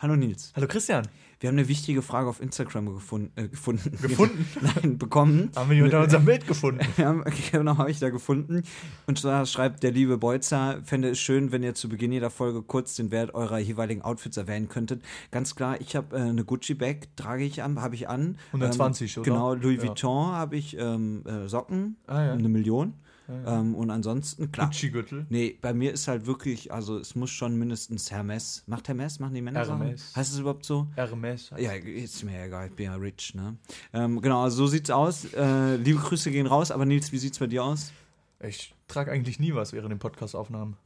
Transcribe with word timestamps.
Hallo 0.00 0.14
Nils. 0.14 0.52
Hallo 0.54 0.68
Christian. 0.68 1.08
Wir 1.40 1.48
haben 1.48 1.56
eine 1.58 1.66
wichtige 1.68 2.02
Frage 2.02 2.28
auf 2.28 2.40
Instagram 2.40 2.86
gefunden. 2.94 3.32
Äh, 3.36 3.48
gefunden. 3.48 3.90
Gefunden? 4.02 4.46
Nein, 4.60 4.96
bekommen. 4.98 5.50
Haben 5.56 5.70
wir 5.70 5.76
die 5.76 5.82
unter 5.82 6.02
unserem 6.02 6.24
Bild 6.24 6.46
gefunden? 6.46 6.80
Haben, 6.98 7.24
genau, 7.50 7.78
habe 7.78 7.90
ich 7.90 7.98
da 7.98 8.08
gefunden. 8.10 8.62
Und 9.06 9.18
zwar 9.18 9.44
schreibt 9.46 9.82
der 9.82 9.90
liebe 9.90 10.16
Beutzer, 10.18 10.80
fände 10.84 11.10
es 11.10 11.18
schön, 11.18 11.50
wenn 11.50 11.64
ihr 11.64 11.74
zu 11.74 11.88
Beginn 11.88 12.12
jeder 12.12 12.30
Folge 12.30 12.62
kurz 12.62 12.94
den 12.94 13.10
Wert 13.10 13.34
eurer 13.34 13.58
jeweiligen 13.58 14.02
Outfits 14.02 14.36
erwähnen 14.36 14.68
könntet. 14.68 15.02
Ganz 15.32 15.56
klar, 15.56 15.80
ich 15.80 15.96
habe 15.96 16.16
äh, 16.16 16.20
eine 16.20 16.44
Gucci-Bag, 16.44 17.08
trage 17.16 17.44
ich 17.44 17.62
an, 17.64 17.80
habe 17.80 17.96
ich 17.96 18.08
an. 18.08 18.38
120, 18.52 19.16
ähm, 19.16 19.20
oder? 19.22 19.30
Genau, 19.32 19.54
Louis 19.54 19.78
Ja. 19.82 19.88
Vuitton 19.88 20.26
habe 20.32 20.56
ich 20.56 20.76
ähm, 20.78 21.24
äh, 21.26 21.48
Socken, 21.48 21.96
Ah, 22.06 22.24
ja. 22.24 22.32
eine 22.34 22.48
Million. 22.48 22.94
Ja. 23.28 23.60
Ähm, 23.60 23.74
und 23.74 23.90
ansonsten, 23.90 24.50
klar. 24.50 24.68
Gucci-Gürtel. 24.68 25.26
Nee, 25.28 25.58
bei 25.60 25.74
mir 25.74 25.92
ist 25.92 26.08
halt 26.08 26.26
wirklich, 26.26 26.72
also 26.72 26.98
es 26.98 27.14
muss 27.14 27.30
schon 27.30 27.56
mindestens 27.58 28.10
Hermes. 28.10 28.64
Macht 28.66 28.88
Hermes? 28.88 29.20
Machen 29.20 29.34
die 29.34 29.42
Männer 29.42 29.64
Sachen? 29.64 29.82
Hermes. 29.82 30.16
Heißt 30.16 30.32
es 30.32 30.38
überhaupt 30.38 30.64
so? 30.64 30.86
Hermes. 30.94 31.50
Ja, 31.58 31.72
ist 31.72 32.24
mir 32.24 32.44
egal, 32.44 32.68
ich 32.68 32.74
bin 32.74 32.86
ja 32.86 32.94
rich, 32.94 33.34
ne? 33.34 33.56
Ähm, 33.92 34.20
genau, 34.20 34.42
also 34.42 34.56
so 34.56 34.66
sieht's 34.66 34.90
aus. 34.90 35.26
Äh, 35.34 35.76
liebe 35.76 36.00
Grüße 36.00 36.30
gehen 36.30 36.46
raus, 36.46 36.70
aber 36.70 36.86
Nils, 36.86 37.12
wie 37.12 37.18
sieht's 37.18 37.38
bei 37.38 37.46
dir 37.46 37.64
aus? 37.64 37.92
Ich 38.40 38.74
trage 38.86 39.10
eigentlich 39.10 39.38
nie 39.38 39.54
was 39.54 39.72
während 39.72 39.90
den 39.90 39.98
Podcast-Aufnahmen. 39.98 40.76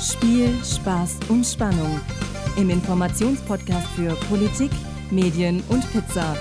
Spiel, 0.00 0.52
Spaß 0.62 1.18
und 1.28 1.44
Spannung. 1.44 2.00
Im 2.56 2.70
Informationspodcast 2.70 3.86
für 3.88 4.14
Politik, 4.28 4.70
Medien 5.10 5.62
und 5.68 5.90
Pizza. 5.92 6.36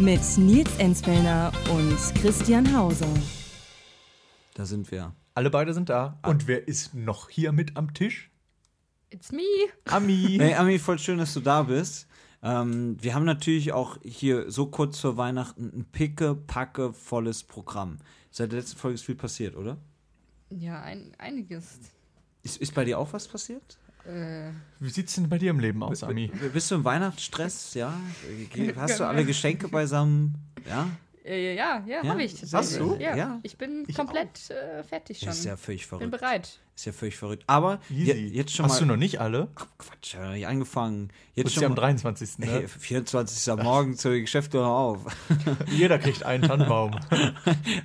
Mit 0.00 0.20
Nils 0.38 0.70
Enzfellner 0.78 1.50
und 1.72 1.96
Christian 2.14 2.72
Hauser. 2.72 3.12
Da 4.54 4.64
sind 4.64 4.92
wir. 4.92 5.12
Alle 5.34 5.50
beide 5.50 5.74
sind 5.74 5.88
da. 5.88 6.20
Und 6.24 6.46
wer 6.46 6.68
ist 6.68 6.94
noch 6.94 7.28
hier 7.30 7.50
mit 7.50 7.76
am 7.76 7.92
Tisch? 7.94 8.30
It's 9.10 9.32
me. 9.32 9.42
Ami. 9.86 10.36
Hey 10.40 10.54
Ami, 10.54 10.78
voll 10.78 11.00
schön, 11.00 11.18
dass 11.18 11.34
du 11.34 11.40
da 11.40 11.64
bist. 11.64 12.06
Ähm, 12.44 12.96
wir 13.02 13.12
haben 13.12 13.24
natürlich 13.24 13.72
auch 13.72 13.98
hier 14.04 14.48
so 14.52 14.66
kurz 14.66 15.00
vor 15.00 15.16
Weihnachten 15.16 15.64
ein 15.74 15.84
picke, 15.90 16.36
packe, 16.36 16.92
volles 16.92 17.42
Programm. 17.42 17.98
Seit 18.30 18.52
der 18.52 18.60
letzten 18.60 18.78
Folge 18.78 18.94
ist 18.94 19.04
viel 19.04 19.16
passiert, 19.16 19.56
oder? 19.56 19.78
Ja, 20.50 20.80
ein, 20.80 21.12
einiges. 21.18 21.80
Ist, 22.44 22.58
ist 22.58 22.72
bei 22.72 22.84
dir 22.84 23.00
auch 23.00 23.12
was 23.12 23.26
passiert? 23.26 23.78
Äh, 24.08 24.52
Wie 24.80 24.88
sieht's 24.88 25.14
denn 25.16 25.28
bei 25.28 25.36
dir 25.38 25.50
im 25.50 25.60
Leben 25.60 25.82
aus, 25.82 26.02
Ami? 26.02 26.30
Bist 26.52 26.70
du 26.70 26.76
im 26.76 26.84
Weihnachtsstress? 26.84 27.74
Ja? 27.74 27.92
Hast 28.76 29.00
du 29.00 29.04
alle 29.04 29.24
Geschenke 29.24 29.68
beisammen? 29.68 30.34
Ja? 30.66 30.88
Äh, 31.28 31.54
ja, 31.54 31.84
ja, 31.86 32.02
Ja? 32.02 32.10
habe 32.10 32.22
ich. 32.22 32.40
Hast 32.42 32.50
tatsächlich. 32.50 32.88
du? 32.88 33.02
Ja. 33.02 33.16
Ja. 33.16 33.40
Ich 33.42 33.56
bin 33.58 33.84
Ich 33.86 33.94
komplett 33.96 34.50
äh, 34.50 34.82
fertig 34.82 35.18
schon. 35.20 35.28
Ist 35.28 35.44
ja 35.44 35.56
völlig 35.56 35.82
bin 35.82 35.88
verrückt. 35.98 36.10
bereit. 36.12 36.60
Ist 36.74 36.84
ja 36.84 36.92
völlig 36.92 37.16
verrückt. 37.16 37.42
Aber 37.48 37.80
je, 37.88 38.12
Easy. 38.12 38.36
jetzt 38.36 38.54
schon 38.54 38.64
Hast 38.66 38.74
mal. 38.74 38.78
du 38.80 38.86
noch 38.86 38.96
nicht 38.96 39.20
alle? 39.20 39.48
Ach, 39.56 39.66
Quatsch, 39.78 40.14
ja, 40.14 40.26
noch 40.26 40.32
nicht 40.34 40.46
angefangen. 40.46 41.08
Du 41.08 41.14
Jetzt 41.34 41.44
bist 41.46 41.54
schon 41.56 41.62
ja 41.62 41.66
am 41.68 41.74
mal, 41.74 41.80
23. 41.80 42.30
Hey, 42.40 42.60
Ne? 42.62 42.68
24. 42.68 43.54
Morgen 43.56 43.96
zur 43.96 44.12
Geschäfte 44.12 44.64
auf. 44.64 45.00
Jeder 45.72 45.98
kriegt 45.98 46.22
einen 46.22 46.44
Tannenbaum. 46.44 46.92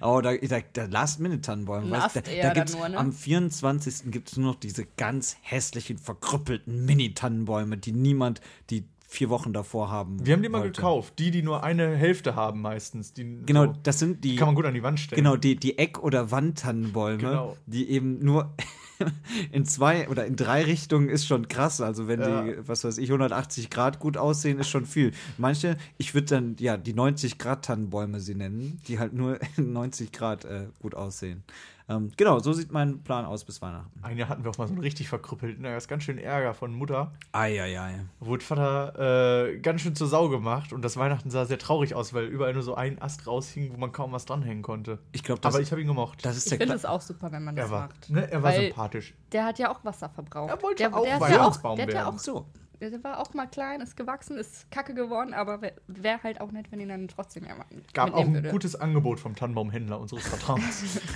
Oh, 0.02 0.22
da, 0.22 0.35
da, 0.35 0.59
da 0.73 0.85
Last-Minute-Tannenbäume. 0.85 1.85
Ein 1.85 1.91
weißt 1.91 2.16
du, 2.16 2.19
Ast 2.19 2.28
da, 2.28 2.41
da 2.50 2.53
gibt's, 2.53 2.75
nur, 2.75 2.89
ne? 2.89 2.97
Am 2.97 3.11
24. 3.13 4.11
gibt 4.11 4.30
es 4.31 4.38
nur 4.38 4.52
noch 4.53 4.59
diese 4.59 4.85
ganz 4.97 5.38
hässlichen, 5.41 5.97
verkrüppelten 5.97 6.85
Mini-Tannenbäume, 6.85 7.78
die 7.78 7.94
niemand 7.94 8.41
die 8.69 8.85
vier 9.14 9.30
Wochen 9.30 9.53
davor 9.53 9.89
haben 9.92 10.25
Wir 10.25 10.33
haben 10.33 10.42
die 10.44 10.50
mal 10.50 10.61
wollte. 10.61 10.81
gekauft. 10.81 11.14
Die, 11.19 11.31
die 11.31 11.42
nur 11.44 11.64
eine 11.64 11.95
Hälfte 11.95 12.36
haben 12.36 12.61
meistens. 12.61 13.14
Die 13.14 13.23
Genau, 13.45 13.67
so, 13.67 13.73
das 13.83 14.00
sind 14.00 14.23
die. 14.23 14.31
die 14.31 14.36
kann 14.36 14.47
man 14.47 14.56
gut 14.56 14.66
an 14.66 14.73
die 14.73 14.83
Wand 14.83 15.00
stellen. 15.00 15.17
Genau, 15.23 15.36
die, 15.38 15.56
die 15.56 15.78
Eck- 15.78 16.00
oder 16.03 16.31
Wandtannenbäume, 16.31 17.17
Genau. 17.19 17.58
die 17.67 17.89
eben 17.89 18.23
nur 18.23 18.53
in 19.52 19.66
zwei 19.66 20.08
oder 20.09 20.25
in 20.25 20.36
drei 20.36 20.64
Richtungen 20.64 21.09
ist 21.09 21.25
schon 21.28 21.47
krass. 21.47 21.80
Also 21.81 22.08
wenn 22.08 22.19
Ja. 22.22 22.44
die, 22.44 22.67
was 22.67 22.84
weiß 22.84 22.97
ich, 22.97 23.09
180 23.09 23.69
Grad 23.69 24.00
gut 24.00 24.17
aussehen, 24.17 24.59
ist 24.59 24.69
schon 24.69 24.86
viel. 24.86 25.11
Manche, 25.38 25.78
ich 25.97 26.13
würde 26.13 26.28
dann, 26.28 26.56
ja, 26.59 26.78
die 26.78 26.94
90 26.94 27.38
Grad 27.38 27.66
Tannenbäume 27.66 28.19
sie 28.19 28.35
nennen, 28.35 28.80
die 28.88 29.00
halt 29.00 29.13
nur 29.13 29.40
in 29.57 29.74
90 29.74 30.12
Grad 30.12 30.45
äh, 30.45 30.68
gut 30.81 30.95
aussehen. 30.95 31.44
Ähm, 31.89 32.11
genau, 32.16 32.39
so 32.39 32.53
sieht 32.53 32.71
mein 32.71 33.03
Plan 33.03 33.25
aus 33.25 33.44
bis 33.44 33.61
Weihnachten. 33.61 33.91
Ein 34.03 34.17
Jahr 34.17 34.29
hatten 34.29 34.44
wir 34.45 34.51
auch 34.51 34.57
mal 34.57 34.67
so 34.67 34.73
einen 34.73 34.81
richtig 34.81 35.09
verkrüppelten. 35.09 35.63
Da 35.63 35.75
ist 35.75 35.89
ganz 35.89 36.03
schön 36.03 36.17
Ärger 36.17 36.53
von 36.53 36.73
Mutter. 36.73 37.11
Eieiei. 37.33 38.05
Wurde 38.21 38.44
Vater 38.44 39.47
äh, 39.49 39.57
ganz 39.59 39.81
schön 39.81 39.94
zur 39.94 40.07
Sau 40.07 40.29
gemacht 40.29 40.71
und 40.71 40.81
das 40.83 40.95
Weihnachten 40.95 41.29
sah 41.29 41.44
sehr 41.45 41.59
traurig 41.59 41.94
aus, 41.94 42.13
weil 42.13 42.25
überall 42.25 42.53
nur 42.53 42.63
so 42.63 42.75
ein 42.75 43.01
Ast 43.01 43.27
raushing, 43.27 43.73
wo 43.73 43.77
man 43.77 43.91
kaum 43.91 44.13
was 44.13 44.23
dranhängen 44.25 44.63
konnte. 44.63 44.99
Ich 45.11 45.23
glaube, 45.23 45.41
das, 45.41 45.53
Aber 45.53 45.61
ich 45.61 45.71
habe 45.71 45.81
ihn 45.81 45.88
gemocht. 45.88 46.25
das 46.25 46.38
ist 46.38 46.51
Ich 46.51 46.57
finde 46.57 46.73
es 46.73 46.85
auch 46.85 47.01
super, 47.01 47.31
wenn 47.33 47.44
man 47.44 47.55
das 47.55 47.66
er 47.66 47.71
war, 47.71 47.81
macht. 47.88 48.09
ne, 48.09 48.31
er 48.31 48.41
war 48.44 48.51
Weil- 48.53 48.67
sympathisch. 48.67 49.13
Der 49.33 49.44
hat 49.45 49.59
ja 49.59 49.69
auch 49.71 49.83
Wasser 49.83 50.07
verbraucht. 50.09 50.51
Er 50.51 50.61
wollte 50.61 50.83
der, 50.83 50.95
auch 50.95 51.03
der 51.03 51.15
ist 51.15 51.21
ja 51.21 51.27
Weihnachtsbaum 51.27 51.71
auch, 51.71 51.75
der, 51.75 51.85
hat 51.88 51.94
ja 51.94 52.00
werden. 52.05 52.15
auch 52.15 52.19
so. 52.19 52.45
der 52.79 53.03
war 53.03 53.19
auch 53.19 53.33
mal 53.33 53.47
klein, 53.47 53.81
ist 53.81 53.97
gewachsen, 53.97 54.38
ist 54.38 54.69
kacke 54.71 54.94
geworden, 54.94 55.33
aber 55.33 55.61
wäre 55.61 55.73
wär 55.88 56.23
halt 56.23 56.39
auch 56.39 56.51
nett, 56.51 56.71
wenn 56.71 56.79
ihn 56.79 56.89
dann 56.89 57.07
trotzdem 57.09 57.44
ja 57.45 57.55
mal 57.55 57.65
Gab 57.94 58.13
auch 58.13 58.21
ein 58.21 58.33
würde. 58.35 58.50
gutes 58.51 58.75
Angebot 58.75 59.19
vom 59.19 59.35
Tannenbaumhändler 59.35 60.00
unseres 60.00 60.25
Vertrauens. 60.27 61.01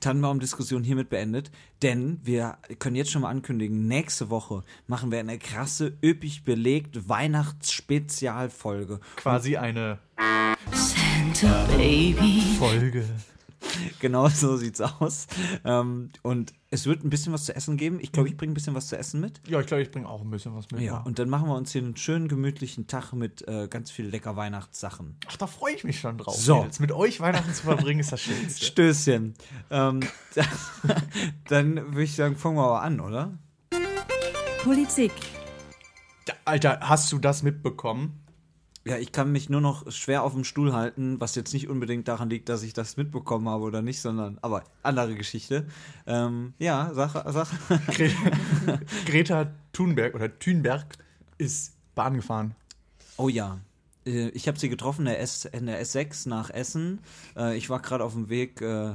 Tannenbaum-Diskussion 0.00 0.84
hiermit 0.84 1.08
beendet, 1.10 1.50
denn 1.82 2.20
wir 2.22 2.58
können 2.78 2.96
jetzt 2.96 3.10
schon 3.10 3.22
mal 3.22 3.30
ankündigen, 3.30 3.86
nächste 3.86 4.30
Woche 4.30 4.62
machen 4.86 5.10
wir 5.10 5.18
eine 5.18 5.38
krasse, 5.38 5.96
üppig 6.02 6.44
belegt 6.44 7.08
Weihnachtsspezialfolge. 7.08 9.00
Quasi 9.16 9.56
eine 9.56 9.98
Baby. 11.76 12.42
Folge. 12.58 13.04
Genau 14.00 14.28
so 14.28 14.56
sieht's 14.56 14.80
aus. 14.80 15.26
Ähm, 15.64 16.10
und 16.22 16.52
es 16.70 16.86
wird 16.86 17.04
ein 17.04 17.10
bisschen 17.10 17.32
was 17.32 17.46
zu 17.46 17.54
essen 17.54 17.76
geben. 17.76 17.98
Ich 18.00 18.12
glaube, 18.12 18.28
ich 18.28 18.36
bringe 18.36 18.52
ein 18.52 18.54
bisschen 18.54 18.74
was 18.74 18.88
zu 18.88 18.98
essen 18.98 19.20
mit. 19.20 19.40
Ja, 19.48 19.60
ich 19.60 19.66
glaube, 19.66 19.82
ich 19.82 19.90
bringe 19.90 20.08
auch 20.08 20.20
ein 20.20 20.30
bisschen 20.30 20.54
was 20.54 20.70
mit. 20.70 20.80
Ja, 20.82 20.98
und 20.98 21.18
dann 21.18 21.28
machen 21.28 21.48
wir 21.48 21.54
uns 21.54 21.72
hier 21.72 21.82
einen 21.82 21.96
schönen, 21.96 22.28
gemütlichen 22.28 22.86
Tag 22.86 23.12
mit 23.12 23.46
äh, 23.48 23.68
ganz 23.68 23.90
viel 23.90 24.06
lecker 24.06 24.36
Weihnachtssachen. 24.36 25.16
Ach, 25.28 25.36
da 25.36 25.46
freue 25.46 25.74
ich 25.74 25.84
mich 25.84 26.00
schon 26.00 26.18
drauf. 26.18 26.36
So. 26.36 26.56
Mädels. 26.56 26.80
Mit 26.80 26.92
euch 26.92 27.20
Weihnachten 27.20 27.52
zu 27.52 27.62
verbringen 27.62 28.00
ist 28.00 28.12
das 28.12 28.20
Schönste. 28.20 28.64
Stößchen. 28.64 29.34
Ähm, 29.70 30.00
dann 31.48 31.76
würde 31.76 32.02
ich 32.02 32.14
sagen, 32.14 32.36
fangen 32.36 32.56
wir 32.56 32.64
aber 32.64 32.82
an, 32.82 33.00
oder? 33.00 33.38
Politik. 34.62 35.12
Alter, 36.44 36.80
hast 36.82 37.10
du 37.12 37.18
das 37.18 37.42
mitbekommen? 37.42 38.20
Ja, 38.88 38.96
ich 38.96 39.12
kann 39.12 39.30
mich 39.32 39.50
nur 39.50 39.60
noch 39.60 39.90
schwer 39.92 40.22
auf 40.22 40.32
dem 40.32 40.44
Stuhl 40.44 40.72
halten, 40.72 41.20
was 41.20 41.34
jetzt 41.34 41.52
nicht 41.52 41.68
unbedingt 41.68 42.08
daran 42.08 42.30
liegt, 42.30 42.48
dass 42.48 42.62
ich 42.62 42.72
das 42.72 42.96
mitbekommen 42.96 43.46
habe 43.48 43.64
oder 43.64 43.82
nicht, 43.82 44.00
sondern, 44.00 44.38
aber 44.40 44.64
andere 44.82 45.14
Geschichte. 45.14 45.66
Ähm, 46.06 46.54
ja, 46.58 46.92
Sache, 46.94 47.30
Sache. 47.30 47.54
Gre 47.88 48.10
Greta 49.06 49.50
Thunberg 49.72 50.14
oder 50.14 50.38
Thunberg 50.38 50.86
ist 51.36 51.74
Bahn 51.94 52.14
gefahren. 52.14 52.54
Oh 53.18 53.28
ja. 53.28 53.58
Äh, 54.06 54.28
Ich 54.30 54.48
habe 54.48 54.58
sie 54.58 54.68
getroffen 54.70 55.02
in 55.02 55.06
der, 55.12 55.20
S, 55.20 55.44
in 55.44 55.66
der 55.66 55.84
S6 55.84 56.26
nach 56.28 56.48
Essen. 56.48 57.00
Äh, 57.36 57.56
Ich 57.58 57.68
war 57.68 57.80
gerade 57.80 58.04
auf 58.04 58.14
dem 58.14 58.28
Weg, 58.30 58.62
äh, 58.62 58.92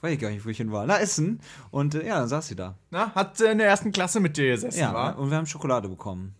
weiß 0.00 0.12
ich 0.12 0.20
gar 0.20 0.30
nicht, 0.30 0.44
wo 0.46 0.50
ich 0.50 0.58
hin 0.58 0.70
war, 0.70 0.86
nach 0.86 1.00
Essen. 1.00 1.40
Und 1.72 1.96
äh, 1.96 2.06
ja, 2.06 2.20
dann 2.20 2.28
saß 2.28 2.46
sie 2.46 2.54
da. 2.56 2.76
Na, 2.90 3.12
hat 3.16 3.40
in 3.40 3.58
der 3.58 3.66
ersten 3.66 3.90
Klasse 3.90 4.20
mit 4.20 4.36
dir 4.36 4.52
gesessen, 4.54 4.78
Ja, 4.78 4.94
war? 4.94 5.18
und 5.18 5.30
wir 5.30 5.36
haben 5.38 5.46
Schokolade 5.46 5.88
bekommen. 5.88 6.34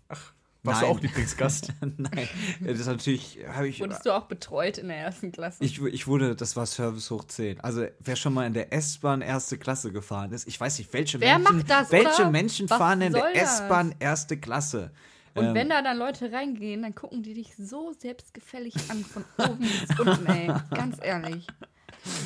Warst 0.65 0.83
nein. 0.83 0.91
du 0.91 0.97
auch 0.97 1.01
Lieblingsgast? 1.01 1.73
Nein, 1.81 2.29
das 2.61 2.81
ist 2.81 2.87
natürlich, 2.87 3.39
habe 3.47 3.69
ich. 3.69 3.81
Wurdest 3.81 4.05
du 4.05 4.15
auch 4.15 4.25
betreut 4.25 4.79
in 4.79 4.89
der 4.89 4.97
ersten 4.97 5.31
Klasse? 5.31 5.63
Ich, 5.63 5.81
ich 5.81 6.07
wurde, 6.09 6.35
das 6.35 6.57
war 6.57 6.67
Service 6.67 7.11
hoch 7.11 7.25
10. 7.25 7.61
Also, 7.61 7.87
wer 8.01 8.17
schon 8.17 8.35
mal 8.35 8.45
in 8.47 8.55
der 8.55 8.73
S-Bahn 8.73 9.23
erste 9.23 9.57
Klasse 9.57 9.93
gefahren 9.93 10.33
ist, 10.33 10.49
ich 10.49 10.61
weiß 10.61 10.79
nicht, 10.79 10.93
welche 10.93 11.21
Wer 11.21 11.39
Menschen, 11.39 11.59
macht 11.59 11.71
das, 11.71 11.93
welche 11.93 12.23
oder? 12.23 12.31
Menschen 12.31 12.69
Was 12.69 12.79
fahren 12.79 13.01
in 13.03 13.13
der? 13.13 13.37
S-Bahn 13.37 13.95
erste 14.01 14.37
Klasse? 14.37 14.91
Und 15.35 15.45
Ähm, 15.47 15.55
wenn 15.55 15.69
da 15.69 15.81
dann 15.81 15.97
Leute 15.97 16.33
reingehen, 16.33 16.83
dann 16.83 16.95
gucken 16.95 17.23
die 17.23 17.35
dich 17.35 17.55
so 17.57 17.93
selbstgefällig 17.97 18.75
an, 18.89 19.05
von 19.05 19.25
oben 19.39 19.61
bis 19.61 19.99
unten, 19.99 20.27
ey. 20.27 20.51
Ganz 20.75 20.99
ehrlich. 21.01 21.47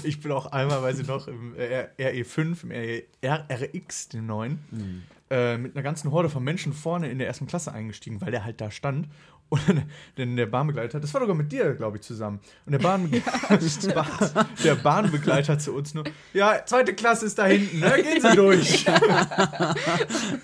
Ich 0.04 0.20
bin 0.20 0.32
auch 0.32 0.46
einmal, 0.46 0.82
weiß 0.82 0.98
ich 1.00 1.06
noch, 1.06 1.28
im 1.28 1.54
äh, 1.56 1.86
RE5, 1.98 2.62
im 2.64 3.02
RRX, 3.24 4.08
dem 4.08 4.26
neuen, 4.26 4.58
Hm. 4.70 5.02
äh, 5.30 5.56
mit 5.58 5.74
einer 5.74 5.82
ganzen 5.82 6.10
Horde 6.10 6.28
von 6.28 6.42
Menschen 6.44 6.72
vorne 6.72 7.10
in 7.10 7.18
der 7.18 7.26
ersten 7.26 7.46
Klasse 7.46 7.72
eingestiegen, 7.72 8.20
weil 8.20 8.30
der 8.30 8.44
halt 8.44 8.60
da 8.60 8.70
stand. 8.70 9.08
Und 9.52 9.60
dann- 9.68 9.82
denn 10.16 10.34
der 10.36 10.46
Bahnbegleiter, 10.46 10.98
das 10.98 11.12
war 11.12 11.20
sogar 11.20 11.36
mit 11.36 11.52
dir, 11.52 11.74
glaube 11.74 11.98
ich, 11.98 12.02
zusammen. 12.02 12.40
Und 12.64 12.72
der, 12.72 12.78
Bahnbegleiter, 12.78 13.94
Ba- 13.94 14.46
der 14.64 14.74
Bahnbegleiter 14.76 15.58
zu 15.58 15.74
uns 15.74 15.92
nur, 15.92 16.04
ja, 16.32 16.64
zweite 16.64 16.94
Klasse 16.94 17.26
ist 17.26 17.38
da 17.38 17.44
hinten, 17.44 17.80
ne? 17.80 18.02
gehen 18.02 18.22
Sie 18.22 18.34
durch. 18.36 18.86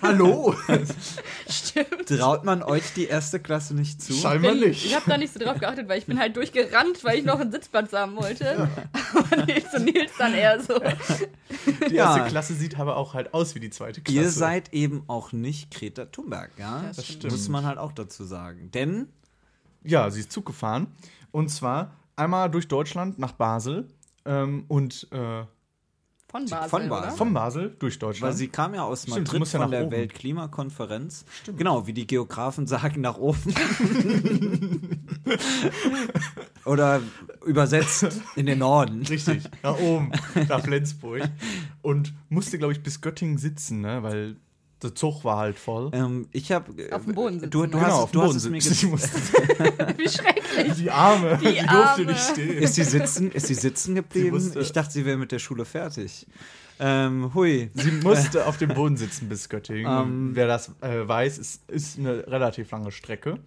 Hallo? 0.01 0.53
Stimmt. 1.49 2.07
Traut 2.07 2.43
man 2.45 2.61
euch 2.63 2.93
die 2.95 3.05
erste 3.07 3.39
Klasse 3.39 3.73
nicht 3.75 4.01
zu? 4.01 4.13
Scheinbar 4.13 4.51
Bin, 4.51 4.61
nicht. 4.61 4.85
ich 4.85 4.95
habe 4.95 5.05
da 5.09 5.17
nicht 5.17 5.33
so 5.33 5.39
drauf 5.39 5.57
geachtet, 5.59 5.87
weil 5.89 5.97
ich 5.97 6.05
bin 6.05 6.19
halt 6.19 6.35
durchgerannt, 6.35 7.03
weil 7.03 7.17
ich 7.19 7.25
noch 7.25 7.39
einen 7.39 7.51
Sitzplatz 7.51 7.91
haben 7.93 8.15
wollte. 8.15 8.69
Aber 9.13 9.45
Nils 9.45 9.73
und 9.73 9.85
Nils 9.85 10.11
dann 10.17 10.33
eher 10.33 10.59
so. 10.61 10.79
Die 11.89 11.95
Ja. 11.95 12.15
erste 12.15 12.29
Klasse 12.29 12.53
sieht 12.53 12.79
aber 12.79 12.97
auch 12.97 13.13
halt 13.13 13.33
aus 13.33 13.55
wie 13.55 13.59
die 13.59 13.69
zweite 13.69 14.01
Klasse. 14.01 14.17
Ihr 14.19 14.29
seid 14.29 14.73
eben 14.73 15.03
auch 15.07 15.31
nicht 15.31 15.71
Greta 15.73 16.05
Thunberg, 16.05 16.51
ja? 16.57 16.83
Das 16.95 17.05
stimmt. 17.07 17.31
Muss 17.31 17.49
man 17.49 17.65
halt 17.65 17.77
auch 17.77 17.91
dazu 17.91 18.23
sagen. 18.23 18.69
Denn, 18.71 18.98
Ja, 19.83 20.09
sie 20.09 20.19
ist 20.21 20.31
Zug 20.31 20.45
gefahren. 20.45 20.87
Und 21.31 21.49
zwar 21.49 21.91
einmal 22.15 22.49
durch 22.49 22.67
Deutschland 22.67 23.19
nach 23.19 23.31
Basel. 23.33 23.87
Ähm, 24.25 24.65
und 24.67 25.07
äh, 25.11 25.43
Von 26.27 26.45
Basel, 26.45 26.69
Von 26.69 26.89
Basel. 26.89 27.03
oder? 27.07 27.11
Von 27.17 27.33
Basel 27.33 27.75
durch 27.79 27.95
Weil 27.95 28.09
Deutschland. 28.09 28.37
sie 28.37 28.47
kam 28.49 28.73
ja 28.75 28.83
aus 28.83 29.03
Stimmt, 29.03 29.17
Madrid 29.19 29.39
muss 29.39 29.53
ja 29.53 29.59
von 29.59 29.67
nach 29.69 29.77
der 29.77 29.83
oben. 29.85 29.91
Weltklimakonferenz. 29.91 31.25
Genau, 31.57 31.87
wie 31.87 31.93
die 31.93 32.05
Geografen 32.07 32.67
sagen, 32.67 33.01
nach 33.01 33.17
oben. 33.17 33.53
Oder 36.65 37.01
übersetzt 37.45 38.21
in 38.35 38.45
den 38.45 38.59
Norden. 38.59 39.03
Richtig, 39.07 39.43
nach 39.63 39.79
oben, 39.79 40.11
nach 40.47 40.61
Flensburg. 40.61 41.23
Und 41.81 42.13
musste, 42.29 42.57
glaube 42.57 42.73
ich, 42.73 42.83
bis 42.83 43.01
Göttingen 43.01 43.37
sitzen, 43.37 43.81
ne? 43.81 44.03
weil 44.03 44.35
der 44.81 44.95
Zug 44.95 45.23
war 45.23 45.37
halt 45.37 45.57
voll. 45.59 45.89
Ähm, 45.93 46.27
ich 46.31 46.51
habe 46.51 46.71
Auf 46.91 47.03
dem 47.05 47.13
Boden 47.15 47.39
sitzen, 47.39 47.51
Du, 47.51 47.65
du 47.65 47.77
ne? 47.77 47.85
hast, 47.85 47.93
auf 47.93 48.11
du 48.11 48.19
dem 48.21 48.27
hast 48.29 48.35
es 48.35 48.49
mir 48.49 48.61
sitzen. 48.61 48.97
Sie 48.97 49.17
Wie 49.97 50.09
schrecklich. 50.09 50.73
Die 50.77 50.91
Arme, 50.91 51.37
die, 51.41 51.45
durfte 51.45 51.69
Arme. 51.69 52.05
nicht 52.05 52.19
stehen. 52.19 52.57
Ist 52.57 52.75
sie 52.75 52.83
sitzen, 52.83 53.31
ist 53.31 53.47
sie 53.47 53.53
sitzen 53.55 53.95
geblieben? 53.95 54.31
musste- 54.31 54.59
ich 54.59 54.71
dachte, 54.71 54.91
sie 54.93 55.05
wäre 55.05 55.17
mit 55.17 55.31
der 55.31 55.39
Schule 55.39 55.65
fertig. 55.65 56.25
Ähm, 56.79 57.33
hui. 57.33 57.69
Sie 57.73 57.91
musste 57.91 58.45
auf 58.47 58.57
dem 58.57 58.69
Boden 58.73 58.95
sitzen 58.95 59.27
bis 59.27 59.49
Göttingen. 59.49 59.85
Ähm. 59.85 60.27
Und 60.29 60.35
Wer 60.35 60.47
das 60.47 60.71
äh, 60.81 61.05
weiß, 61.07 61.37
ist, 61.37 61.69
ist 61.69 61.99
eine 61.99 62.25
relativ 62.27 62.71
lange 62.71 62.91
Strecke. 62.91 63.37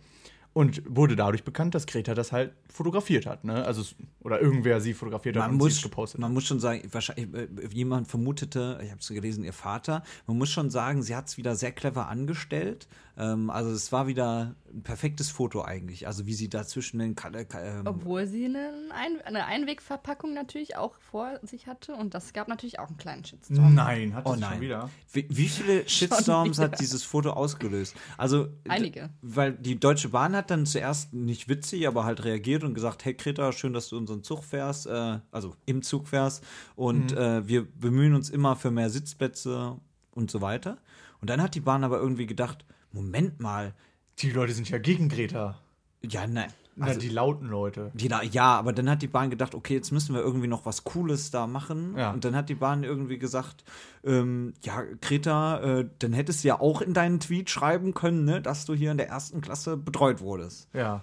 Und 0.55 0.83
wurde 0.87 1.17
dadurch 1.17 1.45
bekannt, 1.45 1.75
dass 1.75 1.87
Greta 1.87 2.13
das 2.15 2.31
halt 2.31 2.53
fotografiert 2.69 3.25
hat. 3.25 3.45
Ne? 3.45 3.65
Also, 3.65 3.83
oder 4.21 4.41
irgendwer 4.41 4.81
sie 4.83 4.93
fotografiert 4.93 5.37
hat 5.37 5.45
Man 5.45 5.53
und 5.53 5.61
sie 5.61 5.65
muss, 5.65 5.77
es 5.77 5.83
gepostet 5.83 6.21
man 6.21 6.35
muss 6.35 6.45
schon 6.45 6.61
sagen, 6.61 6.83
wahrscheinlich, 6.93 7.35
äh, 7.35 7.49
jemand 7.73 8.09
vermutete, 8.09 8.79
ich 8.83 8.91
habe 8.91 9.01
es 9.01 9.09
gelesen, 9.09 9.45
ihr 9.45 9.55
Vater, 9.55 10.03
man 10.27 10.37
muss 10.37 10.51
schon 10.51 10.69
sagen, 10.71 11.03
sie 11.03 11.17
hat 11.17 11.29
es 11.29 11.39
wieder 11.39 11.57
sehr 11.57 11.73
clever 11.73 12.09
angestellt. 12.09 12.87
Ähm, 13.17 13.51
also 13.51 13.71
es 13.71 13.93
war 13.93 14.07
wieder 14.07 14.55
ein 14.73 14.83
perfektes 14.83 15.31
Foto 15.31 15.63
eigentlich. 15.63 16.07
Also 16.07 16.27
wie 16.27 16.35
sie 16.35 16.49
da 16.49 16.65
zwischen 16.65 16.99
den 16.99 17.15
äh, 17.17 17.45
ähm, 17.55 17.87
Obwohl 17.87 18.27
sie 18.27 18.47
eine, 18.47 18.73
Ein 18.91 19.21
eine 19.25 19.45
Einwegverpackung 19.47 20.33
natürlich 20.33 20.77
auch 20.77 20.95
vor 21.11 21.39
sich 21.43 21.67
hatte 21.67 21.95
und 21.95 22.15
das 22.15 22.33
gab 22.33 22.49
natürlich 22.49 22.79
auch 22.79 22.89
einen 22.89 22.97
kleinen 22.97 23.25
Shitstorm. 23.25 23.75
Nein, 23.75 24.15
hat 24.15 24.27
Oh 24.27 24.35
sie 24.35 24.41
nein. 24.41 24.53
schon 24.53 24.61
wieder. 24.63 24.91
Wie, 25.13 25.27
wie 25.29 25.49
viele 25.49 25.89
Shitstorms 25.89 26.59
hat 26.59 26.81
dieses 26.81 27.05
Foto 27.05 27.31
ausgelöst? 27.31 27.95
Also 28.17 28.49
Einige. 28.69 29.11
Weil 29.21 29.53
die 29.53 29.79
Deutsche 29.79 30.09
Bahn 30.09 30.35
hat 30.35 30.51
dann 30.51 30.65
zuerst 30.65 31.13
nicht 31.13 31.49
witzig, 31.49 31.87
aber 31.87 32.05
halt 32.05 32.25
reagiert 32.25 32.65
und 32.65 32.75
gesagt, 32.75 33.05
hey 33.05 33.15
Greta, 33.15 33.53
schön, 33.53 33.73
dass 33.75 33.89
du 33.89 33.99
unseren 33.99 34.23
Zug 34.23 34.43
fährst, 34.45 34.87
äh, 34.87 35.19
also 35.31 35.55
im 35.67 35.83
Zug 35.83 36.09
fährst 36.09 36.43
und 36.77 37.13
äh, 37.13 37.47
wir 37.47 37.67
bemühen 37.71 38.15
uns 38.15 38.31
immer 38.31 38.57
für 38.57 38.71
mehr 38.71 38.89
Sitzplätze 38.89 39.77
und 40.13 40.31
so 40.31 40.41
weiter. 40.41 40.79
Und 41.21 41.31
dann 41.31 41.41
hat 41.43 41.55
die 41.55 41.61
Bahn 41.61 41.85
aber 41.85 41.99
irgendwie 41.99 42.27
gedacht, 42.27 42.65
Moment 42.93 43.41
mal, 43.41 43.75
Die 44.19 44.31
Leute 44.31 44.53
sind 44.53 44.69
ja 44.69 44.79
gegen 44.79 45.09
Greta. 45.09 45.59
ja, 46.03 46.27
nein. 46.27 46.53
Na, 46.75 46.87
Also, 46.87 47.01
die 47.01 47.11
lauten 47.11 47.49
Leute. 47.49 47.91
die, 47.93 48.09
ja, 48.31 48.59
aber 48.59 48.73
dann 48.73 48.89
hat 48.89 49.03
die 49.03 49.07
Bahn 49.07 49.29
gedacht, 49.29 49.55
okay, 49.55 49.75
jetzt 49.75 49.91
müssen 49.91 50.15
wir 50.15 50.23
irgendwie 50.23 50.47
noch 50.47 50.65
was 50.65 50.85
Cooles 50.85 51.31
da 51.31 51.47
machen. 51.47 51.95
Ja. 51.99 52.13
Und 52.13 52.25
dann 52.25 52.35
hat 52.35 52.49
die 52.49 52.55
Bahn 52.55 52.83
irgendwie 52.83 53.19
gesagt, 53.19 53.63
ähm, 54.05 54.55
ja, 54.63 54.83
Greta, 55.03 55.61
äh, 55.81 55.89
dann 55.99 56.15
hättest 56.15 56.45
du 56.45 56.49
ja 56.49 56.61
auch 56.61 56.81
in 56.81 56.95
deinen 56.95 57.21
Tweet 57.21 57.51
schreiben 57.51 57.93
können, 57.93 58.25
ne, 58.25 58.41
dass 58.41 58.65
du 58.65 58.73
hier 58.75 58.91
in 58.91 58.97
der 58.97 59.09
ersten 59.09 59.43
Klasse 59.43 59.77
betreut 59.77 60.21
wurdest. 60.21 60.69
Ja. 60.73 61.03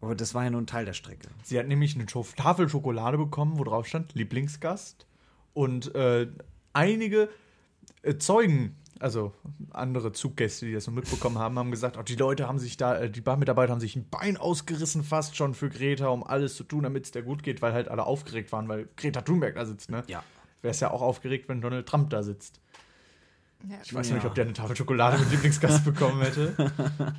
Aber 0.00 0.14
das 0.14 0.34
war 0.34 0.44
ja 0.44 0.50
nur 0.50 0.62
ein 0.62 0.66
Teil 0.66 0.86
der 0.86 0.94
Strecke. 0.94 1.28
Sie 1.42 1.58
hat 1.58 1.66
nämlich 1.68 1.94
eine 1.94 2.06
Tafel 2.06 2.68
Schokolade 2.70 3.18
bekommen, 3.18 3.58
wo 3.58 3.64
drauf 3.64 3.86
stand 3.86 4.14
Lieblingsgast. 4.14 5.06
Und 5.52 5.94
äh, 5.94 6.28
einige 6.72 7.28
äh, 8.02 8.16
Zeugen, 8.16 8.76
also 9.00 9.32
andere 9.70 10.12
Zuggäste, 10.12 10.66
die 10.66 10.72
das 10.72 10.84
so 10.84 10.90
mitbekommen 10.90 11.38
haben, 11.38 11.58
haben 11.58 11.70
gesagt, 11.70 11.96
oh, 11.98 12.02
die 12.02 12.16
Leute 12.16 12.46
haben 12.46 12.58
sich 12.58 12.76
da, 12.76 12.96
äh, 12.98 13.10
die 13.10 13.20
Bahnmitarbeiter 13.20 13.72
haben 13.72 13.80
sich 13.80 13.96
ein 13.96 14.08
Bein 14.08 14.36
ausgerissen 14.36 15.02
fast 15.02 15.36
schon 15.36 15.54
für 15.54 15.68
Greta, 15.70 16.08
um 16.08 16.22
alles 16.22 16.54
zu 16.54 16.64
tun, 16.64 16.82
damit 16.84 17.04
es 17.06 17.10
der 17.10 17.22
gut 17.22 17.42
geht, 17.42 17.62
weil 17.62 17.72
halt 17.72 17.88
alle 17.88 18.04
aufgeregt 18.04 18.52
waren, 18.52 18.68
weil 18.68 18.88
Greta 18.96 19.22
Thunberg 19.22 19.54
da 19.56 19.64
sitzt, 19.66 19.90
ne? 19.90 20.04
Ja. 20.06 20.22
Wäre 20.62 20.72
es 20.72 20.80
ja 20.80 20.90
auch 20.90 21.02
aufgeregt, 21.02 21.48
wenn 21.48 21.60
Donald 21.60 21.86
Trump 21.88 22.10
da 22.10 22.22
sitzt. 22.22 22.60
Ja. 23.68 23.76
Ich 23.82 23.92
weiß 23.94 24.08
Ja. 24.10 24.14
nicht, 24.16 24.26
ob 24.26 24.34
der 24.34 24.44
eine 24.44 24.52
Tafel 24.52 24.76
Schokolade 24.76 25.18
mit 25.18 25.30
Lieblingsgast 25.30 25.84
bekommen 25.84 26.20
hätte. 26.22 26.54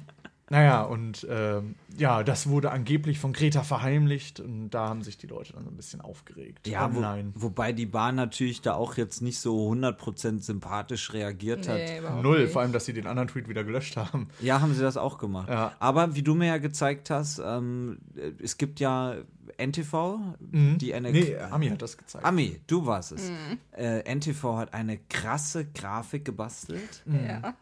Naja, 0.51 0.81
und 0.83 1.25
ähm, 1.29 1.75
ja, 1.97 2.23
das 2.23 2.47
wurde 2.49 2.71
angeblich 2.71 3.19
von 3.19 3.31
Greta 3.31 3.63
verheimlicht 3.63 4.41
und 4.41 4.69
da 4.71 4.89
haben 4.89 5.01
sich 5.01 5.17
die 5.17 5.27
Leute 5.27 5.53
dann 5.53 5.63
so 5.63 5.69
ein 5.69 5.77
bisschen 5.77 6.01
aufgeregt. 6.01 6.67
Ja, 6.67 6.93
wo, 6.93 7.01
wobei 7.35 7.71
die 7.71 7.85
Bahn 7.85 8.15
natürlich 8.15 8.61
da 8.61 8.73
auch 8.73 8.97
jetzt 8.97 9.21
nicht 9.21 9.39
so 9.39 9.71
100% 9.71 10.41
sympathisch 10.41 11.13
reagiert 11.13 11.69
hat. 11.69 11.77
Nee, 11.77 11.99
überhaupt 11.99 12.23
Null, 12.23 12.41
nicht. 12.43 12.51
vor 12.51 12.61
allem, 12.63 12.73
dass 12.73 12.85
sie 12.85 12.91
den 12.91 13.07
anderen 13.07 13.29
Tweet 13.29 13.47
wieder 13.47 13.63
gelöscht 13.63 13.95
haben. 13.95 14.27
Ja, 14.41 14.59
haben 14.59 14.73
sie 14.73 14.81
das 14.81 14.97
auch 14.97 15.17
gemacht. 15.19 15.47
Ja. 15.47 15.71
Aber 15.79 16.15
wie 16.15 16.21
du 16.21 16.35
mir 16.35 16.47
ja 16.47 16.57
gezeigt 16.57 17.09
hast, 17.09 17.39
ähm, 17.43 17.99
äh, 18.17 18.31
es 18.43 18.57
gibt 18.57 18.81
ja 18.81 19.15
NTV, 19.57 20.17
die 20.41 20.93
eine. 20.93 21.09
Mhm. 21.09 21.13
Nee, 21.13 21.37
Ami 21.37 21.69
hat 21.69 21.81
das 21.81 21.97
gezeigt. 21.97 22.25
Ami, 22.25 22.59
du 22.67 22.85
warst 22.85 23.13
es. 23.13 23.31
Äh, 23.71 24.03
NTV 24.15 24.57
hat 24.57 24.73
eine 24.73 24.97
krasse 24.97 25.65
Grafik 25.65 26.25
gebastelt, 26.25 27.03
Ja. 27.05 27.53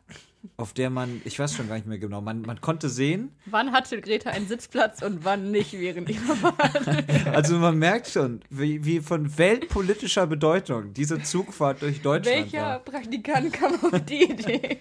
Auf 0.57 0.73
der 0.73 0.89
man, 0.89 1.21
ich 1.25 1.37
weiß 1.37 1.53
schon 1.55 1.67
gar 1.67 1.75
nicht 1.75 1.87
mehr 1.87 1.97
genau, 1.99 2.21
man, 2.21 2.41
man 2.43 2.61
konnte 2.61 2.87
sehen, 2.89 3.31
Wann 3.45 3.71
hatte 3.73 3.99
Greta 3.99 4.29
einen 4.29 4.47
Sitzplatz 4.47 5.01
und 5.01 5.25
wann 5.25 5.51
nicht 5.51 5.73
während 5.73 6.09
ihrer 6.09 6.35
Fahrt? 6.35 6.87
also 7.35 7.57
man 7.57 7.77
merkt 7.77 8.07
schon, 8.07 8.39
wie, 8.49 8.83
wie 8.85 9.01
von 9.01 9.37
weltpolitischer 9.37 10.27
Bedeutung 10.27 10.93
diese 10.93 11.21
Zugfahrt 11.21 11.81
durch 11.81 12.01
Deutschland 12.01 12.37
Welcher 12.53 12.61
war. 12.65 12.79
Praktikant 12.79 13.51
kam 13.53 13.73
auf 13.83 13.99
die 14.05 14.23
Idee? 14.31 14.77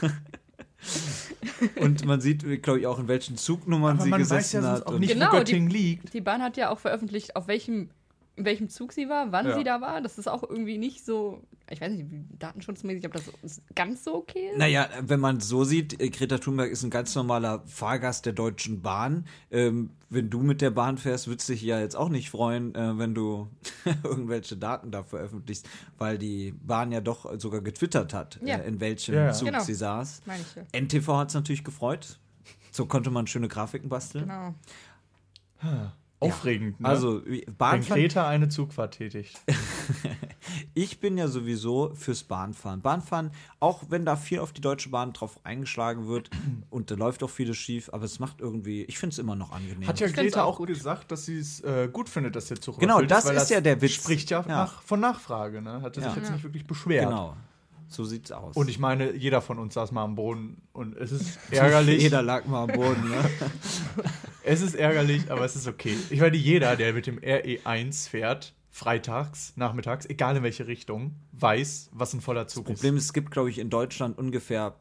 Und 1.76 2.04
man 2.06 2.20
sieht, 2.20 2.62
glaube 2.62 2.80
ich, 2.80 2.86
auch 2.86 2.98
in 2.98 3.08
welchen 3.08 3.36
Zugnummern 3.36 3.96
Aber 3.96 4.04
sie 4.04 4.10
man 4.10 4.20
gesessen 4.20 4.62
weiß 4.62 4.64
ja 4.64 4.72
hat. 4.76 4.86
auch 4.86 4.92
und- 4.94 5.00
nicht, 5.00 5.12
Genau, 5.12 5.26
wo 5.26 5.30
die- 5.32 5.36
Göttingen 5.38 5.70
liegt. 5.70 6.14
Die 6.14 6.20
Bahn 6.20 6.42
hat 6.42 6.56
ja 6.56 6.70
auch 6.70 6.78
veröffentlicht, 6.78 7.36
auf 7.36 7.48
welchem, 7.48 7.90
in 8.36 8.44
welchem 8.44 8.68
Zug 8.70 8.92
sie 8.92 9.08
war, 9.08 9.32
wann 9.32 9.46
Ja. 9.48 9.56
sie 9.56 9.64
da 9.64 9.80
war. 9.80 10.00
Das 10.00 10.16
ist 10.16 10.26
auch 10.28 10.42
irgendwie 10.42 10.78
nicht 10.78 11.04
so, 11.04 11.42
ich 11.68 11.80
weiß 11.80 11.92
nicht, 11.92 12.06
datenschutzmäßig, 12.38 13.04
ob 13.06 13.12
das 13.12 13.30
ganz 13.74 14.02
so 14.04 14.14
okay 14.14 14.48
ist. 14.50 14.58
Naja, 14.58 14.88
wenn 15.02 15.20
man 15.20 15.40
so 15.40 15.64
sieht, 15.64 16.00
äh, 16.00 16.08
Greta 16.08 16.38
Thunberg 16.38 16.70
ist 16.70 16.82
ein 16.82 16.90
ganz 16.90 17.14
normaler 17.14 17.62
Fahrgast 17.66 18.24
der 18.26 18.32
Deutschen 18.32 18.80
Bahn. 18.80 19.26
Ähm, 19.50 19.90
wenn 20.08 20.30
du 20.30 20.40
mit 20.40 20.60
der 20.62 20.70
Bahn 20.70 20.96
fährst, 20.96 21.28
würdest 21.28 21.48
du 21.48 21.52
dich 21.52 21.62
ja 21.62 21.80
jetzt 21.80 21.96
auch 21.96 22.08
nicht 22.08 22.30
freuen, 22.30 22.74
äh, 22.74 22.98
wenn 22.98 23.14
du 23.14 23.48
irgendwelche 24.04 24.56
Daten 24.56 24.90
da 24.90 25.02
veröffentlichst, 25.02 25.68
weil 25.98 26.16
die 26.16 26.52
Bahn 26.52 26.92
ja 26.92 27.00
doch 27.00 27.38
sogar 27.38 27.60
getwittert 27.60 28.14
hat, 28.14 28.38
Ja. 28.42 28.56
äh, 28.56 28.66
in 28.68 28.80
welchem 28.80 29.14
Ja, 29.14 29.26
ja. 29.26 29.32
Zug 29.32 29.48
Genau. 29.48 29.60
sie 29.60 29.74
saß. 29.74 30.22
Ja. 30.26 30.62
NTV 30.80 31.08
hat 31.18 31.28
es 31.28 31.34
natürlich 31.34 31.62
gefreut. 31.64 32.18
So 32.72 32.86
konnte 32.86 33.10
man 33.10 33.26
schöne 33.26 33.48
Grafiken 33.48 33.88
basteln. 33.90 34.28
Genau. 34.28 34.54
Aufregend, 36.20 36.80
ne? 36.80 36.86
Also, 36.88 37.24
wie- 37.26 37.44
wenn 37.46 37.56
Bahnfahren, 37.56 38.00
Greta 38.02 38.28
eine 38.28 38.48
Zugfahrt 38.48 38.94
tätigt. 38.98 39.40
ich 40.74 41.00
bin 41.00 41.16
ja 41.18 41.28
sowieso 41.28 41.94
fürs 41.94 42.22
Bahnfahren. 42.24 42.80
Bahnfahren, 42.82 43.30
auch 43.58 43.84
wenn 43.88 44.04
da 44.04 44.16
viel 44.16 44.38
auf 44.40 44.52
die 44.52 44.60
Deutsche 44.60 44.90
Bahn 44.90 45.12
drauf 45.12 45.40
eingeschlagen 45.44 46.08
wird 46.08 46.30
und 46.70 46.90
da 46.90 46.94
läuft 46.94 47.22
auch 47.22 47.30
vieles 47.30 47.56
schief, 47.56 47.88
aber 47.92 48.04
es 48.04 48.18
macht 48.18 48.40
irgendwie, 48.40 48.82
ich 48.84 48.98
finde 48.98 49.14
es 49.14 49.18
immer 49.18 49.34
noch 49.36 49.52
angenehm. 49.52 49.88
Hat 49.88 50.00
ja 50.00 50.08
Greta 50.08 50.44
auch 50.44 50.54
auch 50.54 50.58
gut. 50.58 50.68
gesagt, 50.68 51.10
dass 51.10 51.24
sie 51.26 51.38
es 51.38 51.60
äh, 51.62 51.88
gut 51.92 52.08
findet, 52.08 52.36
dass 52.36 52.46
der 52.48 52.60
Zug 52.60 52.78
Genau, 52.78 53.00
das 53.02 53.26
weil 53.26 53.36
ist 53.36 53.50
ja 53.50 53.60
der 53.60 53.80
Witz. 53.80 53.92
spricht 53.92 54.30
ja, 54.30 54.40
Ja. 54.40 54.46
Nach, 54.48 54.82
von 54.82 55.00
Nachfrage, 55.00 55.62
ne? 55.62 55.80
Hatte 55.82 56.00
Ja. 56.00 56.08
sich 56.08 56.16
jetzt 56.16 56.28
Ja. 56.28 56.34
nicht 56.34 56.44
wirklich 56.44 56.66
beschwert. 56.66 57.06
Genau. 57.08 57.36
So 57.90 58.04
sieht's 58.04 58.30
aus. 58.30 58.56
Und 58.56 58.70
ich 58.70 58.78
meine, 58.78 59.14
jeder 59.16 59.42
von 59.42 59.58
uns 59.58 59.74
saß 59.74 59.90
mal 59.90 60.04
am 60.04 60.14
Boden 60.14 60.62
und 60.72 60.96
es 60.96 61.10
ist 61.10 61.38
ärgerlich. 61.50 62.00
Jeder 62.00 62.22
lag 62.22 62.46
mal 62.46 62.62
am 62.62 62.70
Boden, 62.70 63.08
ne? 63.08 63.16
Es 64.42 64.62
ist 64.62 64.74
ärgerlich, 64.74 65.30
aber 65.30 65.44
es 65.44 65.54
ist 65.54 65.68
okay. 65.68 65.94
Ich 66.08 66.20
meine, 66.20 66.36
jeder, 66.36 66.74
der 66.76 66.94
mit 66.94 67.06
dem 67.06 67.18
RE1 67.18 68.08
fährt, 68.08 68.54
freitags, 68.70 69.52
nachmittags, 69.56 70.06
egal 70.06 70.36
in 70.36 70.42
welche 70.42 70.66
Richtung, 70.66 71.16
weiß, 71.32 71.90
was 71.92 72.14
ein 72.14 72.20
voller 72.20 72.46
Zug 72.46 72.64
Problem 72.64 72.96
ist, 72.96 73.04
es 73.04 73.12
gibt, 73.12 73.32
glaube 73.32 73.50
ich, 73.50 73.58
in 73.58 73.68
Deutschland 73.68 74.16
ungefähr 74.16 74.76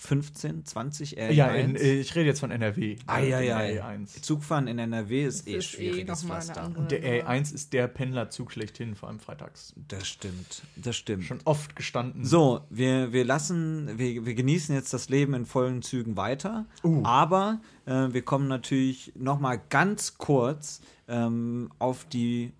15, 0.00 0.64
20 0.64 1.18
RE1. 1.18 1.28
ist. 1.28 1.36
Ja, 1.36 1.48
in, 1.48 1.74
äh, 1.74 1.94
ich 1.94 2.14
rede 2.14 2.26
jetzt 2.26 2.40
von 2.40 2.52
NRW. 2.52 2.96
ah, 3.06 3.18
ja, 3.18 3.40
äh, 3.40 3.46
ja. 3.76 3.90
den 3.92 4.06
RE1. 4.06 4.22
Zugfahren 4.22 4.68
in 4.68 4.78
NRW 4.78 5.24
ist 5.24 5.40
Das 5.40 5.46
eh 5.46 5.56
ist 5.56 5.64
eh 5.64 5.76
schwieriges 5.76 6.22
eine 6.22 6.30
Pflaster. 6.30 6.72
Und 6.76 6.90
der 6.92 7.02
RE1 7.26 7.52
ist 7.52 7.72
der 7.72 7.88
Pendlerzug 7.88 8.52
schlechthin, 8.52 8.94
vor 8.94 9.08
allem 9.08 9.18
freitags. 9.18 9.74
Das 9.88 10.06
stimmt, 10.06 10.62
das 10.76 10.96
stimmt. 10.96 11.24
Schon 11.24 11.40
oft 11.44 11.74
gestanden. 11.74 12.24
So, 12.24 12.60
wir, 12.70 13.12
wir 13.12 13.24
lassen, 13.24 13.98
wir, 13.98 14.24
wir 14.24 14.34
genießen 14.34 14.74
jetzt 14.74 14.92
das 14.92 15.08
Leben 15.08 15.34
in 15.34 15.46
vollen 15.46 15.82
Zügen 15.82 16.16
weiter, 16.16 16.66
Uh. 16.84 17.02
aber 17.04 17.60
äh, 17.86 18.08
wir 18.12 18.22
kommen 18.22 18.46
natürlich 18.46 19.12
noch 19.16 19.40
mal 19.40 19.60
ganz 19.68 20.16
kurz 20.16 20.80
ähm, 21.08 21.70
auf 21.80 22.04
die 22.04 22.52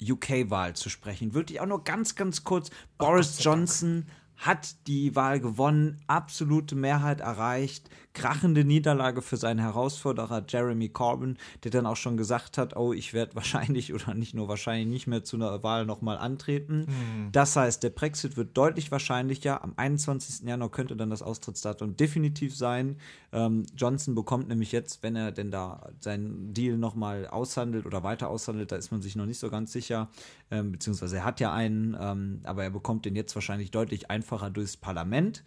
UK-Wahl 0.00 0.74
zu 0.74 0.88
sprechen. 0.88 1.34
Wirklich 1.34 1.60
auch 1.60 1.66
nur 1.66 1.84
ganz, 1.84 2.14
ganz 2.14 2.44
kurz. 2.44 2.70
Boris 2.98 3.42
Johnson 3.42 4.06
hat 4.36 4.86
die 4.86 5.16
Wahl 5.16 5.40
gewonnen, 5.40 6.00
absolute 6.06 6.74
Mehrheit 6.74 7.20
erreicht, 7.20 7.88
krachende 8.12 8.64
Niederlage 8.64 9.20
für 9.20 9.36
seinen 9.36 9.58
Herausforderer 9.58 10.42
Jeremy 10.48 10.88
Corbyn, 10.88 11.36
der 11.64 11.70
dann 11.70 11.86
auch 11.86 11.96
schon 11.96 12.16
gesagt 12.16 12.56
hat, 12.56 12.76
oh, 12.76 12.92
ich 12.92 13.12
werde 13.12 13.34
wahrscheinlich 13.34 13.92
oder 13.92 14.14
nicht 14.14 14.34
nur 14.34 14.48
wahrscheinlich 14.48 14.88
nicht 14.88 15.06
mehr 15.06 15.22
zu 15.24 15.36
einer 15.36 15.62
Wahl 15.62 15.84
nochmal 15.84 16.16
antreten. 16.18 16.86
Das 17.32 17.56
heißt, 17.56 17.82
der 17.82 17.90
Brexit 17.90 18.36
wird 18.36 18.56
deutlich 18.56 18.90
wahrscheinlicher. 18.90 19.62
Am 19.62 19.74
21. 19.76 20.46
Januar 20.48 20.70
könnte 20.70 20.96
dann 20.96 21.10
das 21.10 21.22
Austrittsdatum 21.22 21.96
definitiv 21.96 22.56
sein. 22.56 22.96
Ähm, 23.32 23.66
Johnson 23.76 24.14
bekommt 24.14 24.48
nämlich 24.48 24.72
jetzt, 24.72 25.02
wenn 25.02 25.14
er 25.14 25.30
denn 25.32 25.50
da 25.50 25.90
seinen 26.00 26.54
Deal 26.54 26.78
nochmal 26.78 27.26
aushandelt 27.26 27.84
oder 27.84 28.02
weiter 28.02 28.30
aushandelt, 28.30 28.72
da 28.72 28.76
ist 28.76 28.90
man 28.90 29.02
sich 29.02 29.16
noch 29.16 29.26
nicht 29.26 29.38
so 29.38 29.50
ganz 29.50 29.72
sicher, 29.72 30.08
ähm, 30.50 30.72
beziehungsweise 30.72 31.16
er 31.18 31.24
hat 31.24 31.40
ja 31.40 31.52
einen, 31.52 31.96
ähm, 32.00 32.40
aber 32.44 32.64
er 32.64 32.70
bekommt 32.70 33.04
den 33.04 33.16
jetzt 33.16 33.34
wahrscheinlich 33.34 33.70
deutlich 33.70 34.10
einfacher 34.10 34.50
durchs 34.50 34.76
Parlament. 34.76 35.42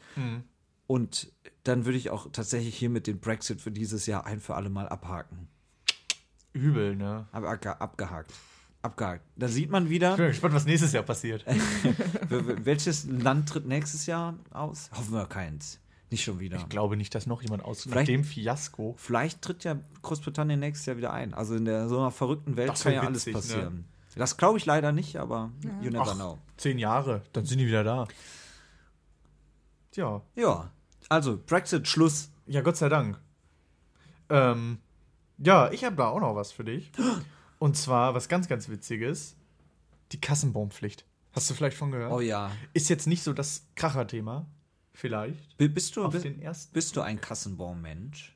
Und 0.88 1.32
dann 1.64 1.86
würde 1.86 1.98
ich 1.98 2.10
auch 2.10 2.32
tatsächlich 2.32 2.76
hier 2.76 2.90
mit 2.90 3.06
dem 3.08 3.20
Brexit 3.20 3.62
für 3.62 3.72
dieses 3.72 4.06
Jahr 4.08 4.26
ein 4.26 4.40
für 4.40 4.56
alle 4.56 4.70
Mal 4.70 4.90
abhaken. 4.90 5.48
Übel, 6.54 6.96
ne? 6.96 7.28
Aber 7.32 7.50
abge- 7.52 7.78
abgehakt. 7.80 8.32
Abgehakt. 8.82 9.24
Da 9.36 9.48
sieht 9.50 9.70
man 9.70 9.90
wieder, 9.90 10.12
Ich 10.12 10.18
bin 10.18 10.28
gespannt, 10.28 10.54
was 10.56 10.66
nächstes 10.66 10.94
Jahr 10.94 11.04
passiert. 11.04 11.46
welches 12.30 13.06
Land 13.06 13.50
tritt 13.50 13.66
nächstes 13.68 14.06
Jahr 14.06 14.36
aus? 14.52 14.90
Hoffen 14.96 15.14
wir 15.14 15.26
keins. 15.28 15.80
Nicht 16.12 16.24
schon 16.24 16.40
wieder. 16.40 16.58
Ich 16.58 16.70
glaube 16.70 16.98
nicht, 16.98 17.14
dass 17.14 17.28
noch 17.28 17.42
jemand 17.44 17.64
aus 17.64 17.84
Vielleicht- 17.84 18.10
dem 18.10 18.24
Fiasko. 18.24 18.96
Vielleicht 18.98 19.42
tritt 19.44 19.64
ja 19.64 19.78
Großbritannien 20.02 20.60
nächstes 20.60 20.88
Jahr 20.88 20.98
wieder 20.98 21.14
ein. 21.14 21.34
Also 21.36 21.56
in 21.56 21.66
der 21.66 21.88
so 21.88 22.00
einer 22.00 22.10
verrückten 22.12 22.58
Welt 22.58 22.74
kann 22.82 22.94
ja 22.94 23.02
alles 23.02 23.26
witzig, 23.28 23.56
ne? 23.58 23.84
Das 24.20 24.38
glaube 24.38 24.58
ich 24.60 24.66
leider 24.66 24.92
nicht, 24.92 25.16
aber 25.18 25.52
you 25.82 25.90
never 25.90 26.02
Ach. 26.08 26.16
know. 26.16 26.38
Zehn 26.58 26.78
Jahre, 26.78 27.24
dann 27.34 27.46
sind 27.46 27.58
die 27.60 27.68
wieder 27.68 27.84
da. 27.84 28.08
Tja, 29.92 30.22
Ja, 30.36 30.72
also 31.10 31.38
Brexit, 31.46 31.88
Schluss. 31.88 32.30
ja, 32.46 32.62
Gott 32.62 32.78
sei 32.78 32.90
Dank. 32.90 33.20
Ähm, 34.30 34.80
ja, 35.38 35.72
ich 35.72 35.84
habe 35.84 35.96
da 35.96 36.08
auch 36.10 36.20
noch 36.20 36.36
was 36.36 36.52
für 36.52 36.64
dich. 36.64 36.92
Und 37.58 37.76
zwar 37.76 38.14
was 38.14 38.30
ganz, 38.30 38.48
ganz 38.48 38.70
Witziges: 38.70 39.36
die 40.12 40.22
Kassenbonpflicht. 40.22 41.06
Hast 41.34 41.50
du 41.50 41.54
vielleicht 41.54 41.78
von 41.78 41.92
gehört? 41.92 42.12
Oh 42.12 42.20
ja. 42.22 42.52
Ist 42.74 42.90
jetzt 42.90 43.08
nicht 43.08 43.24
so 43.24 43.34
das 43.34 43.68
Kracherthema, 43.76 44.46
vielleicht. 44.94 45.58
B- 45.58 45.68
Bist 45.68 45.96
du, 45.96 46.06
Auf 46.06 46.12
bist, 46.14 46.26
den 46.26 46.40
ersten. 46.42 46.74
bist 46.74 46.96
du 46.96 47.02
ein 47.02 47.20
Kassenbon-Mensch? 47.22 48.36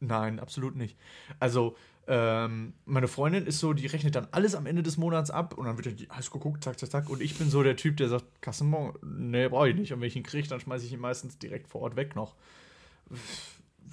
Nein, 0.00 0.40
absolut 0.40 0.74
nicht. 0.76 0.98
Also, 1.38 1.76
ähm, 2.08 2.74
meine 2.84 3.06
Freundin 3.06 3.46
ist 3.46 3.60
so, 3.60 3.72
die 3.72 3.86
rechnet 3.86 4.16
dann 4.16 4.26
alles 4.32 4.54
am 4.54 4.66
Ende 4.66 4.82
des 4.82 4.96
Monats 4.96 5.30
ab 5.30 5.56
und 5.56 5.66
dann 5.66 5.76
wird 5.76 6.00
ja 6.00 6.06
alles 6.08 6.30
geguckt, 6.30 6.64
zack, 6.64 6.78
zack, 6.78 6.90
zack. 6.90 7.08
Und 7.08 7.22
ich 7.22 7.38
bin 7.38 7.48
so 7.48 7.62
der 7.62 7.76
Typ, 7.76 7.96
der 7.96 8.08
sagt, 8.08 8.24
Kassenbon, 8.40 8.94
nee, 9.02 9.48
brauche 9.48 9.68
ich 9.68 9.76
nicht. 9.76 9.92
Und 9.92 10.00
wenn 10.00 10.08
ich 10.08 10.16
ihn 10.16 10.22
kriege, 10.22 10.48
dann 10.48 10.60
schmeiße 10.60 10.84
ich 10.84 10.92
ihn 10.92 11.00
meistens 11.00 11.38
direkt 11.38 11.68
vor 11.68 11.82
Ort 11.82 11.96
weg 11.96 12.16
noch. 12.16 12.34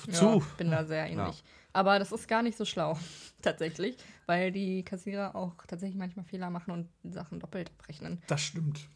Wozu? 0.06 0.40
Ja, 0.40 0.46
bin 0.58 0.72
da 0.72 0.86
sehr 0.86 1.08
ähnlich. 1.08 1.44
Aber 1.72 2.00
das 2.00 2.12
ist 2.12 2.28
gar 2.28 2.42
nicht 2.42 2.58
so 2.58 2.66
schlau, 2.66 2.98
tatsächlich, 3.42 3.96
weil 4.26 4.52
die 4.52 4.84
Kassierer 4.84 5.36
auch 5.36 5.54
tatsächlich 5.68 5.98
manchmal 5.98 6.26
Fehler 6.26 6.50
machen 6.50 6.72
und 6.72 7.14
Sachen 7.14 7.40
doppelt 7.40 7.70
abrechnen. 7.78 8.22
Das 8.28 8.42
stimmt. 8.42 8.88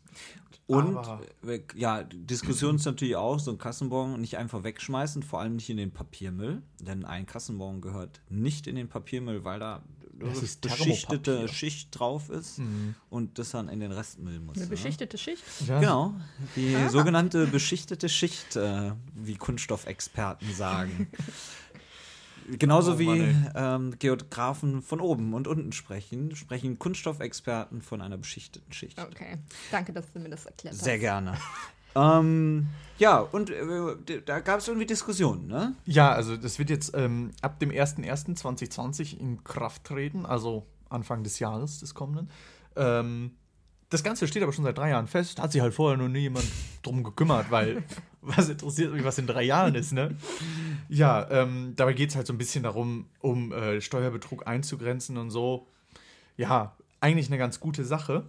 Und 0.66 0.96
Aber- 0.98 1.22
äh, 1.46 1.60
ja, 1.76 2.04
Diskussion 2.04 2.78
ist 2.78 2.86
natürlich 2.86 3.16
auch, 3.18 3.38
so 3.40 3.52
ein 3.52 3.58
Kassenbon 3.58 4.20
nicht 4.22 4.38
einfach 4.38 4.64
wegschmeißen, 4.64 5.22
vor 5.22 5.42
allem 5.42 5.56
nicht 5.58 5.70
in 5.70 5.78
den 5.78 5.92
Papiermüll. 5.92 6.62
Denn 6.80 7.04
ein 7.06 7.26
Kassenbon 7.26 7.82
gehört 7.82 8.22
nicht 8.30 8.68
in 8.68 8.76
den 8.78 8.88
Papiermüll, 8.88 9.44
weil 9.44 9.60
da 9.60 9.84
Das 10.20 10.42
ist 10.42 10.62
beschichtete. 10.62 11.50
Schicht 11.50 11.90
drauf 11.92 12.30
ist 12.30 12.62
und 13.10 13.38
das 13.40 13.52
dann 13.52 13.68
in 13.68 13.82
den 13.82 13.92
Restmüll 13.92 14.40
muss. 14.40 14.56
Eine 14.56 14.66
ne? 14.66 14.70
beschichtete 14.70 15.18
Schicht. 15.18 15.44
Ja, 15.68 15.80
Genau, 15.82 16.14
die 16.56 16.76
sogenannte 16.90 17.46
beschichtete 17.48 18.08
Schicht, 18.08 18.56
äh, 18.56 18.94
wie 19.16 19.36
Kunststoffexperten 19.36 20.54
sagen. 20.54 21.08
Genauso 22.58 22.94
Oh 22.94 23.00
wie 23.00 23.06
Mann, 23.06 23.52
ähm, 23.56 23.96
Geografen 24.00 24.82
von 24.82 25.00
oben 25.00 25.34
und 25.34 25.48
unten 25.48 25.72
sprechen, 25.72 26.36
sprechen 26.36 26.80
Kunststoffexperten 26.80 27.82
von 27.82 28.02
einer 28.02 28.18
beschichteten 28.18 28.72
Schicht. 28.74 29.00
Okay, 29.00 29.38
danke, 29.72 29.94
dass 29.94 30.12
du 30.12 30.20
mir 30.20 30.30
das 30.30 30.46
erklärt 30.46 30.76
hast. 30.76 30.84
Sehr 30.84 31.00
gerne. 31.00 31.38
ähm, 31.96 32.68
ja, 32.98 33.20
und 33.20 33.50
äh, 33.50 34.22
da 34.26 34.40
gab 34.40 34.60
es 34.60 34.68
irgendwie 34.68 34.86
Diskussionen, 34.86 35.48
ne? 35.48 35.76
Ja, 35.86 36.12
also 36.12 36.38
das 36.38 36.60
wird 36.60 36.70
jetzt 36.70 36.94
ähm, 36.96 37.32
ab 37.42 37.60
dem 37.60 37.70
01.01.2020 37.72 39.18
in 39.20 39.44
Kraft 39.44 39.84
treten, 39.84 40.26
also 40.26 40.66
Anfang 40.90 41.24
des 41.24 41.40
Jahres 41.40 41.80
des 41.80 41.94
kommenden. 41.94 42.30
Ähm, 42.76 43.32
das 43.90 44.04
Ganze 44.04 44.28
steht 44.28 44.42
aber 44.42 44.54
schon 44.54 44.64
seit 44.64 44.78
drei 44.78 44.90
Jahren 44.90 45.08
fest. 45.08 45.40
Hat 45.40 45.52
sich 45.52 45.62
halt 45.62 45.74
vorher 45.74 45.98
noch 45.98 46.08
nie 46.08 46.22
jemand 46.22 46.46
drum 46.82 47.04
gekümmert, 47.04 47.52
weil 47.52 47.84
was 48.24 48.50
interessiert 48.50 48.94
mich, 48.94 49.04
was 49.04 49.18
in 49.18 49.28
drei 49.28 49.44
Jahren 49.44 49.76
ist, 49.76 49.92
ne? 49.94 50.16
Ja, 50.90 51.28
ähm, 51.32 51.74
dabei 51.76 51.94
geht 51.94 52.10
es 52.10 52.16
halt 52.16 52.28
so 52.28 52.34
ein 52.34 52.38
bisschen 52.38 52.64
darum, 52.64 53.08
um 53.20 53.52
äh, 53.52 53.82
Steuerbetrug 53.82 54.46
einzugrenzen 54.46 55.18
und 55.18 55.32
so. 55.32 55.68
Ja, 56.38 56.76
eigentlich 57.00 57.28
eine 57.28 57.38
ganz 57.38 57.60
gute 57.60 57.84
Sache. 57.86 58.26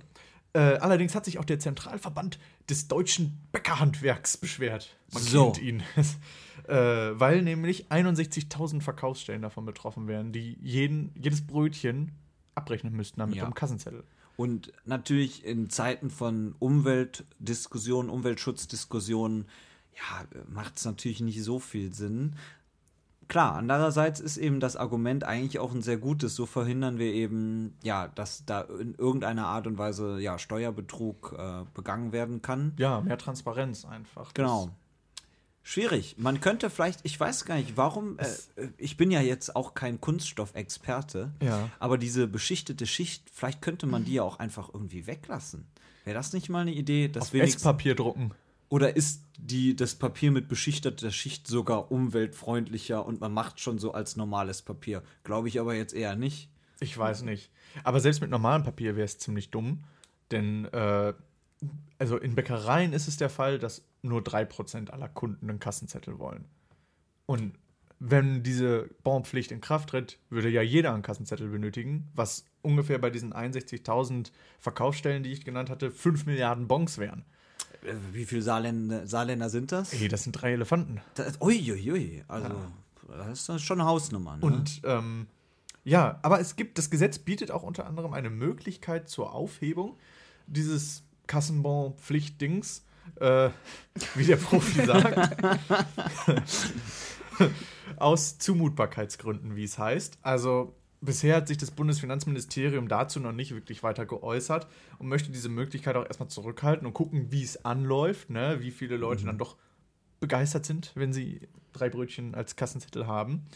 Äh, 0.54 0.76
allerdings 0.78 1.14
hat 1.14 1.24
sich 1.24 1.38
auch 1.38 1.44
der 1.44 1.58
Zentralverband 1.58 2.38
des 2.70 2.86
deutschen 2.88 3.38
Bäckerhandwerks 3.52 4.36
beschwert. 4.36 4.96
Man 5.12 5.22
So. 5.22 5.50
kennt 5.50 5.62
ihn. 5.66 5.82
äh, 6.68 6.74
weil 6.74 7.42
nämlich 7.42 7.88
61.000 7.90 8.80
Verkaufsstellen 8.80 9.42
davon 9.42 9.66
betroffen 9.66 10.06
wären, 10.06 10.32
die 10.32 10.56
jeden, 10.62 11.12
jedes 11.20 11.44
Brötchen 11.46 12.12
abrechnen 12.54 12.94
müssten 12.94 13.18
damit 13.20 13.34
Ja. 13.36 13.44
am 13.44 13.54
Kassenzettel. 13.54 14.04
Und 14.36 14.72
natürlich 14.84 15.44
in 15.44 15.70
Zeiten 15.70 16.08
von 16.08 16.54
Umweltdiskussionen, 16.60 18.10
Umweltschutzdiskussionen, 18.10 19.46
ja, 19.96 20.24
macht 20.48 20.76
es 20.76 20.84
natürlich 20.84 21.20
nicht 21.20 21.42
so 21.42 21.58
viel 21.58 21.92
Sinn. 21.94 22.36
Klar, 23.26 23.54
andererseits 23.54 24.20
ist 24.20 24.36
eben 24.36 24.60
das 24.60 24.76
Argument 24.76 25.24
eigentlich 25.24 25.58
auch 25.58 25.72
ein 25.72 25.80
sehr 25.80 25.96
gutes. 25.96 26.34
So 26.34 26.44
verhindern 26.44 26.98
wir 26.98 27.12
eben, 27.12 27.74
ja, 27.82 28.08
dass 28.08 28.44
da 28.44 28.60
in 28.62 28.94
irgendeiner 28.96 29.46
Art 29.46 29.66
und 29.66 29.78
Weise 29.78 30.20
ja, 30.20 30.38
Steuerbetrug 30.38 31.34
äh, 31.38 31.64
begangen 31.72 32.12
werden 32.12 32.42
kann. 32.42 32.74
Ja, 32.76 33.00
mehr 33.00 33.16
Transparenz 33.16 33.84
einfach. 33.86 34.34
Genau. 34.34 34.68
Schwierig. 35.66 36.16
Man 36.18 36.42
könnte 36.42 36.68
vielleicht, 36.68 37.00
ich 37.04 37.18
weiß 37.18 37.46
gar 37.46 37.56
nicht, 37.56 37.78
warum, 37.78 38.18
äh, 38.18 38.26
äh, 38.62 38.68
ich 38.76 38.98
bin 38.98 39.10
ja 39.10 39.22
jetzt 39.22 39.56
auch 39.56 39.72
kein 39.72 39.98
Kunststoffexperte, 39.98 41.32
Ja. 41.42 41.70
aber 41.78 41.96
diese 41.96 42.26
beschichtete 42.26 42.86
Schicht, 42.86 43.30
vielleicht 43.32 43.62
könnte 43.62 43.86
man 43.86 44.04
die 44.04 44.12
ja 44.14 44.22
auch 44.22 44.38
einfach 44.38 44.68
irgendwie 44.74 45.06
weglassen. 45.06 45.66
Wäre 46.04 46.14
das 46.14 46.34
nicht 46.34 46.50
mal 46.50 46.60
eine 46.60 46.74
Idee, 46.74 47.08
dass 47.08 47.28
Auf 47.28 47.32
wenigstens, 47.32 47.62
Esspapier 47.62 47.94
drucken. 47.94 48.32
Oder 48.68 48.96
ist 48.96 49.22
die, 49.38 49.76
das 49.76 49.94
Papier 49.94 50.30
mit 50.30 50.48
beschichteter 50.48 51.10
Schicht 51.10 51.46
sogar 51.46 51.92
umweltfreundlicher 51.92 53.04
und 53.04 53.20
man 53.20 53.32
macht 53.32 53.60
schon 53.60 53.78
so 53.78 53.92
als 53.92 54.16
normales 54.16 54.62
Papier? 54.62 55.02
Glaube 55.22 55.48
ich 55.48 55.60
aber 55.60 55.74
jetzt 55.74 55.94
eher 55.94 56.16
nicht. 56.16 56.48
Ich 56.80 56.96
weiß 56.96 57.22
nicht. 57.22 57.50
Aber 57.82 58.00
selbst 58.00 58.20
mit 58.20 58.30
normalem 58.30 58.62
Papier 58.62 58.96
wäre 58.96 59.04
es 59.04 59.18
ziemlich 59.18 59.50
dumm. 59.50 59.84
Denn, 60.30 60.66
äh, 60.66 61.14
also 61.98 62.18
in 62.18 62.34
Bäckereien 62.34 62.92
ist 62.92 63.08
es 63.08 63.16
der 63.16 63.30
Fall, 63.30 63.58
dass 63.58 63.84
nur 64.02 64.20
3% 64.20 64.90
aller 64.90 65.08
Kunden 65.08 65.48
einen 65.48 65.60
Kassenzettel 65.60 66.18
wollen. 66.18 66.44
Und 67.26 67.54
wenn 68.00 68.42
diese 68.42 68.90
Bonpflicht 69.02 69.50
in 69.50 69.60
Kraft 69.60 69.90
tritt, 69.90 70.18
würde 70.28 70.48
ja 70.48 70.62
jeder 70.62 70.92
einen 70.92 71.02
Kassenzettel 71.02 71.48
benötigen, 71.48 72.10
was 72.14 72.44
ungefähr 72.60 72.98
bei 72.98 73.10
diesen 73.10 73.32
61.000 73.32 74.30
Verkaufsstellen, 74.58 75.22
die 75.22 75.32
ich 75.32 75.44
genannt 75.44 75.70
hatte, 75.70 75.90
5 75.90 76.26
Milliarden 76.26 76.68
Bons 76.68 76.98
wären. 76.98 77.24
Wie 78.12 78.24
viele 78.24 78.42
Saarländer, 78.42 79.06
Saarländer 79.06 79.50
sind 79.50 79.72
das? 79.72 79.92
Ey, 79.92 80.08
das 80.08 80.24
sind 80.24 80.32
drei 80.32 80.52
Elefanten. 80.52 81.00
das 81.14 81.40
uiuiui, 81.40 82.24
also 82.28 82.48
das 83.08 83.48
ist 83.48 83.62
schon 83.62 83.80
eine 83.80 83.88
Hausnummer. 83.88 84.36
Ne? 84.36 84.42
Und 84.42 84.80
ähm, 84.84 85.26
ja, 85.84 86.18
aber 86.22 86.40
es 86.40 86.56
gibt, 86.56 86.78
das 86.78 86.90
Gesetz 86.90 87.18
bietet 87.18 87.50
auch 87.50 87.62
unter 87.62 87.86
anderem 87.86 88.14
eine 88.14 88.30
Möglichkeit 88.30 89.08
zur 89.08 89.32
Aufhebung 89.32 89.96
dieses 90.46 91.02
Kassenbon-Pflichtdings, 91.26 92.84
äh, 93.16 93.50
wie 94.14 94.24
der 94.24 94.36
Profi 94.36 94.84
sagt. 94.86 95.36
Aus 97.96 98.38
Zumutbarkeitsgründen, 98.38 99.56
wie 99.56 99.64
es 99.64 99.78
heißt. 99.78 100.18
Also 100.22 100.74
bisher 101.04 101.36
hat 101.36 101.48
sich 101.48 101.58
das 101.58 101.70
Bundesfinanzministerium 101.70 102.88
dazu 102.88 103.20
noch 103.20 103.32
nicht 103.32 103.52
wirklich 103.52 103.82
weiter 103.82 104.06
geäußert 104.06 104.66
und 104.98 105.08
möchte 105.08 105.30
diese 105.30 105.48
Möglichkeit 105.48 105.96
auch 105.96 106.06
erstmal 106.06 106.28
zurückhalten 106.28 106.86
und 106.86 106.94
gucken, 106.94 107.30
wie 107.30 107.42
es 107.42 107.64
anläuft, 107.64 108.30
ne? 108.30 108.58
wie 108.60 108.70
viele 108.70 108.96
Leute 108.96 109.24
dann 109.24 109.38
doch 109.38 109.56
begeistert 110.20 110.64
sind, 110.64 110.92
wenn 110.94 111.12
sie 111.12 111.40
drei 111.72 111.88
Brötchen 111.88 112.34
als 112.34 112.56
Kassenzettel 112.56 113.06
haben. 113.06 113.46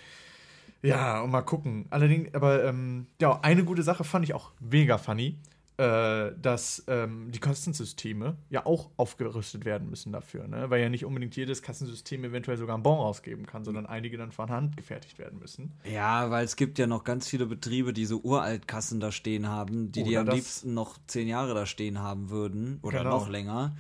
Ja, 0.83 1.21
und 1.23 1.31
mal 1.31 1.43
gucken. 1.43 1.87
Allerdings, 1.91 2.35
aber 2.35 2.65
ähm, 2.65 3.07
ja, 3.21 3.41
eine 3.43 3.65
gute 3.65 3.83
Sache 3.83 4.05
fand 4.05 4.25
ich 4.25 4.35
auch 4.35 4.53
mega 4.61 4.99
funny. 4.99 5.37
Äh, 5.79 6.33
dass 6.43 6.83
ähm, 6.89 7.31
die 7.31 7.39
Kassensysteme 7.39 8.37
ja 8.51 8.67
auch 8.67 8.91
aufgerüstet 8.97 9.65
werden 9.65 9.89
müssen 9.89 10.13
dafür, 10.13 10.49
ne? 10.49 10.69
weil 10.71 10.83
ja 10.83 10.89
nicht 10.89 11.05
unbedingt 11.05 11.37
jedes 11.37 11.63
Kassensystem 11.63 12.25
eventuell 12.25 12.57
sogar 12.59 12.75
einen 12.75 12.83
Bon 12.83 12.99
rausgeben 12.99 13.47
kann, 13.47 13.65
sondern 13.65 13.87
einige 13.87 14.17
dann 14.17 14.33
von 14.33 14.51
Hand 14.51 14.77
gefertigt 14.77 15.19
werden 15.21 15.39
müssen. 15.39 15.73
Ja, 15.85 16.31
weil 16.31 16.45
es 16.45 16.57
gibt 16.57 16.81
ja 16.81 16.89
noch 16.89 17.05
ganz 17.05 17.29
viele 17.29 17.47
Betriebe, 17.47 17.93
die 17.93 18.07
so 18.07 18.19
Uraltkassen 18.21 18.99
da 18.99 19.13
stehen 19.13 19.47
haben, 19.49 19.93
die 19.93 20.03
die 20.03 20.11
Oder 20.11 20.21
am 20.21 20.27
das- 20.27 20.35
liebsten 20.35 20.75
noch 20.75 20.99
zehn 21.07 21.29
Jahre 21.29 21.55
da 21.55 21.65
stehen 21.65 22.01
haben 22.01 22.29
würden 22.31 22.81
oder 22.83 22.99
Genau. 22.99 23.11
noch 23.11 23.29
länger, 23.29 23.77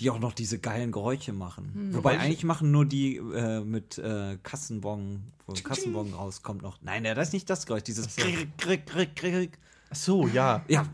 die 0.00 0.08
auch 0.08 0.18
noch 0.20 0.32
diese 0.32 0.58
geilen 0.58 0.92
Geräusche 0.92 1.34
machen. 1.34 1.70
Hm. 1.74 1.94
Wobei 1.96 2.18
eigentlich 2.18 2.44
machen 2.44 2.70
nur 2.70 2.86
die 2.86 3.16
äh, 3.16 3.60
mit 3.60 3.98
äh, 3.98 4.38
Kassenbon, 4.42 5.24
wo 5.46 5.52
ein 5.52 5.62
Kassenbon 5.62 6.14
rauskommt 6.14 6.62
noch. 6.62 6.78
Nein, 6.80 7.04
ja, 7.04 7.12
das 7.14 7.28
ist 7.28 7.32
nicht 7.34 7.50
das 7.50 7.66
Geräusch, 7.66 7.82
dieses 7.82 8.16
Krick, 8.16 8.56
Krick, 8.56 8.86
Krick, 8.86 9.14
Krick. 9.14 9.58
Ach 9.94 9.96
so, 9.96 10.26
ja. 10.26 10.64
Ja, 10.66 10.84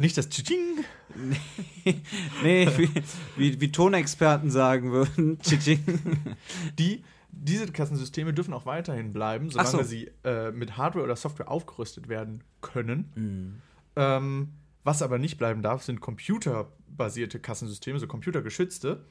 Nicht 0.00 0.18
das 0.18 0.28
Tsching. 0.30 0.84
nee, 2.42 2.68
wie, 2.76 2.90
wie, 3.36 3.60
wie 3.60 3.70
Tonexperten 3.70 4.50
sagen 4.50 4.90
würden. 4.90 5.38
Tschitsching. 5.42 5.78
Die, 6.76 7.04
diese 7.30 7.70
Kassensysteme 7.70 8.34
dürfen 8.34 8.52
auch 8.52 8.66
weiterhin 8.66 9.12
bleiben, 9.12 9.50
solange 9.50 9.70
so. 9.70 9.82
sie 9.84 10.10
äh, 10.24 10.50
mit 10.50 10.76
Hardware 10.76 11.04
oder 11.04 11.14
Software 11.14 11.48
aufgerüstet 11.48 12.08
werden 12.08 12.42
können. 12.60 13.12
Mhm. 13.14 13.62
Ähm, 13.94 14.48
was 14.82 15.02
aber 15.02 15.18
nicht 15.18 15.38
bleiben 15.38 15.62
darf, 15.62 15.84
sind 15.84 16.00
computerbasierte 16.00 17.38
Kassensysteme, 17.38 18.00
so 18.00 18.08
computergeschützte. 18.08 19.04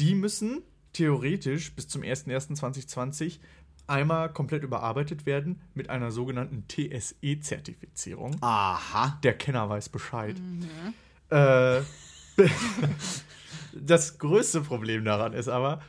Die 0.00 0.14
müssen 0.14 0.62
theoretisch 0.92 1.74
bis 1.74 1.88
zum 1.88 2.02
01.01.2020 2.02 3.38
einmal 3.86 4.32
komplett 4.32 4.62
überarbeitet 4.62 5.26
werden 5.26 5.60
mit 5.74 5.90
einer 5.90 6.10
sogenannten 6.10 6.64
TSE-Zertifizierung. 6.68 8.36
Aha. 8.40 9.18
Der 9.22 9.34
Kenner 9.34 9.68
weiß 9.68 9.88
Bescheid. 9.88 10.36
Äh, 11.30 11.80
das 13.74 14.18
größte 14.18 14.62
Problem 14.62 15.04
daran 15.04 15.32
ist 15.32 15.48
aber, 15.48 15.80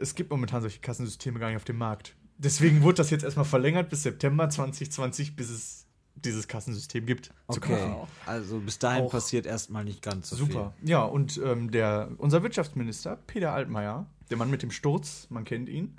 es 0.00 0.14
gibt 0.14 0.30
momentan 0.30 0.62
solche 0.62 0.80
Kassensysteme 0.80 1.38
gar 1.38 1.48
nicht 1.48 1.56
auf 1.56 1.64
dem 1.64 1.78
Markt. 1.78 2.14
Deswegen 2.38 2.82
wurde 2.82 2.96
das 2.96 3.10
jetzt 3.10 3.22
erstmal 3.22 3.44
verlängert 3.44 3.88
bis 3.88 4.02
September 4.02 4.48
2020, 4.48 5.36
bis 5.36 5.50
es 5.50 5.86
dieses 6.14 6.48
Kassensystem 6.48 7.06
gibt. 7.06 7.30
Okay. 7.46 7.94
Also 8.26 8.58
bis 8.58 8.78
dahin 8.78 9.04
Auch 9.04 9.10
passiert 9.10 9.46
erstmal 9.46 9.84
nicht 9.84 10.02
ganz 10.02 10.30
so 10.30 10.36
Super. 10.36 10.74
Ja, 10.82 11.02
und 11.02 11.40
ähm, 11.44 11.70
der, 11.70 12.10
unser 12.18 12.42
Wirtschaftsminister, 12.42 13.18
Peter 13.26 13.52
Altmaier, 13.52 14.06
der 14.30 14.36
Mann 14.36 14.50
mit 14.50 14.62
dem 14.62 14.70
Sturz, 14.70 15.26
man 15.30 15.44
kennt 15.44 15.68
ihn, 15.68 15.94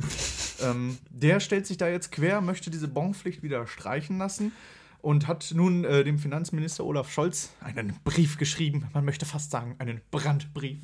ähm, 0.63 0.98
der 1.10 1.39
stellt 1.39 1.67
sich 1.67 1.77
da 1.77 1.88
jetzt 1.88 2.12
quer, 2.12 2.41
möchte 2.41 2.72
diese 2.72 2.88
Bonpflicht 2.88 3.43
wieder 3.43 3.67
streichen 3.67 4.17
lassen 4.17 4.51
und 5.01 5.27
hat 5.27 5.51
nun 5.53 5.84
äh, 5.84 6.03
dem 6.03 6.17
Finanzminister 6.17 6.86
Olaf 6.86 7.12
Scholz 7.12 7.53
einen 7.62 8.00
Brief 8.03 8.38
geschrieben, 8.38 8.88
man 8.93 9.05
möchte 9.05 9.25
fast 9.25 9.51
sagen, 9.51 9.75
einen 9.79 10.01
Brandbrief. 10.12 10.79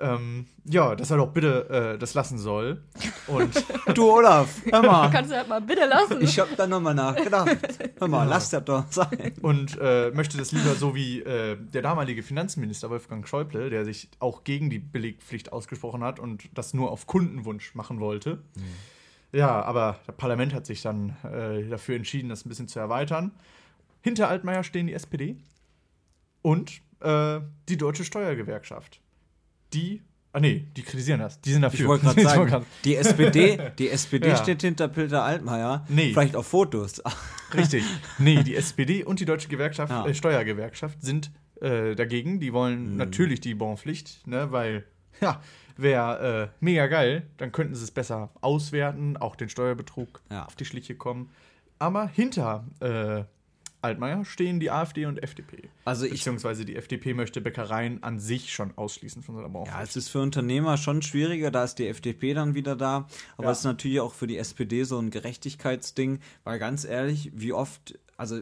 Ähm, 0.00 0.46
ja, 0.64 0.94
dass 0.96 1.10
er 1.10 1.18
doch 1.18 1.32
bitte 1.32 1.94
äh, 1.94 1.98
das 1.98 2.14
lassen 2.14 2.38
soll. 2.38 2.82
Und. 3.26 3.64
Du, 3.94 4.10
Olaf, 4.10 4.62
hör 4.70 4.82
mal. 4.82 5.10
Kannst 5.12 5.30
du 5.30 5.36
halt 5.36 5.48
mal 5.48 5.60
bitte 5.60 5.84
lassen. 5.84 6.20
Ich 6.20 6.38
hab 6.40 6.56
da 6.56 6.66
nochmal 6.66 6.94
nachgedacht. 6.94 7.58
Hör 7.98 8.08
mal, 8.08 8.26
lass 8.26 8.50
das 8.50 8.64
doch 8.64 8.90
sein. 8.90 9.34
und 9.42 9.78
äh, 9.80 10.10
möchte 10.10 10.36
das 10.38 10.52
lieber 10.52 10.74
so 10.74 10.94
wie 10.94 11.20
äh, 11.20 11.56
der 11.56 11.82
damalige 11.82 12.22
Finanzminister 12.22 12.90
Wolfgang 12.90 13.28
Schäuble, 13.28 13.70
der 13.70 13.84
sich 13.84 14.08
auch 14.18 14.42
gegen 14.42 14.70
die 14.70 14.78
Belegpflicht 14.78 15.52
ausgesprochen 15.52 16.02
hat 16.02 16.18
und 16.18 16.48
das 16.54 16.74
nur 16.74 16.90
auf 16.90 17.06
Kundenwunsch 17.06 17.74
machen 17.74 18.00
wollte. 18.00 18.42
Ja, 19.32 19.62
aber 19.62 20.00
das 20.06 20.16
Parlament 20.16 20.54
hat 20.54 20.66
sich 20.66 20.80
dann 20.82 21.16
äh, 21.24 21.68
dafür 21.68 21.96
entschieden, 21.96 22.30
das 22.30 22.44
ein 22.44 22.48
bisschen 22.48 22.68
zu 22.68 22.78
erweitern. 22.78 23.32
Hinter 24.00 24.28
Altmaier 24.28 24.64
stehen 24.64 24.86
die 24.86 24.94
SPD 24.94 25.36
und 26.42 26.80
äh, 27.00 27.40
die 27.68 27.76
Deutsche 27.76 28.04
Steuergewerkschaft. 28.04 29.00
Die, 29.74 30.02
ah 30.32 30.40
nee, 30.40 30.66
die 30.76 30.82
kritisieren 30.82 31.20
das. 31.20 31.40
Die 31.40 31.52
sind 31.52 31.62
dafür. 31.62 31.80
Ich 31.84 31.86
wollte 31.88 32.04
gerade 32.04 32.22
sagen, 32.22 32.66
die 32.84 32.96
SPD, 32.96 33.58
die 33.78 33.90
SPD 33.90 34.28
Ja. 34.28 34.36
steht 34.36 34.62
hinter 34.62 34.88
Peter 34.88 35.22
Altmaier. 35.22 35.84
Nee. 35.88 36.12
Vielleicht 36.12 36.36
auf 36.36 36.46
Fotos. 36.46 37.02
Richtig. 37.54 37.84
Nee, 38.18 38.42
die 38.42 38.56
SPD 38.56 39.04
und 39.04 39.20
die 39.20 39.24
Deutsche 39.24 39.48
Gewerkschaft, 39.48 39.90
Ja. 39.92 40.06
äh, 40.06 40.14
Steuergewerkschaft 40.14 41.02
sind 41.02 41.30
äh, 41.60 41.94
dagegen. 41.94 42.40
Die 42.40 42.52
wollen 42.52 42.92
Mhm. 42.92 42.96
natürlich 42.96 43.40
die 43.40 43.54
Bonpflicht, 43.54 44.26
ne, 44.26 44.50
weil, 44.50 44.84
ja, 45.20 45.40
wäre 45.76 46.50
äh, 46.52 46.56
mega 46.60 46.86
geil. 46.88 47.22
Dann 47.36 47.52
könnten 47.52 47.74
sie 47.74 47.84
es 47.84 47.90
besser 47.90 48.30
auswerten, 48.40 49.16
auch 49.16 49.36
den 49.36 49.48
Steuerbetrug 49.48 50.20
Ja. 50.30 50.44
auf 50.46 50.56
die 50.56 50.64
Schliche 50.64 50.94
kommen. 50.96 51.30
Aber 51.78 52.06
hinter 52.08 52.64
äh, 52.80 53.24
Altmaier 53.84 54.24
stehen 54.24 54.58
die 54.60 54.70
AfD 54.70 55.06
und 55.06 55.22
FDP. 55.22 55.68
Also 55.84 56.04
ich, 56.06 56.12
Beziehungsweise 56.12 56.64
die 56.64 56.74
FDP 56.76 57.14
möchte 57.14 57.40
Bäckereien 57.40 58.02
an 58.02 58.18
sich 58.18 58.52
schon 58.52 58.72
ausschließen 58.76 59.22
von 59.22 59.34
so 59.34 59.40
einer 59.40 59.50
Bonpflicht. 59.50 59.76
ja, 59.78 59.82
es 59.84 59.94
ist 59.96 60.08
für 60.08 60.20
Unternehmer 60.22 60.76
schon 60.76 61.02
schwieriger, 61.02 61.50
da 61.50 61.64
ist 61.64 61.76
die 61.78 61.86
FDP 61.86 62.34
dann 62.34 62.54
wieder 62.54 62.74
da. 62.76 63.06
Aber 63.36 63.44
Ja. 63.46 63.50
es 63.52 63.58
ist 63.58 63.64
natürlich 63.64 64.00
auch 64.00 64.14
für 64.14 64.26
die 64.26 64.38
SPD 64.38 64.84
so 64.84 64.98
ein 64.98 65.10
Gerechtigkeitsding, 65.10 66.18
weil 66.44 66.58
ganz 66.58 66.84
ehrlich, 66.84 67.30
wie 67.34 67.52
oft, 67.52 67.98
also 68.16 68.40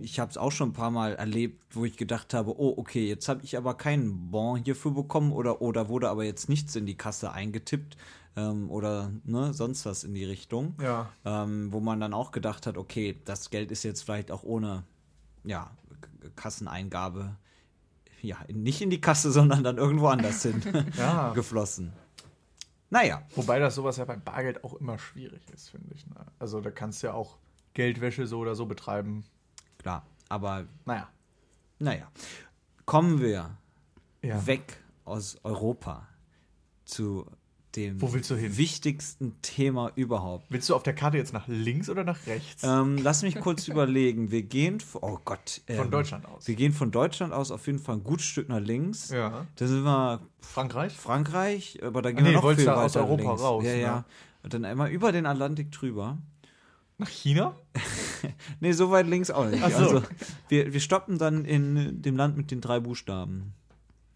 ich 0.00 0.20
habe 0.20 0.30
es 0.30 0.36
auch 0.36 0.52
schon 0.52 0.70
ein 0.70 0.74
paar 0.74 0.90
Mal 0.90 1.14
erlebt, 1.14 1.60
wo 1.74 1.84
ich 1.84 1.96
gedacht 1.96 2.32
habe, 2.34 2.58
oh, 2.58 2.74
okay, 2.76 3.08
jetzt 3.08 3.28
habe 3.28 3.40
ich 3.42 3.56
aber 3.56 3.74
keinen 3.74 4.30
Bon 4.30 4.56
hierfür 4.62 4.92
bekommen 4.92 5.32
oder, 5.32 5.60
oder 5.60 5.88
wurde 5.88 6.08
aber 6.08 6.24
jetzt 6.24 6.48
nichts 6.48 6.76
in 6.76 6.86
die 6.86 6.96
Kasse 6.96 7.32
eingetippt 7.32 7.96
ähm, 8.38 8.70
oder 8.70 9.10
ne, 9.24 9.52
sonst 9.52 9.84
was 9.86 10.04
in 10.04 10.14
die 10.14 10.24
Richtung. 10.24 10.74
Ja. 10.80 11.10
ähm, 11.24 11.72
wo 11.72 11.80
man 11.80 11.98
dann 12.00 12.14
auch 12.14 12.30
gedacht 12.30 12.66
hat, 12.66 12.76
okay, 12.76 13.20
das 13.24 13.50
Geld 13.50 13.70
ist 13.72 13.82
jetzt 13.82 14.02
vielleicht 14.02 14.30
auch 14.30 14.42
ohne 14.44 14.84
ja, 15.44 15.70
Kasseneingabe 16.36 17.36
ja, 18.22 18.36
nicht 18.52 18.80
in 18.82 18.90
die 18.90 19.00
Kasse, 19.00 19.30
sondern 19.38 19.62
dann 19.64 19.78
irgendwo 19.78 20.08
anders 20.08 20.42
hin 20.42 20.62
Ja. 20.96 21.32
geflossen. 21.32 21.92
Naja, 22.90 23.22
Wobei 23.34 23.58
das 23.58 23.74
sowas 23.74 23.98
ja 23.98 24.04
bei 24.06 24.16
Bargeld 24.16 24.64
auch 24.64 24.74
immer 24.74 24.98
schwierig 24.98 25.42
ist, 25.50 25.68
finde 25.70 25.92
ich. 25.94 26.06
Ne? 26.06 26.16
Also 26.38 26.60
da 26.60 26.70
kannst 26.70 27.02
du 27.02 27.08
ja 27.08 27.12
auch 27.12 27.36
Geldwäsche 27.74 28.26
so 28.26 28.38
oder 28.38 28.54
so 28.54 28.64
betreiben. 28.66 29.24
klar, 29.78 30.06
aber 30.28 30.64
Naja. 30.86 31.08
naja. 31.78 32.10
Kommen 32.86 33.20
wir 33.20 33.50
Ja. 34.22 34.46
weg 34.46 34.82
aus 35.04 35.36
Europa 35.44 36.08
zu 36.86 37.26
dem 37.76 38.00
Wo 38.00 38.12
willst 38.12 38.30
du 38.30 38.34
hin? 38.36 38.56
wichtigsten 38.56 39.36
Thema 39.42 39.92
überhaupt. 39.94 40.46
Willst 40.48 40.68
du 40.68 40.74
auf 40.74 40.82
der 40.82 40.94
Karte 40.94 41.16
jetzt 41.18 41.32
nach 41.32 41.46
links 41.48 41.88
oder 41.90 42.04
nach 42.04 42.26
rechts? 42.26 42.62
Ähm, 42.64 42.98
lass 43.02 43.22
mich 43.22 43.34
kurz 43.40 43.68
überlegen. 43.68 44.30
Wir 44.30 44.42
gehen, 44.42 44.78
oh 45.00 45.18
Gott. 45.24 45.60
Von 45.66 45.76
ähm, 45.86 45.90
Deutschland 45.90 46.26
aus. 46.26 46.46
Wir 46.48 46.54
gehen 46.54 46.72
von 46.72 46.90
Deutschland 46.90 47.32
aus 47.32 47.50
auf 47.50 47.66
jeden 47.66 47.78
Fall 47.78 47.96
ein 47.96 48.04
gutes 48.04 48.26
Stück 48.26 48.48
nach 48.48 48.60
links. 48.60 49.10
Ja. 49.10 49.46
Da 49.56 49.66
sind 49.66 49.82
wir 49.84 50.20
Frankreich? 50.40 50.94
Frankreich, 50.94 51.78
aber 51.82 52.02
da 52.02 52.08
Ah, 52.08 52.12
gehen 52.12 52.24
nee, 52.24 52.30
wir 52.30 52.40
noch 52.40 52.54
viel 52.54 52.64
du 52.64 52.74
aus 52.74 52.94
weiter 52.94 53.04
Europa 53.06 53.22
links. 53.22 53.42
raus, 53.42 53.64
Ja, 53.64 53.72
ne? 53.72 53.80
ja. 53.80 54.04
Und 54.42 54.54
dann 54.54 54.64
einmal 54.64 54.90
über 54.90 55.12
den 55.12 55.26
Atlantik 55.26 55.70
drüber. 55.72 56.18
Nach 56.98 57.08
China? 57.08 57.54
Nee, 58.58 58.72
so 58.72 58.90
weit 58.90 59.06
links 59.06 59.30
auch 59.30 59.46
nicht. 59.46 59.60
So. 59.60 59.64
Also, 59.66 60.02
wir, 60.48 60.72
wir 60.72 60.80
stoppen 60.80 61.18
dann 61.18 61.44
in 61.44 62.02
dem 62.02 62.16
Land 62.16 62.36
mit 62.36 62.50
den 62.50 62.60
drei 62.60 62.80
Buchstaben. 62.80 63.54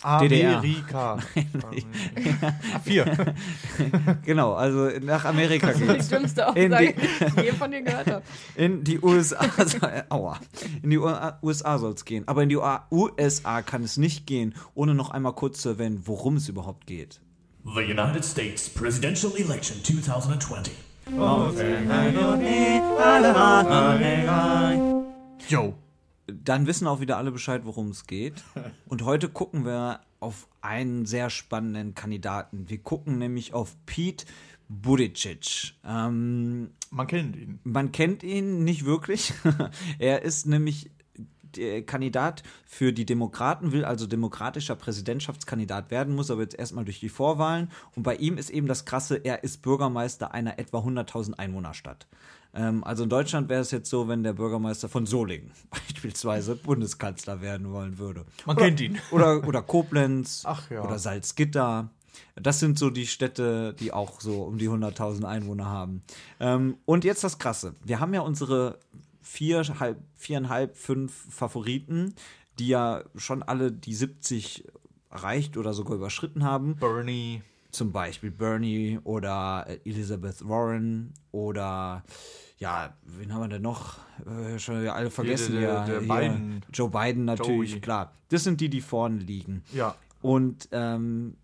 DDR. 0.02 0.58
Amerika. 0.58 1.18
A4. 2.84 3.34
Genau, 4.24 4.54
also 4.54 4.90
nach 5.00 5.24
Amerika 5.24 5.68
Das 5.68 5.80
ist 5.80 6.10
die 6.12 6.14
In 6.60 6.72
Aussage, 6.74 6.94
die 6.94 7.40
ich 7.40 7.44
je 7.44 7.52
von 7.52 7.70
dir 7.70 7.82
gehört 7.82 8.10
habe. 8.10 8.22
In 8.56 8.84
die 8.84 9.00
USA, 9.00 9.44
soll- 9.64 10.04
aua, 10.08 10.38
in 10.82 10.90
die 10.90 10.98
USA 10.98 11.78
soll 11.78 11.92
es 11.92 12.04
gehen. 12.04 12.26
Aber 12.26 12.42
in 12.42 12.48
die 12.48 12.58
USA 12.90 13.62
kann 13.62 13.82
es 13.84 13.96
nicht 13.96 14.26
gehen, 14.26 14.54
ohne 14.74 14.94
noch 14.94 15.10
einmal 15.10 15.32
kurz 15.34 15.60
zu 15.62 15.70
erwähnen, 15.70 16.02
worum 16.04 16.36
es 16.36 16.48
überhaupt 16.48 16.86
geht. 16.86 17.20
The 17.64 17.80
United 17.82 18.24
States 18.24 18.68
presidential 18.68 19.32
election 19.36 19.82
2020. 19.84 20.72
Yo. 25.48 25.74
Dann 26.26 26.66
wissen 26.66 26.86
auch 26.86 27.00
wieder 27.00 27.16
alle 27.18 27.32
Bescheid, 27.32 27.62
worum 27.64 27.88
es 27.88 28.06
geht. 28.06 28.44
Und 28.86 29.04
heute 29.04 29.28
gucken 29.28 29.64
wir 29.64 30.00
auf 30.20 30.48
einen 30.60 31.04
sehr 31.04 31.30
spannenden 31.30 31.94
Kandidaten. 31.94 32.68
Wir 32.68 32.78
gucken 32.78 33.18
nämlich 33.18 33.54
auf 33.54 33.76
Pete 33.86 34.24
Buttigieg. 34.68 35.74
Ähm, 35.84 36.70
Man 36.90 37.06
kennt 37.06 37.36
ihn. 37.36 37.58
man 37.64 37.92
kennt 37.92 38.22
ihn 38.22 38.64
nicht 38.64 38.84
wirklich. 38.84 39.34
er 39.98 40.22
ist 40.22 40.46
nämlich 40.46 40.90
der 41.56 41.84
Kandidat 41.84 42.42
für 42.64 42.92
die 42.92 43.04
Demokraten, 43.04 43.72
will 43.72 43.84
also 43.84 44.06
demokratischer 44.06 44.76
Präsidentschaftskandidat 44.76 45.90
werden, 45.90 46.14
muss 46.14 46.30
aber 46.30 46.42
jetzt 46.42 46.58
erstmal 46.58 46.84
durch 46.84 47.00
die 47.00 47.08
Vorwahlen. 47.08 47.70
Und 47.94 48.04
bei 48.04 48.16
ihm 48.16 48.38
ist 48.38 48.50
eben 48.50 48.66
das 48.66 48.84
Krasse, 48.84 49.16
er 49.16 49.44
ist 49.44 49.62
Bürgermeister 49.62 50.32
einer 50.32 50.58
etwa 50.58 50.78
100.000 50.78 51.34
Einwohnerstadt. 51.34 52.06
Ähm, 52.54 52.84
also 52.84 53.04
in 53.04 53.08
Deutschland 53.08 53.48
wäre 53.48 53.62
es 53.62 53.70
jetzt 53.70 53.88
so, 53.88 54.08
wenn 54.08 54.22
der 54.22 54.34
Bürgermeister 54.34 54.88
von 54.88 55.06
Solingen 55.06 55.50
beispielsweise 55.70 56.56
Bundeskanzler 56.56 57.40
werden 57.40 57.72
wollen 57.72 57.98
würde. 57.98 58.24
Man 58.46 58.56
oder, 58.56 58.66
kennt 58.66 58.80
ihn. 58.80 58.98
Oder, 59.10 59.46
oder 59.46 59.62
Koblenz 59.62 60.42
Ach 60.44 60.70
ja. 60.70 60.82
oder 60.82 60.98
Salzgitter. 60.98 61.90
Das 62.36 62.60
sind 62.60 62.78
so 62.78 62.90
die 62.90 63.06
Städte, 63.06 63.74
die 63.74 63.92
auch 63.92 64.20
so 64.20 64.42
um 64.42 64.58
die 64.58 64.68
100.000 64.68 65.24
Einwohner 65.24 65.66
haben. 65.66 66.02
Ähm, 66.40 66.76
und 66.84 67.04
jetzt 67.04 67.24
das 67.24 67.38
Krasse. 67.38 67.74
Wir 67.84 68.00
haben 68.00 68.12
ja 68.12 68.20
unsere 68.20 68.78
vier, 69.22 69.62
halb, 69.80 69.98
viereinhalb, 70.14 70.76
fünf 70.76 71.12
Favoriten, 71.34 72.14
die 72.58 72.68
ja 72.68 73.04
schon 73.16 73.42
alle 73.42 73.72
die 73.72 73.94
70 73.94 74.64
erreicht 75.10 75.56
oder 75.56 75.72
sogar 75.72 75.96
überschritten 75.96 76.44
haben. 76.44 76.76
Bernie. 76.76 77.42
Zum 77.72 77.90
Beispiel 77.90 78.30
Bernie 78.30 78.98
oder 79.02 79.64
äh, 79.66 79.80
Elizabeth 79.88 80.46
Warren 80.48 81.12
oder 81.30 82.04
ja, 82.58 82.94
wen 83.02 83.32
haben 83.32 83.40
wir 83.40 83.48
denn 83.48 83.62
noch? 83.62 83.98
Äh, 84.26 84.58
schon 84.58 84.86
alle 84.86 85.10
vergessen. 85.10 85.54
der- 85.54 85.62
ja, 85.62 85.86
der 85.86 86.00
hier, 86.00 86.08
Biden. 86.08 86.60
Joe 86.72 86.88
Biden 86.90 87.24
natürlich, 87.24 87.70
Joey. 87.72 87.80
klar. 87.80 88.12
Das 88.28 88.44
sind 88.44 88.60
die, 88.60 88.68
die 88.68 88.80
vorne 88.82 89.16
liegen. 89.18 89.64
Ja. 89.72 89.96
Und 90.20 90.68
ähm, 90.70 91.36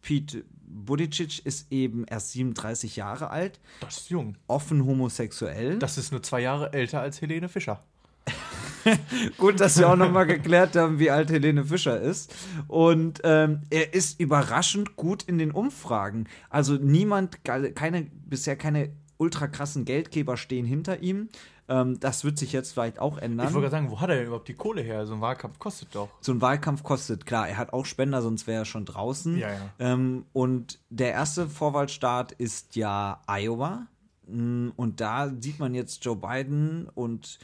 Pete 0.00 0.44
Buttigieg 0.66 1.44
ist 1.44 1.70
eben 1.70 2.04
erst 2.06 2.32
37 2.32 2.96
Jahre 2.96 3.28
alt, 3.30 3.60
Das 3.80 3.98
ist 3.98 4.10
jung. 4.10 4.36
offen 4.46 4.84
homosexuell. 4.86 5.78
Das 5.78 5.98
ist 5.98 6.10
nur 6.12 6.22
zwei 6.22 6.40
Jahre 6.40 6.72
älter 6.72 7.00
als 7.02 7.20
Helene 7.20 7.48
Fischer. 7.48 7.84
Gut, 9.38 9.60
dass 9.60 9.78
wir 9.78 9.88
auch 9.88 9.96
nochmal 9.96 10.26
geklärt 10.26 10.76
haben, 10.76 10.98
wie 10.98 11.10
alt 11.10 11.30
Helene 11.30 11.64
Fischer 11.64 12.00
ist. 12.00 12.34
Und 12.68 13.20
ähm, 13.24 13.62
er 13.70 13.94
ist 13.94 14.20
überraschend 14.20 14.96
gut 14.96 15.22
in 15.22 15.38
den 15.38 15.50
Umfragen. 15.52 16.26
Also 16.50 16.74
niemand, 16.74 17.44
keine, 17.44 18.06
bisher 18.26 18.56
keine 18.56 18.90
ultra 19.18 19.46
krassen 19.46 19.84
Geldgeber 19.84 20.36
stehen 20.36 20.66
hinter 20.66 21.00
ihm. 21.00 21.28
Ähm, 21.68 22.00
das 22.00 22.24
wird 22.24 22.38
sich 22.38 22.52
jetzt 22.52 22.72
vielleicht 22.72 22.98
auch 22.98 23.18
Ich 23.18 23.22
ändern. 23.22 23.46
wollte 23.46 23.60
gerade 23.60 23.70
sagen, 23.70 23.90
wo 23.90 24.00
hat 24.00 24.10
er 24.10 24.16
denn 24.16 24.26
überhaupt 24.26 24.48
die 24.48 24.54
Kohle 24.54 24.82
her? 24.82 25.06
So 25.06 25.14
ein 25.14 25.20
Wahlkampf 25.20 25.58
kostet 25.60 25.94
doch. 25.94 26.08
so 26.20 26.32
ein 26.32 26.40
Wahlkampf 26.40 26.82
kostet, 26.82 27.24
klar, 27.24 27.48
er 27.48 27.56
hat 27.56 27.72
auch 27.72 27.86
Spender, 27.86 28.20
sonst 28.20 28.46
wäre 28.48 28.62
er 28.62 28.64
schon 28.64 28.84
draußen. 28.84 29.38
Ja, 29.38 29.48
ja. 29.50 29.60
Ähm, 29.78 30.24
und 30.32 30.80
der 30.90 31.12
erste 31.12 31.48
Vorwahlstaat 31.48 32.32
ist 32.32 32.74
ja 32.74 33.22
Iowa. 33.28 33.86
Mm, 34.26 34.70
Und 34.74 35.00
da 35.00 35.30
sieht 35.40 35.60
man 35.60 35.74
jetzt 35.74 36.04
Joe 36.04 36.16
Biden 36.16 36.88
und 36.94 37.38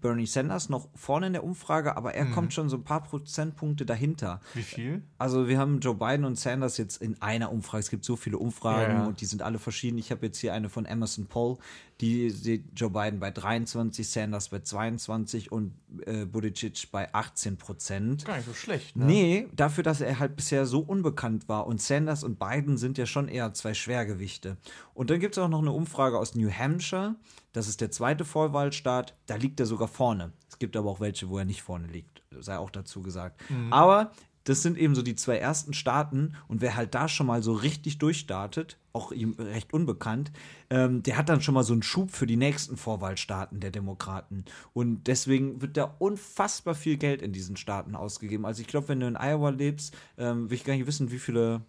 Bernie 0.00 0.26
Sanders 0.26 0.68
noch 0.68 0.88
vorne 0.94 1.28
in 1.28 1.32
der 1.32 1.44
Umfrage, 1.44 1.96
aber 1.96 2.10
Mhm. 2.10 2.16
er 2.16 2.26
kommt 2.26 2.52
schon 2.52 2.68
so 2.68 2.76
ein 2.76 2.84
paar 2.84 3.02
Prozentpunkte 3.02 3.86
dahinter. 3.86 4.40
Wie 4.54 4.62
viel? 4.62 5.02
Also 5.18 5.48
wir 5.48 5.58
haben 5.58 5.80
Joe 5.80 5.94
Biden 5.94 6.24
und 6.24 6.38
Sanders 6.38 6.76
jetzt 6.76 7.00
in 7.02 7.20
einer 7.22 7.50
Umfrage. 7.52 7.80
Es 7.80 7.90
gibt 7.90 8.04
so 8.04 8.16
viele 8.16 8.38
Umfragen 8.38 8.92
ja. 8.96 9.06
und 9.06 9.20
die 9.20 9.26
sind 9.26 9.42
alle 9.42 9.58
verschieden. 9.58 9.98
Ich 9.98 10.10
habe 10.10 10.26
jetzt 10.26 10.38
hier 10.38 10.52
eine 10.54 10.68
von 10.68 10.84
Emerson 10.86 11.26
Poll, 11.26 11.56
die 12.00 12.30
sieht 12.30 12.64
Joe 12.76 12.90
Biden 12.90 13.20
bei 13.20 13.30
23, 13.30 14.08
Sanders 14.08 14.48
bei 14.48 14.58
22 14.60 15.52
und 15.52 15.72
äh, 16.06 16.24
Buttigieg 16.24 16.90
bei 16.90 17.12
18 17.14 17.56
Prozent. 17.56 18.24
Gar 18.24 18.36
nicht 18.36 18.46
so 18.46 18.52
schlecht, 18.54 18.96
ne? 18.96 19.04
Nee, 19.04 19.48
dafür, 19.54 19.84
dass 19.84 20.00
er 20.00 20.18
halt 20.18 20.34
bisher 20.36 20.66
so 20.66 20.80
unbekannt 20.80 21.48
war. 21.48 21.66
Und 21.66 21.80
Sanders 21.80 22.24
und 22.24 22.38
Biden 22.38 22.76
sind 22.78 22.98
ja 22.98 23.06
schon 23.06 23.28
eher 23.28 23.52
zwei 23.54 23.74
Schwergewichte. 23.74 24.56
Und 24.92 25.10
dann 25.10 25.20
gibt 25.20 25.36
es 25.36 25.42
auch 25.42 25.48
noch 25.48 25.60
eine 25.62 25.70
Umfrage 25.72 26.18
aus 26.18 26.34
New 26.34 26.50
Hampshire. 26.50 27.14
Das 27.52 27.68
ist 27.68 27.80
der 27.80 27.92
zweite 27.92 28.24
Vorwahlstaat. 28.24 29.14
Da 29.26 29.36
liegt 29.36 29.60
er 29.60 29.66
sogar 29.66 29.83
vorne. 29.88 30.32
Es 30.48 30.58
gibt 30.58 30.76
aber 30.76 30.90
auch 30.90 31.00
welche, 31.00 31.28
wo 31.28 31.38
er 31.38 31.44
nicht 31.44 31.62
vorne 31.62 31.86
liegt. 31.86 32.22
Sei 32.40 32.56
auch 32.58 32.70
dazu 32.70 33.02
gesagt. 33.02 33.42
Aber 33.70 34.12
das 34.44 34.62
sind 34.62 34.76
eben 34.78 34.94
so 34.94 35.02
die 35.02 35.16
zwei 35.16 35.38
ersten 35.38 35.72
Staaten. 35.72 36.34
Und 36.48 36.60
wer 36.60 36.76
halt 36.76 36.94
da 36.94 37.08
schon 37.08 37.26
mal 37.26 37.42
so 37.42 37.52
richtig 37.52 37.98
durchstartet, 37.98 38.78
auch 38.92 39.10
ihm 39.10 39.34
recht 39.38 39.72
unbekannt, 39.72 40.30
ähm, 40.70 41.02
der 41.02 41.16
hat 41.16 41.28
dann 41.28 41.40
schon 41.40 41.54
mal 41.54 41.64
so 41.64 41.72
einen 41.72 41.82
Schub 41.82 42.10
für 42.10 42.26
die 42.26 42.36
nächsten 42.36 42.76
Vorwahlstaaten 42.76 43.60
der 43.60 43.70
Demokraten. 43.70 44.44
Und 44.72 45.04
deswegen 45.06 45.60
wird 45.62 45.76
da 45.76 45.94
unfassbar 45.98 46.74
viel 46.74 46.98
Geld 46.98 47.22
in 47.22 47.32
diesen 47.32 47.56
Staaten 47.56 47.96
ausgegeben. 47.96 48.44
Also 48.44 48.60
ich 48.60 48.68
glaube, 48.68 48.88
wenn 48.88 49.00
du 49.00 49.08
in 49.08 49.16
Iowa 49.16 49.48
lebst, 49.48 49.96
ähm, 50.18 50.50
will 50.50 50.56
ich 50.56 50.64
gar 50.64 50.74
nicht 50.74 50.86
wissen, 50.86 51.10
wie 51.10 51.18
viele 51.18 51.62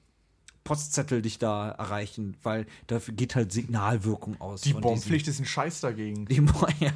Postzettel 0.65 1.21
dich 1.21 1.37
da 1.37 1.69
erreichen, 1.69 2.35
weil 2.41 2.65
dafür 2.87 3.13
geht 3.13 3.35
halt 3.35 3.51
Signalwirkung 3.53 4.41
aus. 4.41 4.61
Die 4.61 4.71
von 4.73 4.81
Bonpflicht 4.81 5.27
ist 5.27 5.39
ein 5.39 5.45
Scheiß 5.45 5.79
dagegen. 5.79 6.25
Die, 6.25 6.35
ja, 6.79 6.91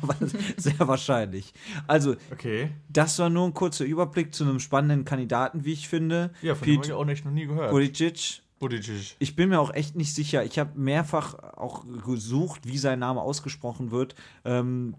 sehr 0.58 0.80
wahrscheinlich. 0.80 1.54
Also, 1.88 2.16
Okay. 2.32 2.72
das 2.90 3.18
war 3.20 3.30
nur 3.30 3.46
ein 3.46 3.54
kurzer 3.54 3.86
Überblick 3.86 4.34
zu 4.34 4.44
einem 4.44 4.60
spannenden 4.60 5.06
Kandidaten, 5.06 5.66
wie 5.66 5.74
ich 5.74 5.88
finde. 5.88 6.34
Ja, 6.42 6.56
von 6.56 6.66
dem 6.66 6.78
habe 6.78 6.82
Pete 6.82 6.88
ich 6.88 6.94
auch 6.94 7.06
nicht, 7.06 7.24
noch 7.26 7.32
nie 7.32 7.46
gehört. 7.46 7.70
Buttigieg. 7.70 8.42
Buttigieg. 8.58 9.16
Ich 9.20 9.36
bin 9.36 9.50
mir 9.50 9.60
auch 9.60 9.72
echt 9.74 9.96
nicht 9.96 10.16
sicher. 10.16 10.44
Ich 10.44 10.58
habe 10.58 10.78
mehrfach 10.78 11.36
auch 11.56 11.86
gesucht, 12.04 12.62
wie 12.66 12.80
sein 12.80 12.98
Name 12.98 13.22
ausgesprochen 13.22 13.92
wird. 13.92 14.16
Ähm, 14.46 14.96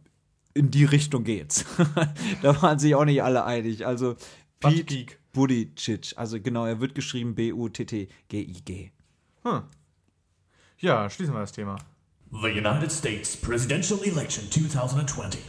in 0.54 0.70
die 0.70 0.84
Richtung 0.84 1.24
geht's. 1.24 1.64
da 2.42 2.62
waren 2.62 2.78
sich 2.78 2.94
auch 2.94 3.04
nicht 3.04 3.22
alle 3.22 3.44
einig. 3.44 3.84
Also 3.84 4.14
Pete 4.60 5.06
Buttigieg. 5.32 6.12
Also 6.16 6.40
genau, 6.40 6.66
er 6.66 6.80
wird 6.80 6.94
geschrieben 6.94 7.34
B-U-T-T-G-I-G. 7.34 8.90
Hm. 9.42 9.62
Ja, 10.78 11.10
schließen 11.10 11.34
wir 11.34 11.40
das 11.40 11.52
Thema. 11.52 11.76
The 12.30 12.48
United 12.48 12.92
States 12.92 13.36
presidential 13.36 14.00
election 14.04 14.50
2020. 14.50 15.40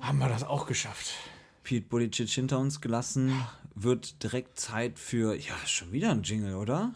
Haben 0.00 0.18
wir 0.18 0.28
das 0.28 0.44
auch 0.44 0.66
geschafft. 0.66 1.14
Pete 1.62 1.86
Buttigieg 1.88 2.28
hinter 2.28 2.58
uns 2.58 2.80
gelassen. 2.80 3.32
Wird 3.74 4.22
direkt 4.22 4.58
Zeit 4.60 4.98
für, 4.98 5.34
ja, 5.34 5.54
schon 5.66 5.92
wieder 5.92 6.10
ein 6.10 6.22
Jingle, 6.22 6.54
oder? 6.54 6.94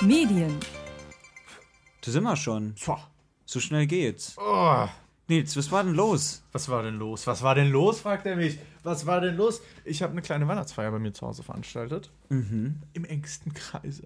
Medien, 0.00 0.58
Da 2.02 2.10
sind 2.12 2.22
wir 2.22 2.36
schon. 2.36 2.74
So 3.46 3.60
schnell 3.60 3.86
geht's. 3.86 4.36
Oh, 4.38 4.86
Nils, 5.28 5.56
was 5.56 5.72
war 5.72 5.82
denn 5.82 5.94
los? 5.94 6.42
was 6.52 6.68
war 6.68 6.82
denn 6.84 6.98
los? 6.98 7.26
Was 7.26 7.42
war 7.42 7.54
denn 7.56 7.70
los? 7.70 8.00
fragt 8.00 8.26
er 8.26 8.36
mich. 8.36 8.58
Was 8.84 9.06
war 9.06 9.20
denn 9.20 9.36
los? 9.36 9.60
Ich 9.84 10.02
habe 10.02 10.12
eine 10.12 10.22
kleine 10.22 10.46
Weihnachtsfeier 10.46 10.90
bei 10.92 11.00
mir 11.00 11.12
zu 11.12 11.26
Hause 11.26 11.42
veranstaltet. 11.42 12.10
Mhm. 12.28 12.76
Im 12.92 13.04
engsten 13.04 13.52
Kreise. 13.52 14.04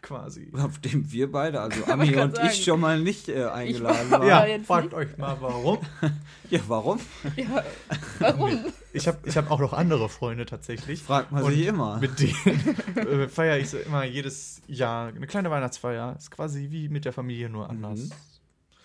Quasi. 0.00 0.50
Auf 0.58 0.78
dem 0.80 1.12
wir 1.12 1.30
beide, 1.30 1.60
also 1.60 1.84
Ami 1.92 2.16
und 2.16 2.34
sagen. 2.34 2.48
ich, 2.50 2.64
schon 2.64 2.80
mal 2.80 2.98
nicht 3.00 3.28
äh, 3.28 3.44
eingeladen 3.44 4.10
war- 4.10 4.20
waren. 4.20 4.28
Ja, 4.28 4.46
jetzt 4.46 4.66
fragt 4.66 4.86
nicht. 4.86 4.94
euch 4.94 5.16
mal 5.18 5.36
warum. 5.40 5.78
Ja, 6.50 6.60
warum? 6.68 6.98
Ja, 7.36 7.62
warum? 8.18 8.58
Ich 8.92 9.06
habe 9.08 9.18
ich 9.24 9.36
hab 9.36 9.50
auch 9.50 9.60
noch 9.60 9.72
andere 9.72 10.08
Freunde 10.08 10.44
tatsächlich. 10.44 11.02
Fragt 11.02 11.32
man 11.32 11.44
Und 11.44 11.52
sich 11.52 11.66
immer. 11.66 11.98
Mit 11.98 12.18
denen 12.18 12.76
äh, 12.96 13.28
feiere 13.28 13.58
ich 13.58 13.70
so 13.70 13.78
immer 13.78 14.04
jedes 14.04 14.60
Jahr 14.66 15.08
eine 15.08 15.26
kleine 15.26 15.50
Weihnachtsfeier. 15.50 16.16
Ist 16.18 16.30
quasi 16.30 16.68
wie 16.70 16.88
mit 16.88 17.04
der 17.04 17.12
Familie, 17.12 17.48
nur 17.48 17.70
anders. 17.70 18.08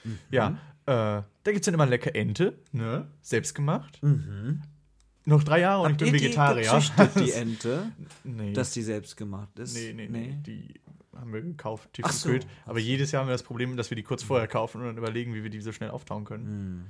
Mhm. 0.04 0.20
Ja, 0.32 0.58
äh, 0.88 0.92
da 0.92 1.24
gibt 1.46 1.60
es 1.60 1.66
dann 1.66 1.74
immer 1.74 1.86
lecker 1.86 2.16
Ente, 2.16 2.58
ne? 2.72 3.08
Selbstgemacht. 3.22 4.00
Noch 5.26 5.44
drei 5.44 5.60
Jahre 5.60 5.84
und 5.84 5.92
ich 5.92 5.98
bin 5.98 6.08
Mhm. 6.08 6.14
Habt 6.38 6.56
Vegetarier. 6.56 6.82
Die, 7.16 7.24
die 7.26 7.32
Ente, 7.34 7.92
nee. 8.24 8.54
dass 8.54 8.72
die 8.72 8.82
selbst 8.82 9.18
gemacht 9.18 9.60
ist? 9.60 9.76
nee, 9.76 9.94
nee, 9.94 10.08
nee, 10.08 10.38
Die 10.46 10.74
haben 11.16 11.34
wir 11.34 11.42
gekauft, 11.42 11.90
Ach 12.04 12.12
so. 12.12 12.30
tiefgekühlt. 12.30 12.48
Aber 12.66 12.80
jedes 12.80 13.12
Jahr 13.12 13.22
haben 13.22 13.28
wir 13.28 13.34
das 13.34 13.44
Problem, 13.44 13.76
dass 13.76 13.90
wir 13.92 13.96
die 13.96 14.04
kurz 14.04 14.24
vorher 14.24 14.48
kaufen 14.48 14.80
und 14.82 14.88
dann 14.88 14.98
überlegen, 14.98 15.34
wie 15.34 15.44
wir 15.44 15.50
die 15.50 15.60
so 15.62 15.72
schnell 15.72 15.90
auftauen 15.90 16.24
können. 16.26 16.86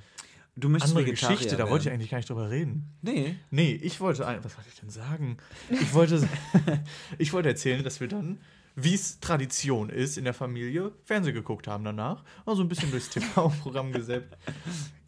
Du 0.55 0.69
möchtest 0.69 0.93
Andere 0.95 1.07
Vegetarier 1.11 1.35
Geschichte, 1.37 1.55
da 1.55 1.69
wollte 1.69 1.83
ich 1.83 1.85
werden. 1.85 1.95
eigentlich 1.99 2.09
gar 2.09 2.17
nicht 2.17 2.29
drüber 2.29 2.49
reden. 2.49 2.91
Nee. 3.03 3.35
Nee, 3.51 3.73
ich 3.81 3.99
wollte, 3.99 4.21
was 4.21 4.57
wollte 4.57 4.69
ich 4.69 4.79
denn 4.79 4.89
sagen? 4.89 5.37
Ich 5.69 5.93
wollte, 5.93 6.27
ich 7.19 7.31
wollte 7.33 7.49
erzählen, 7.49 7.83
dass 7.83 7.99
wir 7.99 8.07
dann, 8.07 8.39
wie 8.79 8.93
es 8.93 9.19
Tradition 9.19 9.89
ist 9.89 10.17
in 10.17 10.23
der 10.23 10.35
Familie, 10.35 10.91
Fernsehen 11.03 11.33
geguckt 11.33 11.67
haben 11.67 11.83
danach. 11.83 12.23
Also 12.45 12.61
ein 12.61 12.69
bisschen 12.69 12.91
durchs 12.91 13.09
TV-Programm 13.09 13.91
gesäppt. 13.91 14.37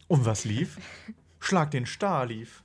Und 0.08 0.26
was 0.26 0.44
lief? 0.44 0.76
Schlag 1.38 1.70
den 1.70 1.86
Star 1.86 2.26
lief. 2.26 2.64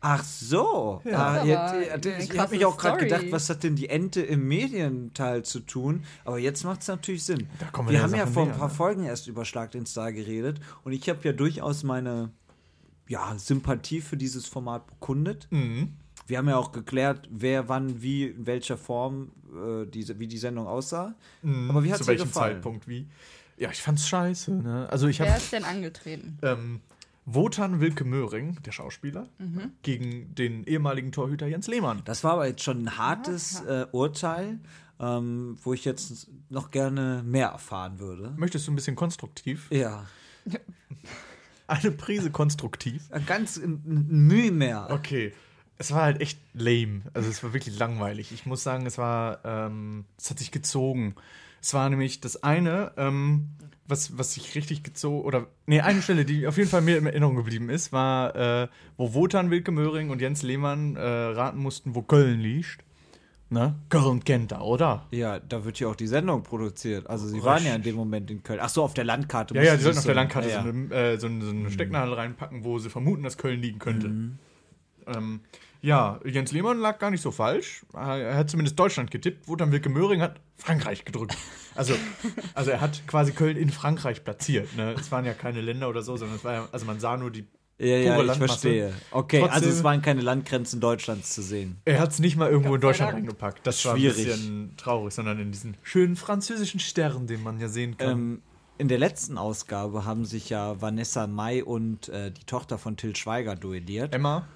Ach 0.00 0.22
so. 0.22 1.00
Ja. 1.04 1.40
Ah, 1.40 1.44
jetzt, 1.44 2.06
ich 2.06 2.38
habe 2.38 2.54
mich 2.54 2.64
auch 2.64 2.76
gerade 2.76 2.98
gedacht, 2.98 3.24
was 3.30 3.50
hat 3.50 3.64
denn 3.64 3.74
die 3.74 3.88
Ente 3.88 4.20
im 4.20 4.46
Medienteil 4.46 5.44
zu 5.44 5.60
tun? 5.60 6.04
Aber 6.24 6.38
jetzt 6.38 6.64
macht 6.64 6.82
es 6.82 6.88
natürlich 6.88 7.24
Sinn. 7.24 7.48
Da 7.58 7.66
kommen 7.66 7.88
wir 7.88 8.00
haben 8.00 8.12
ja 8.12 8.20
Sache 8.20 8.32
vor 8.32 8.42
ein 8.44 8.52
paar 8.52 8.68
ne? 8.68 8.74
Folgen 8.74 9.04
erst 9.04 9.26
über 9.26 9.44
Schlag 9.44 9.72
den 9.72 9.86
Star 9.86 10.12
geredet 10.12 10.60
und 10.84 10.92
ich 10.92 11.08
habe 11.08 11.20
ja 11.22 11.32
durchaus 11.32 11.82
meine 11.82 12.30
ja, 13.08 13.34
Sympathie 13.36 14.00
für 14.00 14.16
dieses 14.16 14.46
Format 14.46 14.86
bekundet. 14.86 15.48
Mhm. 15.50 15.94
Wir 16.26 16.38
haben 16.38 16.48
ja 16.48 16.56
auch 16.56 16.72
geklärt, 16.72 17.28
wer 17.30 17.68
wann, 17.68 18.02
wie, 18.02 18.24
in 18.26 18.46
welcher 18.46 18.76
Form 18.76 19.30
äh, 19.54 19.86
diese, 19.86 20.18
wie 20.18 20.26
die 20.26 20.38
Sendung 20.38 20.66
aussah. 20.66 21.14
Aber 21.68 21.82
wie 21.84 21.90
hat 21.92 21.98
Zu 21.98 22.04
dir 22.04 22.08
welchem 22.10 22.24
gefallen? 22.28 22.54
Zeitpunkt 22.56 22.88
wie? 22.88 23.06
Ja, 23.56 23.70
ich 23.70 23.82
fand's 23.82 24.08
scheiße. 24.08 24.50
Ne? 24.52 24.88
Also 24.90 25.08
ich 25.08 25.18
Wer 25.18 25.28
habe 25.30 25.38
ist 25.38 25.52
denn 25.52 25.64
angetreten? 25.64 26.38
ähm, 26.42 26.80
Wotan 27.24 27.80
Wilke 27.80 28.04
Möhring, 28.04 28.58
der 28.64 28.72
Schauspieler, 28.72 29.28
gegen 29.82 30.34
den 30.34 30.64
ehemaligen 30.64 31.12
Torhüter 31.12 31.46
Jens 31.46 31.68
Lehmann. 31.68 32.02
Das 32.04 32.24
war 32.24 32.32
aber 32.32 32.48
jetzt 32.48 32.64
schon 32.64 32.82
ein 32.82 32.98
hartes 32.98 33.60
äh, 33.60 33.86
Urteil, 33.92 34.58
ähm, 34.98 35.56
wo 35.62 35.72
ich 35.72 35.84
jetzt 35.84 36.28
noch 36.48 36.72
gerne 36.72 37.22
mehr 37.24 37.48
erfahren 37.48 38.00
würde. 38.00 38.32
Möchtest 38.36 38.66
du 38.66 38.72
ein 38.72 38.74
bisschen 38.74 38.96
konstruktiv? 38.96 39.68
Ja, 39.70 40.06
Eine 41.68 41.92
Prise 41.92 42.30
konstruktiv. 42.30 43.08
ganz 43.26 43.56
ein, 43.56 43.82
ein 43.86 44.26
Mühe 44.26 44.50
mehr. 44.50 44.88
Okay. 44.90 45.32
Es 45.78 45.92
war 45.92 46.02
halt 46.02 46.20
echt 46.20 46.38
lame. 46.54 47.02
Also 47.12 47.28
es 47.28 47.42
war 47.42 47.52
wirklich 47.52 47.78
langweilig. 47.78 48.32
Ich 48.32 48.46
muss 48.46 48.62
sagen, 48.62 48.86
es 48.86 48.98
war, 48.98 49.40
ähm, 49.44 50.04
es 50.18 50.30
hat 50.30 50.38
sich 50.38 50.50
gezogen. 50.50 51.14
Es 51.60 51.74
war 51.74 51.88
nämlich 51.88 52.20
das 52.20 52.42
eine, 52.42 52.92
ähm, 52.96 53.50
was, 53.86 54.16
was 54.16 54.34
sich 54.34 54.54
richtig 54.54 54.82
gezogen, 54.82 55.24
oder, 55.24 55.46
nee, 55.66 55.80
eine 55.80 56.02
Stelle, 56.02 56.24
die 56.24 56.46
auf 56.46 56.56
jeden 56.56 56.68
Fall 56.68 56.82
mir 56.82 56.98
in 56.98 57.06
Erinnerung 57.06 57.36
geblieben 57.36 57.68
ist, 57.68 57.92
war, 57.92 58.34
äh, 58.34 58.68
wo 58.96 59.14
Wotan 59.14 59.50
Wilke 59.50 59.70
Möhring 59.70 60.10
und 60.10 60.20
Jens 60.20 60.42
Lehmann 60.42 60.96
äh, 60.96 61.00
raten 61.00 61.58
mussten, 61.58 61.94
wo 61.94 62.02
Köln 62.02 62.40
liegt. 62.40 62.84
Ne? 63.50 63.74
Köln 63.90 64.24
kennt 64.24 64.52
er, 64.52 64.64
oder? 64.64 65.06
Ja, 65.10 65.38
da 65.38 65.66
wird 65.66 65.78
ja 65.78 65.88
auch 65.88 65.94
die 65.94 66.06
Sendung 66.06 66.42
produziert. 66.42 67.10
Also 67.10 67.26
sie 67.26 67.34
Richtig. 67.34 67.44
waren 67.46 67.64
ja 67.66 67.74
in 67.74 67.82
dem 67.82 67.96
Moment 67.96 68.30
in 68.30 68.42
Köln. 68.42 68.60
Ach 68.62 68.70
so, 68.70 68.82
auf 68.82 68.94
der 68.94 69.04
Landkarte. 69.04 69.54
Ja, 69.54 69.62
ja, 69.62 69.76
die 69.76 69.82
sollten 69.82 69.98
auf 69.98 70.06
der 70.06 70.14
Landkarte 70.14 70.48
ja, 70.48 70.62
so, 70.62 70.68
eine, 70.70 70.94
äh, 70.94 71.18
so, 71.18 71.26
eine, 71.26 71.44
so 71.44 71.50
eine 71.50 71.70
Stecknadel 71.70 72.14
reinpacken, 72.14 72.64
wo 72.64 72.78
sie 72.78 72.88
vermuten, 72.88 73.22
dass 73.22 73.36
Köln 73.36 73.60
liegen 73.60 73.78
könnte. 73.78 74.08
Mhm. 74.08 74.38
Ähm, 75.06 75.40
ja, 75.80 76.20
Jens 76.24 76.52
Lehmann 76.52 76.78
lag 76.78 76.98
gar 77.00 77.10
nicht 77.10 77.22
so 77.22 77.32
falsch. 77.32 77.84
Er 77.92 78.36
hat 78.36 78.48
zumindest 78.48 78.78
Deutschland 78.78 79.10
getippt. 79.10 79.48
Wotan 79.48 79.72
Wilke 79.72 79.88
Möhring 79.88 80.20
hat 80.20 80.40
Frankreich 80.56 81.04
gedrückt. 81.04 81.36
Also, 81.74 81.94
also 82.54 82.70
er 82.70 82.80
hat 82.80 83.02
quasi 83.08 83.32
Köln 83.32 83.56
in 83.56 83.70
Frankreich 83.70 84.22
platziert. 84.22 84.76
Ne? 84.76 84.92
Es 84.92 85.10
waren 85.10 85.24
ja 85.24 85.32
keine 85.34 85.60
Länder 85.60 85.88
oder 85.88 86.02
so, 86.02 86.16
sondern 86.16 86.36
es 86.36 86.44
war 86.44 86.52
ja, 86.52 86.68
also 86.70 86.86
man 86.86 87.00
sah 87.00 87.16
nur 87.16 87.30
die. 87.32 87.46
Ja, 87.78 87.96
ja, 87.96 88.20
ich 88.20 88.26
Landmasse. 88.26 88.38
verstehe. 88.38 88.92
Okay, 89.10 89.38
also 89.42 89.54
Trotzdem- 89.54 89.70
es 89.70 89.82
waren 89.82 90.02
keine 90.02 90.20
Landgrenzen 90.20 90.80
Deutschlands 90.80 91.30
zu 91.34 91.42
sehen. 91.42 91.78
Er 91.84 91.98
hat 91.98 92.10
es 92.12 92.20
nicht 92.20 92.36
mal 92.36 92.48
irgendwo 92.48 92.76
in 92.76 92.80
Deutschland 92.80 93.14
reingepackt. 93.14 93.66
Das 93.66 93.84
war 93.84 93.96
Schwierig. 93.96 94.18
ein 94.18 94.24
bisschen 94.26 94.76
traurig, 94.76 95.12
sondern 95.14 95.40
in 95.40 95.50
diesen 95.50 95.76
schönen 95.82 96.14
französischen 96.14 96.78
Stern, 96.78 97.26
den 97.26 97.42
man 97.42 97.58
ja 97.58 97.66
sehen 97.66 97.96
kann. 97.96 98.10
Ähm, 98.10 98.42
in 98.78 98.86
der 98.86 98.98
letzten 98.98 99.36
Ausgabe 99.36 100.04
haben 100.04 100.24
sich 100.26 100.48
ja 100.48 100.80
Vanessa 100.80 101.26
Mai 101.26 101.64
und 101.64 102.08
äh, 102.10 102.30
die 102.30 102.44
Tochter 102.44 102.78
von 102.78 102.96
Till 102.96 103.16
Schweiger 103.16 103.56
duelliert. 103.56 104.14
Emma, 104.14 104.46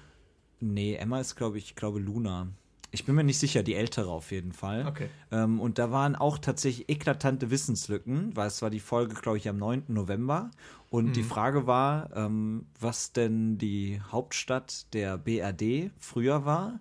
Nee, 0.59 0.95
Emma 0.95 1.19
ist, 1.19 1.35
glaube 1.35 1.57
ich, 1.57 1.75
glaube 1.75 1.99
Luna. 1.99 2.47
Ich 2.91 3.05
bin 3.05 3.15
mir 3.15 3.23
nicht 3.23 3.37
sicher, 3.37 3.63
die 3.63 3.75
ältere 3.75 4.09
auf 4.09 4.31
jeden 4.31 4.53
Fall. 4.53 4.87
Okay. 4.87 5.09
Ähm, 5.31 5.59
und 5.59 5.77
da 5.77 5.91
waren 5.91 6.15
auch 6.15 6.37
tatsächlich 6.37 6.87
eklatante 6.89 7.51
Wissenslücken, 7.51 8.35
weil 8.35 8.47
es 8.47 8.61
war 8.61 8.69
die 8.69 8.79
Folge, 8.79 9.13
glaube 9.15 9.37
ich, 9.37 9.49
am 9.49 9.57
9. 9.57 9.83
November. 9.89 10.51
Und 10.89 11.07
Mhm. 11.07 11.13
die 11.13 11.23
Frage 11.23 11.67
war, 11.67 12.09
ähm, 12.15 12.65
was 12.79 13.11
denn 13.11 13.57
die 13.57 13.99
Hauptstadt 14.11 14.85
der 14.93 15.17
BRD 15.17 15.91
früher 15.99 16.45
war. 16.45 16.79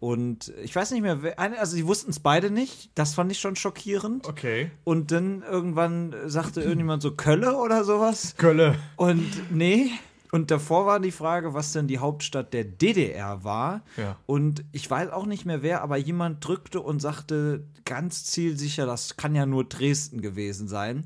Und 0.00 0.52
ich 0.62 0.74
weiß 0.76 0.90
nicht 0.90 1.00
mehr, 1.00 1.18
also 1.38 1.74
sie 1.74 1.86
wussten 1.86 2.10
es 2.10 2.20
beide 2.20 2.50
nicht. 2.50 2.90
Das 2.96 3.14
fand 3.14 3.30
ich 3.32 3.38
schon 3.38 3.56
schockierend. 3.56 4.28
okay. 4.28 4.70
Und 4.84 5.10
dann 5.12 5.42
irgendwann 5.42 6.14
sagte 6.26 6.60
irgendjemand 6.60 7.02
so 7.02 7.12
Kölle 7.12 7.56
oder 7.56 7.84
sowas. 7.84 8.34
Kölle. 8.36 8.76
Und 8.96 9.24
nee. 9.54 9.90
Und 10.32 10.50
davor 10.50 10.86
war 10.86 11.00
die 11.00 11.10
Frage, 11.10 11.54
was 11.54 11.72
denn 11.72 11.86
die 11.86 11.98
Hauptstadt 11.98 12.52
der 12.52 12.64
DDR 12.64 13.44
war. 13.44 13.82
Ja. 13.96 14.16
Und 14.26 14.64
ich 14.72 14.90
weiß 14.90 15.10
auch 15.10 15.26
nicht 15.26 15.44
mehr 15.46 15.62
wer, 15.62 15.82
aber 15.82 15.96
jemand 15.96 16.46
drückte 16.46 16.80
und 16.80 17.00
sagte 17.00 17.64
ganz 17.84 18.24
zielsicher, 18.24 18.86
das 18.86 19.16
kann 19.16 19.34
ja 19.34 19.46
nur 19.46 19.64
Dresden 19.64 20.20
gewesen 20.20 20.68
sein. 20.68 21.04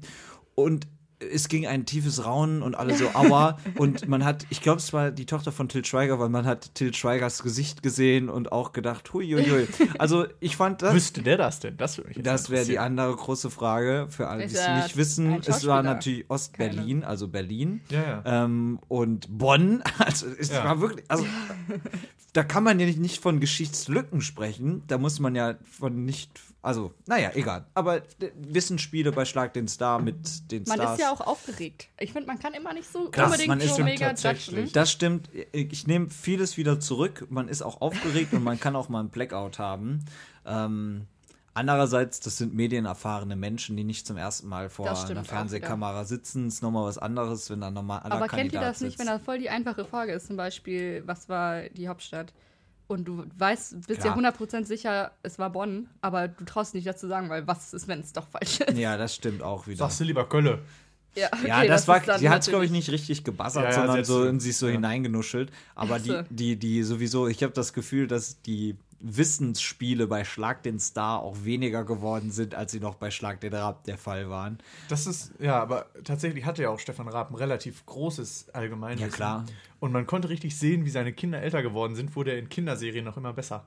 Und 0.54 0.87
es 1.20 1.48
ging 1.48 1.66
ein 1.66 1.85
tiefes 1.87 2.24
Raunen 2.24 2.62
und 2.62 2.74
alle 2.74 2.96
so 2.96 3.09
aua. 3.14 3.59
und 3.76 4.09
man 4.09 4.24
hat, 4.24 4.46
ich 4.50 4.62
glaube, 4.62 4.78
es 4.78 4.92
war 4.92 5.11
die 5.11 5.26
Tochter 5.26 5.52
von 5.52 5.68
Til 5.68 5.85
Schweiger, 5.85 6.18
weil 6.18 6.30
man 6.30 6.46
hat 6.46 6.74
Til 6.74 6.94
Schweigers 6.94 7.42
Gesicht 7.42 7.83
gesehen 7.83 8.28
und 8.28 8.52
auch 8.52 8.72
gedacht, 8.72 9.12
huiuiui. 9.12 9.68
Also 9.98 10.26
ich 10.40 10.56
fand 10.56 10.83
das. 10.83 10.94
Wüsste 10.94 11.22
der 11.22 11.37
das 11.37 11.61
denn? 11.61 11.76
Das 11.76 11.98
würde 11.98 12.09
mich 12.09 12.16
jetzt 12.16 12.26
Das 12.26 12.50
wäre 12.50 12.64
die 12.64 12.78
andere 12.78 13.14
große 13.14 13.50
Frage 13.50 14.06
für 14.09 14.28
alle, 14.28 14.46
die 14.46 14.54
es 14.54 14.68
nicht 14.68 14.96
wissen. 14.96 15.40
Es 15.44 15.66
war 15.66 15.83
natürlich 15.83 16.24
Ostberlin, 16.28 17.04
also 17.04 17.28
Berlin. 17.28 17.83
Ja, 17.90 18.02
ja. 18.24 18.44
Ähm, 18.44 18.78
und 18.88 19.26
Bonn. 19.37 19.83
Also 19.98 20.26
es 20.26 20.50
Ja. 20.50 20.64
war 20.64 20.80
wirklich. 20.80 21.04
Also, 21.09 21.24
da 22.33 22.42
kann 22.44 22.64
man 22.64 22.80
ja 22.80 22.87
nicht, 22.87 22.98
nicht 22.98 23.20
von 23.22 23.40
Geschichtslücken 23.40 24.20
sprechen. 24.20 24.83
Da 24.87 24.98
muss 24.98 25.20
man 25.20 25.35
ja 25.35 25.54
von 25.78 26.04
nicht. 26.04 26.40
Also, 26.62 26.92
naja, 27.07 27.31
egal. 27.35 27.64
Aber 27.73 27.96
äh, 27.96 28.03
Wissensspiele 28.37 29.12
bei 29.12 29.25
Schlag 29.25 29.55
den 29.55 29.66
Star 29.66 29.99
mit 30.01 30.51
den 30.51 30.64
Man 30.66 30.79
Stars. 30.79 30.99
ist 30.99 31.01
ja 31.01 31.11
auch 31.11 31.23
aufgeregt. 31.23 31.88
Ich 31.99 32.12
finde, 32.12 32.27
man 32.27 32.38
kann 32.38 32.53
immer 32.53 32.75
nicht 32.75 32.90
so 32.90 33.11
Krass, 33.11 33.27
unbedingt 33.27 33.49
man 33.49 33.61
ist 33.61 33.70
so 33.70 33.77
schon 33.77 33.87
mega 33.87 34.12
judgen. 34.12 34.70
Das 34.73 34.90
stimmt. 34.90 35.31
Ich 35.53 35.87
nehme 35.87 36.11
vieles 36.11 36.59
wieder 36.59 36.79
zurück. 36.79 37.27
Man 37.31 37.49
ist 37.49 37.62
auch 37.62 37.81
aufgeregt 37.81 38.35
und 38.35 38.44
man 38.44 38.61
kann 38.61 38.77
auch 38.77 38.90
mal 38.90 39.01
einen 39.01 39.09
Blackout 39.09 39.59
haben. 39.59 40.05
Ähm, 40.44 41.07
andererseits, 41.55 42.20
das 42.20 42.37
sind 42.37 42.55
medienerfahrene 42.55 43.37
Menschen, 43.37 43.77
die 43.79 43.85
nicht 43.85 44.07
zum 44.07 44.18
ersten 44.18 44.46
Mal 44.49 44.68
vor 44.68 44.87
einer 44.90 45.20
auch 45.20 45.25
Fernsehkamera 45.25 46.05
sitzen. 46.05 46.49
Ist 46.49 46.62
nochmal 46.62 46.85
was 46.85 46.99
anderes, 46.99 47.49
wenn 47.49 47.62
da 47.62 47.70
nochmal 47.70 48.01
Aber 48.03 48.29
kennt 48.29 48.53
ihr 48.53 48.61
das 48.61 48.83
nicht, 48.83 48.99
wenn 48.99 49.07
das 49.07 49.23
voll 49.23 49.38
die 49.38 49.49
einfache 49.49 49.87
Frage 49.87 50.12
ist? 50.12 50.27
Zum 50.27 50.37
Beispiel, 50.37 51.03
was 51.07 51.31
war 51.31 51.62
die 51.70 51.88
Hauptstadt? 51.88 52.35
Und 52.90 53.05
du 53.05 53.24
weißt, 53.38 53.87
bist 53.87 54.00
Klar. 54.00 54.20
ja 54.20 54.31
100% 54.31 54.64
sicher, 54.64 55.12
es 55.22 55.38
war 55.38 55.50
Bonn, 55.50 55.88
aber 56.00 56.26
du 56.26 56.44
traust 56.44 56.74
nicht 56.74 56.88
dazu 56.88 57.07
sagen, 57.07 57.29
weil 57.31 57.46
was 57.46 57.72
ist, 57.72 57.87
wenn 57.87 58.00
es 58.00 58.12
doch 58.12 58.26
falsch 58.26 58.59
ist? 58.62 58.76
Ja, 58.76 58.96
das 58.96 59.14
stimmt 59.14 59.44
auch 59.44 59.68
wieder. 59.68 59.79
Sagst 59.79 60.00
du 60.00 60.05
lieber 60.05 60.29
Kölle? 60.29 60.59
Ja, 61.14 61.31
Ja, 61.46 61.59
okay, 61.59 61.68
das, 61.68 61.87
war, 61.87 62.18
sie 62.18 62.29
hat 62.29 62.42
es, 62.42 62.48
glaube 62.48 62.64
ich, 62.64 62.72
nicht 62.72 62.90
richtig 62.90 63.22
gebassert, 63.22 63.62
Ja, 63.62 63.70
ja, 63.70 63.76
sondern 63.76 64.05
so 64.05 64.24
in 64.24 64.40
sich 64.40 64.57
so 64.57 64.66
ja. 64.66 64.72
hineingenuschelt. 64.72 65.53
Aber 65.76 66.00
die, 66.00 66.20
die, 66.31 66.57
die 66.57 66.83
sowieso, 66.83 67.29
ich 67.29 67.44
habe 67.44 67.53
das 67.53 67.72
Gefühl, 67.72 68.09
dass 68.09 68.42
die 68.42 68.74
Wissensspiele 69.01 70.07
bei 70.07 70.25
Schlag 70.25 70.63
den 70.63 70.79
Star 70.79 71.21
auch 71.23 71.45
weniger 71.45 71.85
geworden 71.85 72.31
sind, 72.31 72.55
als 72.55 72.73
sie 72.73 72.81
noch 72.81 72.97
bei 72.97 73.11
Schlag 73.11 73.41
den 73.41 73.55
Raab 73.55 73.85
der 73.85 73.99
Fall 73.99 74.29
waren. 74.31 74.59
Das 74.89 75.07
ist, 75.07 75.33
ja, 75.39 75.61
aber 75.61 75.87
tatsächlich 76.05 76.45
hatte 76.45 76.63
ja 76.63 76.69
auch 76.71 76.79
Stefan 76.79 77.09
Raab 77.09 77.31
ein 77.31 77.35
relativ 77.37 77.85
großes 77.87 78.51
Allgemeinwissen. 78.51 79.11
Ja, 79.11 79.15
klar. 79.15 79.47
Und 79.79 79.93
man 79.93 80.07
konnte 80.07 80.29
richtig 80.29 80.57
sehen, 80.57 80.85
wie 80.85 80.91
seine 80.91 81.13
Kinder 81.13 81.41
älter 81.41 81.63
geworden 81.63 81.95
sind, 81.95 82.15
wurde 82.15 82.33
er 82.33 82.39
in 82.39 82.49
Kinderserien 82.49 83.05
noch 83.05 83.17
immer 83.17 83.33
besser. 83.33 83.67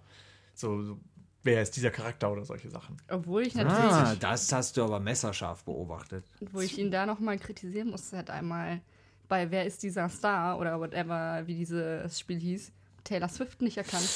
So, 0.53 0.83
so 0.83 0.99
wer 1.41 1.61
ist 1.61 1.75
dieser 1.75 1.89
Charakter 1.89 2.31
oder 2.31 2.45
solche 2.45 2.69
Sachen. 2.69 2.97
Obwohl 3.09 3.41
ich 3.41 3.55
natürlich, 3.55 3.91
Ah, 3.91 4.15
das 4.19 4.51
hast 4.51 4.77
du 4.77 4.83
aber 4.83 4.99
messerscharf 4.99 5.63
beobachtet. 5.63 6.23
wo 6.51 6.61
ich 6.61 6.77
ihn 6.77 6.91
da 6.91 7.05
nochmal 7.05 7.37
kritisieren 7.39 7.89
musste, 7.89 8.17
hat 8.17 8.29
einmal 8.29 8.81
bei 9.27 9.49
Wer 9.49 9.65
ist 9.65 9.81
dieser 9.83 10.09
Star 10.09 10.59
oder 10.59 10.79
whatever, 10.79 11.41
wie 11.47 11.55
dieses 11.55 12.19
Spiel 12.19 12.39
hieß, 12.39 12.71
Taylor 13.03 13.29
Swift 13.29 13.61
nicht 13.61 13.77
erkannt. 13.77 14.07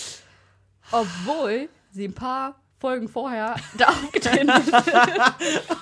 Obwohl 0.92 1.70
sie 1.92 2.06
ein 2.06 2.14
paar 2.14 2.56
Folgen 2.80 3.08
vorher 3.08 3.56
da 3.78 3.88
aufgetreten 3.88 4.50
ist. 4.50 4.72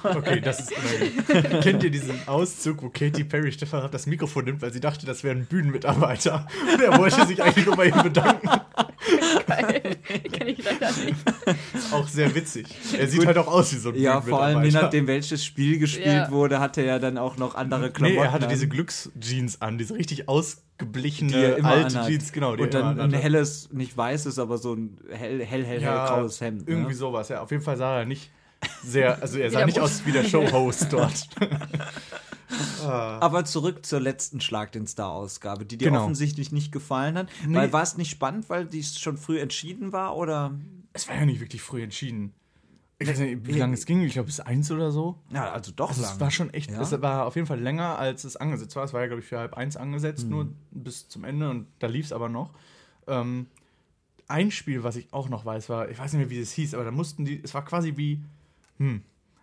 Okay, 0.03 0.39
das 0.39 0.61
ist 0.61 0.71
unangenehm. 0.71 1.61
Kennt 1.61 1.83
ihr 1.83 1.89
diesen 1.91 2.25
Auszug, 2.27 2.81
wo 2.83 2.89
Katy 2.89 3.25
Perry 3.25 3.51
Stefan 3.51 3.81
Raab 3.81 3.91
das 3.91 4.05
Mikrofon 4.05 4.45
nimmt, 4.45 4.61
weil 4.61 4.71
sie 4.71 4.79
dachte, 4.79 5.05
das 5.05 5.23
wäre 5.23 5.35
ein 5.35 5.45
Bühnenmitarbeiter? 5.45 6.47
Und 6.73 6.81
er 6.81 6.97
wollte 6.97 7.25
sich 7.25 7.43
eigentlich 7.43 7.65
nur 7.65 7.75
bei 7.75 7.87
ihm 7.87 8.01
bedanken. 8.01 8.49
Geil. 9.47 9.97
Kenn 10.31 10.47
ich 10.47 10.63
leider 10.63 10.91
nicht. 10.91 11.15
Auch 11.91 12.07
sehr 12.07 12.33
witzig. 12.35 12.67
Er 12.97 13.07
sieht 13.07 13.25
halt 13.25 13.37
auch 13.37 13.47
aus 13.47 13.73
wie 13.73 13.77
so 13.77 13.89
ein 13.89 13.95
Ja, 13.95 14.21
vor 14.21 14.41
allem 14.41 14.63
je 14.63 14.71
nachdem, 14.71 15.07
welches 15.07 15.43
Spiel 15.45 15.77
gespielt 15.79 16.05
Ja. 16.07 16.31
wurde, 16.31 16.59
hatte 16.59 16.81
er 16.81 16.99
dann 16.99 17.17
auch 17.17 17.37
noch 17.37 17.55
andere 17.55 17.81
Nee, 17.81 17.89
Klamotten. 17.89 18.17
er 18.23 18.31
hatte 18.31 18.45
an, 18.45 18.51
diese 18.51 18.67
Glücksjeans 18.67 19.61
an, 19.61 19.77
diese 19.77 19.95
richtig 19.95 20.27
ausgeblichene, 20.27 21.31
die 21.31 21.59
immer 21.59 21.69
alte 21.69 21.97
anhat. 21.97 22.07
Jeans, 22.09 22.31
genau. 22.31 22.55
Die 22.55 22.63
Und 22.63 22.73
immer 22.73 22.93
dann 22.95 23.13
ein 23.13 23.19
helles, 23.19 23.69
nicht 23.71 23.95
weißes, 23.95 24.39
aber 24.39 24.57
so 24.57 24.73
ein 24.73 24.97
hell, 25.11 25.43
hell, 25.45 25.63
hell, 25.65 25.81
hell 25.81 25.93
graues 26.07 26.41
Hemd. 26.41 26.67
Irgendwie 26.67 26.89
ne? 26.91 26.95
sowas, 26.95 27.29
ja. 27.29 27.41
Auf 27.41 27.51
jeden 27.51 27.63
Fall 27.63 27.77
sah 27.77 27.99
er 27.99 28.05
nicht 28.05 28.31
sehr, 28.83 29.21
also 29.21 29.37
er 29.37 29.51
sah 29.51 29.65
nicht 29.65 29.79
aus 29.79 30.05
wie 30.05 30.11
der 30.11 30.23
Showhost 30.23 30.87
dort. 30.91 31.27
Aber 32.83 33.45
zurück 33.45 33.85
zur 33.85 33.99
letzten 33.99 34.41
Schlag 34.41 34.71
den 34.71 34.87
Star-Ausgabe, 34.87 35.65
die 35.65 35.77
dir 35.77 35.89
Genau. 35.89 36.03
offensichtlich 36.03 36.51
nicht 36.51 36.71
gefallen 36.71 37.17
hat. 37.17 37.29
Nee. 37.47 37.55
Weil 37.55 37.73
war 37.73 37.83
es 37.83 37.97
nicht 37.97 38.09
spannend, 38.11 38.49
weil 38.49 38.65
die 38.65 38.83
schon 38.83 39.17
früh 39.17 39.39
entschieden 39.39 39.91
war 39.91 40.15
oder? 40.15 40.53
es 40.93 41.09
war 41.09 41.15
ja 41.15 41.25
nicht 41.25 41.41
wirklich 41.41 41.61
früh 41.61 41.83
entschieden. 41.83 42.33
Ich 42.99 43.09
weiß 43.09 43.19
nicht, 43.19 43.45
wie 43.45 43.51
lange 43.59 43.73
es 43.73 43.85
ging, 43.85 44.01
ich 44.03 44.13
glaube 44.13 44.27
bis 44.27 44.39
eins 44.39 44.71
oder 44.71 44.89
so. 44.91 45.19
Ja, 45.29 45.51
also 45.51 45.73
doch 45.75 45.89
Also 45.89 46.01
lang. 46.03 46.13
es 46.13 46.19
war 46.21 46.31
schon 46.31 46.53
echt, 46.53 46.71
Ja? 46.71 46.79
es 46.79 47.01
war 47.01 47.25
auf 47.25 47.35
jeden 47.35 47.45
Fall 47.47 47.59
länger, 47.59 47.99
als 47.99 48.23
es 48.23 48.37
angesetzt 48.37 48.77
war. 48.77 48.85
Es 48.85 48.93
war 48.93 49.01
ja, 49.01 49.07
glaube 49.07 49.21
ich, 49.21 49.27
für 49.27 49.37
halb 49.37 49.55
eins 49.55 49.75
angesetzt, 49.75 50.29
nur 50.29 50.47
bis 50.71 51.09
zum 51.09 51.25
Ende 51.25 51.49
und 51.49 51.67
da 51.79 51.87
lief 51.87 52.05
es 52.05 52.13
aber 52.13 52.29
noch. 52.29 52.53
Ähm, 53.07 53.47
ein 54.29 54.49
Spiel, 54.51 54.83
was 54.85 54.95
ich 54.95 55.11
auch 55.11 55.27
noch 55.27 55.43
weiß, 55.45 55.67
war, 55.67 55.89
ich 55.89 55.99
weiß 55.99 56.13
nicht 56.13 56.19
mehr, 56.21 56.29
wie 56.29 56.39
es 56.39 56.53
hieß, 56.53 56.73
aber 56.73 56.85
da 56.85 56.91
mussten 56.91 57.25
die, 57.25 57.41
es 57.43 57.53
war 57.53 57.65
quasi 57.65 57.97
wie, 57.97 58.23
hm, 58.77 59.01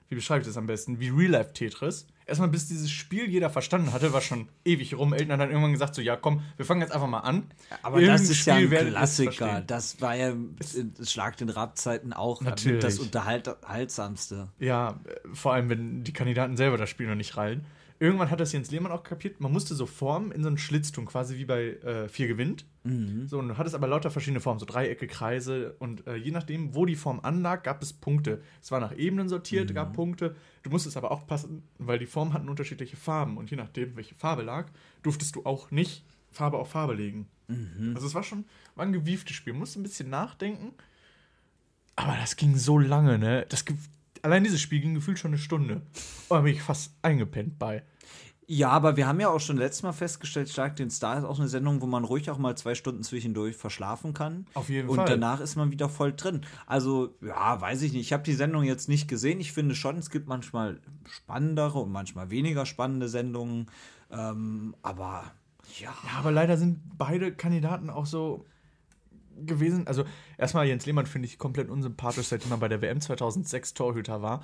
wie 0.08 0.14
beschreibe 0.14 0.40
ich 0.40 0.46
das 0.46 0.56
am 0.56 0.66
besten? 0.66 0.98
Wie 0.98 1.10
Real 1.10 1.32
Life 1.32 1.52
Tetris. 1.52 2.06
Erstmal, 2.26 2.48
bis 2.48 2.68
dieses 2.68 2.90
Spiel 2.90 3.28
jeder 3.28 3.50
verstanden 3.50 3.92
hatte, 3.92 4.12
war 4.12 4.20
schon 4.20 4.48
ewig 4.64 4.94
rum. 4.94 5.12
Eltern 5.12 5.32
haben 5.32 5.40
dann 5.40 5.50
irgendwann 5.50 5.72
gesagt, 5.72 5.94
so, 5.94 6.02
ja, 6.02 6.16
komm, 6.16 6.42
wir 6.56 6.64
fangen 6.64 6.80
jetzt 6.80 6.92
einfach 6.92 7.08
mal 7.08 7.20
an. 7.20 7.44
aber 7.82 8.00
das 8.00 8.08
Irgendein 8.08 8.30
ist 8.30 8.46
ja 8.46 8.54
Spiel 8.54 8.66
ein 8.66 8.72
ihr 8.72 8.78
jetzt 8.78 8.90
Klassiker. 8.90 9.60
Das 9.66 10.00
war 10.00 10.14
ja 10.14 10.30
in 10.30 10.94
Schlag 11.04 11.36
den 11.36 11.48
Rab-Zeiten 11.48 12.12
auch 12.12 12.40
mit 12.40 12.50
Natürlich. 12.50 12.82
das 12.82 12.98
Unterhaltsamste. 12.98 14.48
Ja, 14.58 15.00
äh, 15.04 15.28
vor 15.32 15.54
allem, 15.54 15.68
wenn 15.68 16.04
die 16.04 16.12
Kandidaten 16.12 16.56
selber 16.56 16.76
das 16.76 16.90
Spiel 16.90 17.06
noch 17.06 17.14
nicht 17.14 17.36
rallen. 17.36 17.64
Irgendwann 17.98 18.30
hat 18.30 18.40
das 18.40 18.52
Jens 18.52 18.70
Lehmann 18.70 18.90
auch 18.90 19.04
kapiert, 19.04 19.40
man 19.40 19.52
musste 19.52 19.76
so 19.76 19.86
Formen 19.86 20.32
in 20.32 20.42
so 20.42 20.48
einen 20.48 20.58
Schlitz 20.58 20.90
tun, 20.90 21.06
quasi 21.06 21.36
wie 21.36 21.44
bei 21.44 21.74
äh, 21.84 22.08
Vier 22.08 22.26
gewinnt. 22.26 22.64
So, 23.28 23.38
und 23.38 23.48
du 23.48 23.58
hattest 23.58 23.74
aber 23.76 23.86
lauter 23.86 24.10
verschiedene 24.10 24.40
Formen, 24.40 24.58
so 24.58 24.66
Dreiecke, 24.66 25.06
Kreise 25.06 25.76
und 25.78 26.06
äh, 26.06 26.16
je 26.16 26.32
nachdem, 26.32 26.74
wo 26.74 26.84
die 26.84 26.96
Form 26.96 27.20
anlag, 27.20 27.62
gab 27.62 27.80
es 27.82 27.92
Punkte. 27.92 28.42
Es 28.60 28.72
war 28.72 28.80
nach 28.80 28.96
Ebenen 28.96 29.28
sortiert, 29.28 29.72
gab 29.74 29.92
Punkte. 29.92 30.34
Du 30.64 30.70
musstest 30.70 30.96
aber 30.96 31.12
auch 31.12 31.26
passen, 31.26 31.62
weil 31.78 31.98
die 31.98 32.06
Formen 32.06 32.32
hatten 32.32 32.48
unterschiedliche 32.48 32.96
Farben 32.96 33.36
und 33.36 33.50
je 33.50 33.56
nachdem, 33.56 33.96
welche 33.96 34.14
Farbe 34.16 34.42
lag, 34.42 34.68
durftest 35.02 35.36
du 35.36 35.44
auch 35.44 35.70
nicht 35.70 36.04
Farbe 36.30 36.58
auf 36.58 36.70
Farbe 36.70 36.94
legen. 36.94 37.28
Also 37.94 38.06
es 38.06 38.14
war 38.14 38.22
schon 38.24 38.46
war 38.74 38.84
ein 38.84 38.92
gewieftes 38.92 39.36
Spiel, 39.36 39.52
musste 39.52 39.78
ein 39.80 39.82
bisschen 39.84 40.10
nachdenken. 40.10 40.72
Aber 41.94 42.16
das 42.16 42.36
ging 42.36 42.56
so 42.56 42.78
lange, 42.78 43.18
ne? 43.18 43.46
Das, 43.48 43.64
allein 44.22 44.42
dieses 44.44 44.60
Spiel 44.60 44.80
ging 44.80 44.94
gefühlt 44.94 45.18
schon 45.18 45.32
eine 45.32 45.38
Stunde. 45.38 45.82
Und 46.28 46.36
da 46.36 46.40
bin 46.40 46.54
ich 46.54 46.62
fast 46.62 46.94
eingepennt 47.02 47.58
bei. 47.58 47.82
Ja, 48.46 48.70
aber 48.70 48.96
wir 48.96 49.06
haben 49.06 49.20
ja 49.20 49.28
auch 49.28 49.40
schon 49.40 49.56
letztes 49.56 49.82
Mal 49.84 49.92
festgestellt, 49.92 50.48
Stark 50.48 50.76
den 50.76 50.90
Star 50.90 51.18
ist 51.18 51.24
auch 51.24 51.38
eine 51.38 51.48
Sendung, 51.48 51.80
wo 51.80 51.86
man 51.86 52.04
ruhig 52.04 52.30
auch 52.30 52.38
mal 52.38 52.56
zwei 52.56 52.74
Stunden 52.74 53.02
zwischendurch 53.02 53.56
verschlafen 53.56 54.14
kann. 54.14 54.46
Auf 54.54 54.68
jeden 54.68 54.88
und 54.88 54.96
Fall. 54.96 55.06
danach 55.06 55.40
ist 55.40 55.56
man 55.56 55.70
wieder 55.70 55.88
voll 55.88 56.12
drin. 56.12 56.42
Also, 56.66 57.14
ja, 57.20 57.60
weiß 57.60 57.82
ich 57.82 57.92
nicht. 57.92 58.02
Ich 58.02 58.12
habe 58.12 58.24
die 58.24 58.34
Sendung 58.34 58.64
jetzt 58.64 58.88
nicht 58.88 59.06
gesehen. 59.06 59.40
Ich 59.40 59.52
finde 59.52 59.74
schon, 59.74 59.96
es 59.96 60.10
gibt 60.10 60.26
manchmal 60.26 60.80
spannendere 61.08 61.78
und 61.78 61.92
manchmal 61.92 62.30
weniger 62.30 62.66
spannende 62.66 63.08
Sendungen. 63.08 63.70
Ähm, 64.10 64.74
aber 64.82 65.32
ja. 65.78 65.94
Ja, 66.04 66.18
aber 66.18 66.32
leider 66.32 66.56
sind 66.56 66.80
beide 66.98 67.32
Kandidaten 67.32 67.90
auch 67.90 68.06
so 68.06 68.44
gewesen. 69.36 69.86
Also, 69.86 70.04
erstmal 70.36 70.66
Jens 70.66 70.84
Lehmann 70.84 71.06
finde 71.06 71.28
ich 71.28 71.38
komplett 71.38 71.70
unsympathisch, 71.70 72.26
seitdem 72.26 72.50
er 72.50 72.58
bei 72.58 72.68
der 72.68 72.82
WM 72.82 73.00
2006 73.00 73.74
Torhüter 73.74 74.20
war. 74.20 74.42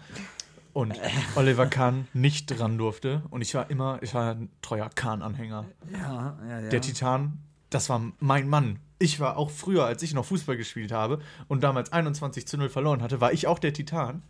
Und 0.78 0.94
Oliver 1.34 1.66
Kahn 1.66 2.06
nicht 2.12 2.46
dran 2.46 2.78
durfte. 2.78 3.24
Und 3.30 3.42
ich 3.42 3.52
war 3.52 3.68
immer, 3.68 3.98
ich 4.00 4.14
war 4.14 4.36
ein 4.36 4.48
treuer 4.62 4.88
Kahn-Anhänger. 4.88 5.64
Ja, 5.92 6.38
ja, 6.48 6.60
ja. 6.60 6.68
Der 6.68 6.80
Titan, 6.80 7.40
das 7.68 7.88
war 7.88 8.00
mein 8.20 8.48
Mann. 8.48 8.78
Ich 9.00 9.18
war 9.18 9.38
auch 9.38 9.50
früher, 9.50 9.86
als 9.86 10.04
ich 10.04 10.14
noch 10.14 10.24
Fußball 10.26 10.56
gespielt 10.56 10.92
habe 10.92 11.18
und 11.48 11.64
damals 11.64 11.90
21 11.90 12.46
zu 12.46 12.58
0 12.58 12.68
verloren 12.68 13.02
hatte, 13.02 13.20
war 13.20 13.32
ich 13.32 13.48
auch 13.48 13.58
der 13.58 13.72
Titan. 13.72 14.22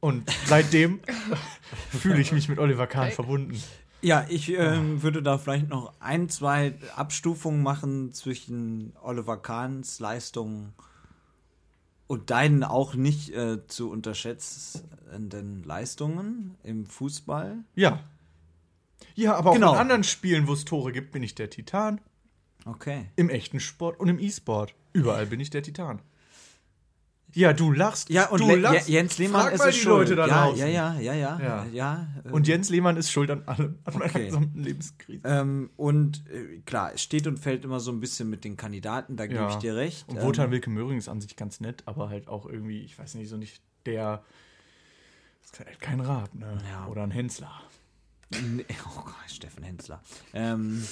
Und 0.00 0.28
seitdem 0.46 0.98
fühle 1.90 2.20
ich 2.20 2.32
mich 2.32 2.48
mit 2.48 2.58
Oliver 2.58 2.88
Kahn 2.88 3.12
verbunden. 3.12 3.62
Ja, 4.00 4.26
ich 4.28 4.50
ähm, 4.50 5.04
würde 5.04 5.22
da 5.22 5.38
vielleicht 5.38 5.68
noch 5.68 5.92
ein, 6.00 6.28
zwei 6.28 6.74
Abstufungen 6.96 7.62
machen 7.62 8.12
zwischen 8.12 8.92
Oliver 9.00 9.36
Kahns 9.36 10.00
Leistungen 10.00 10.74
und 12.08 12.30
deinen 12.30 12.64
auch 12.64 12.94
nicht 12.94 13.30
äh, 13.30 13.64
zu 13.68 13.90
unterschätzenden 13.90 15.62
Leistungen 15.62 16.56
im 16.64 16.86
Fußball. 16.86 17.58
Ja. 17.76 18.00
Ja, 19.14 19.36
aber 19.36 19.50
auch 19.50 19.54
Genau. 19.54 19.74
in 19.74 19.78
anderen 19.78 20.04
Spielen, 20.04 20.48
wo 20.48 20.52
es 20.54 20.64
Tore 20.64 20.90
gibt, 20.92 21.12
bin 21.12 21.22
ich 21.22 21.34
der 21.36 21.50
Titan. 21.50 22.00
Okay. 22.64 23.06
Im 23.16 23.30
echten 23.30 23.60
Sport 23.60 24.00
und 24.00 24.08
im 24.08 24.18
E-Sport. 24.18 24.74
Überall 24.92 25.26
bin 25.26 25.38
ich 25.40 25.50
der 25.50 25.62
Titan. 25.62 26.00
Ja, 27.38 27.52
du 27.52 27.70
lachst. 27.72 28.10
Ja, 28.10 28.28
und 28.30 28.40
du 28.40 28.56
lachst. 28.56 28.88
Je- 28.88 28.94
Jens 28.94 29.16
Lehmann 29.18 29.42
Frag 29.42 29.52
ist 29.52 29.58
mal 29.60 29.70
die 29.70 29.78
schuld. 29.78 30.08
Leute 30.08 30.16
da 30.16 30.26
ja, 30.26 30.42
draußen. 30.46 30.58
ja, 30.58 30.66
ja, 30.66 30.98
ja, 31.00 31.14
ja, 31.14 31.38
Ja. 31.40 31.66
ja. 31.72 32.08
äh, 32.24 32.30
Und 32.30 32.48
Jens 32.48 32.68
Lehmann 32.68 32.96
ist 32.96 33.12
schuld 33.12 33.30
an 33.30 33.42
allem, 33.46 33.78
an 33.84 33.94
meiner 33.94 34.06
Okay. 34.06 34.26
gesamten 34.26 34.58
Lebenskrise. 34.64 35.20
ähm, 35.24 35.70
und 35.76 36.24
äh, 36.30 36.58
klar, 36.66 36.92
es 36.94 37.02
steht 37.02 37.26
und 37.28 37.38
fällt 37.38 37.64
immer 37.64 37.78
so 37.78 37.92
ein 37.92 38.00
bisschen 38.00 38.28
mit 38.28 38.42
den 38.42 38.56
Kandidaten, 38.56 39.16
da 39.16 39.26
gebe 39.28 39.46
ich 39.50 39.56
dir 39.56 39.76
recht. 39.76 40.08
Und 40.08 40.16
Ähm, 40.16 40.22
Wotan 40.24 40.50
Wilke 40.50 40.68
Möhring 40.70 40.98
ist 40.98 41.08
an 41.08 41.20
sich 41.20 41.36
ganz 41.36 41.60
nett, 41.60 41.82
aber 41.86 42.08
halt 42.08 42.26
auch 42.26 42.44
irgendwie, 42.46 42.80
ich 42.82 42.98
weiß 42.98 43.14
nicht, 43.14 43.28
so 43.28 43.36
nicht 43.36 43.62
der. 43.86 44.24
Ist 45.44 45.60
halt 45.60 45.80
kein 45.80 46.00
Raab, 46.00 46.34
ne? 46.34 46.58
Oder 46.90 47.04
ein 47.04 47.10
Hensler. 47.12 47.52
Nee, 48.30 48.64
oh 48.96 49.02
Gott, 49.04 49.14
Steffen 49.28 49.62
Hensler. 49.62 50.02
Ähm, 50.34 50.82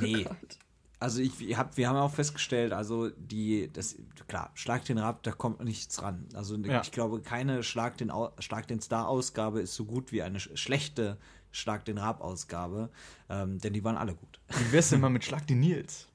nee. 0.00 0.24
Also 1.04 1.20
ich, 1.20 1.38
ich 1.50 1.54
hab, 1.58 1.76
wir 1.76 1.86
haben 1.86 1.96
auch 1.96 2.10
festgestellt, 2.14 2.72
also 2.72 3.10
die, 3.10 3.70
das, 3.70 3.94
klar, 4.26 4.50
Schlag 4.54 4.86
den 4.86 4.96
Rab, 4.96 5.22
da 5.22 5.32
kommt 5.32 5.62
nichts 5.62 6.00
ran. 6.02 6.26
Also 6.32 6.56
Ja. 6.56 6.80
ich 6.80 6.92
glaube, 6.92 7.20
keine 7.20 7.62
Schlag 7.62 7.98
den, 7.98 8.10
Schlag 8.38 8.66
den 8.68 8.80
Star-Ausgabe 8.80 9.60
ist 9.60 9.74
so 9.74 9.84
gut 9.84 10.12
wie 10.12 10.22
eine 10.22 10.40
sch 10.40 10.48
schlechte 10.54 11.18
Schlag 11.52 11.84
den 11.84 11.98
Rab-Ausgabe, 11.98 12.88
ähm, 13.28 13.58
denn 13.58 13.74
die 13.74 13.84
waren 13.84 13.98
alle 13.98 14.14
gut. 14.14 14.40
Wie 14.48 14.72
wär's 14.72 14.88
denn 14.88 15.00
mal 15.00 15.10
mit 15.10 15.24
Schlag 15.24 15.46
den 15.46 15.60
Nils? 15.60 16.08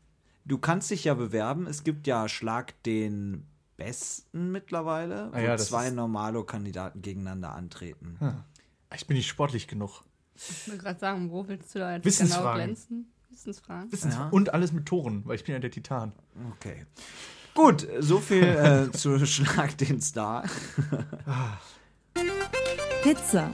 Du 0.45 0.57
kannst 0.57 0.89
dich 0.89 1.03
ja 1.03 1.13
bewerben, 1.13 1.67
es 1.67 1.83
gibt 1.83 2.07
ja 2.07 2.27
Schlag 2.27 2.81
den 2.81 3.45
Besten 3.77 4.51
mittlerweile, 4.51 5.25
Ah 5.31 5.37
wo 5.37 5.37
ja, 5.37 5.57
zwei 5.57 5.91
Normalo-Kandidaten 5.91 7.03
gegeneinander 7.03 7.53
antreten. 7.53 8.17
Ich 8.95 9.05
bin 9.05 9.17
nicht 9.17 9.27
sportlich 9.27 9.67
genug. 9.67 10.03
Ich 10.35 10.67
will 10.67 10.79
gerade 10.79 10.99
sagen, 10.99 11.29
wo 11.29 11.47
willst 11.47 11.75
du 11.75 11.79
da 11.79 11.93
jetzt 11.95 12.05
Wissensfragen. 12.05 12.51
genau 12.53 12.65
glänzen? 12.65 13.13
Wissensfragen. 13.29 13.91
Wissens 13.91 14.15
Ja. 14.15 14.29
Und 14.29 14.53
alles 14.53 14.71
mit 14.71 14.85
Toren, 14.85 15.25
weil 15.25 15.35
ich 15.35 15.43
bin 15.43 15.53
ja 15.53 15.59
der 15.59 15.71
Titan. 15.71 16.13
Okay. 16.55 16.85
Gut, 17.53 17.87
so 17.99 18.19
viel 18.19 18.43
äh, 18.43 18.91
zu 18.97 19.25
Schlag 19.25 19.77
den 19.77 20.01
Star. 20.01 20.43
Pizza. 23.03 23.51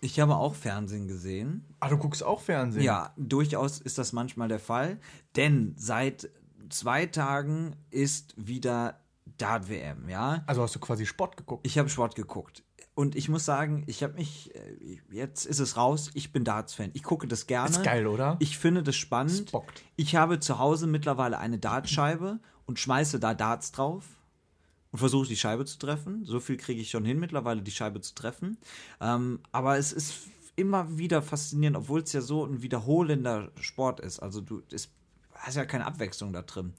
Ich 0.00 0.18
habe 0.18 0.36
auch 0.36 0.54
Fernsehen 0.54 1.06
gesehen. 1.06 1.64
Ah, 1.78 1.88
du 1.88 1.96
guckst 1.96 2.24
auch 2.24 2.40
Fernsehen? 2.40 2.82
Ja, 2.82 3.12
durchaus 3.16 3.80
ist 3.80 3.98
das 3.98 4.12
manchmal 4.12 4.48
der 4.48 4.58
Fall, 4.58 4.98
denn 5.36 5.74
seit 5.76 6.28
zwei 6.70 7.06
Tagen 7.06 7.76
ist 7.90 8.34
wieder 8.36 8.98
Dart-WM, 9.38 10.08
ja. 10.08 10.42
Also 10.46 10.62
hast 10.62 10.74
du 10.74 10.80
quasi 10.80 11.06
Sport 11.06 11.36
geguckt? 11.36 11.66
Ich 11.66 11.78
habe 11.78 11.88
Sport 11.88 12.16
geguckt. 12.16 12.64
Und 12.94 13.16
ich 13.16 13.28
muss 13.28 13.44
sagen, 13.44 13.84
ich 13.86 14.02
habe 14.02 14.14
mich, 14.14 14.54
äh, 14.54 14.98
jetzt 15.10 15.46
ist 15.46 15.60
es 15.60 15.76
raus, 15.76 16.10
ich 16.14 16.32
bin 16.32 16.44
Darts-Fan. 16.44 16.90
Ich 16.92 17.02
gucke 17.02 17.26
das 17.26 17.46
gerne. 17.46 17.70
Ist 17.70 17.82
geil, 17.82 18.06
oder? 18.06 18.36
Ich 18.38 18.58
finde 18.58 18.82
das 18.82 18.96
spannend. 18.96 19.32
Es 19.32 19.44
bockt. 19.46 19.82
Ich 19.96 20.14
habe 20.16 20.40
zu 20.40 20.58
Hause 20.58 20.86
mittlerweile 20.86 21.38
eine 21.38 21.58
Dartscheibe 21.58 22.38
und 22.66 22.78
schmeiße 22.78 23.18
da 23.18 23.32
Darts 23.32 23.72
drauf 23.72 24.04
und 24.90 24.98
versuche 24.98 25.26
die 25.26 25.36
Scheibe 25.36 25.64
zu 25.64 25.78
treffen. 25.78 26.24
So 26.26 26.38
viel 26.38 26.58
kriege 26.58 26.82
ich 26.82 26.90
schon 26.90 27.04
hin, 27.06 27.18
mittlerweile 27.18 27.62
die 27.62 27.70
Scheibe 27.70 28.00
zu 28.02 28.14
treffen. 28.14 28.58
Ähm, 29.00 29.40
aber 29.52 29.78
es 29.78 29.92
ist 29.92 30.14
immer 30.56 30.98
wieder 30.98 31.22
faszinierend, 31.22 31.78
obwohl 31.78 32.02
es 32.02 32.12
ja 32.12 32.20
so 32.20 32.44
ein 32.44 32.60
wiederholender 32.60 33.50
Sport 33.58 34.00
ist. 34.00 34.20
Also 34.20 34.42
du 34.42 34.62
es 34.70 34.90
hast 35.34 35.56
ja 35.56 35.64
keine 35.64 35.86
Abwechslung 35.86 36.32
da 36.32 36.42
drin. 36.42 36.74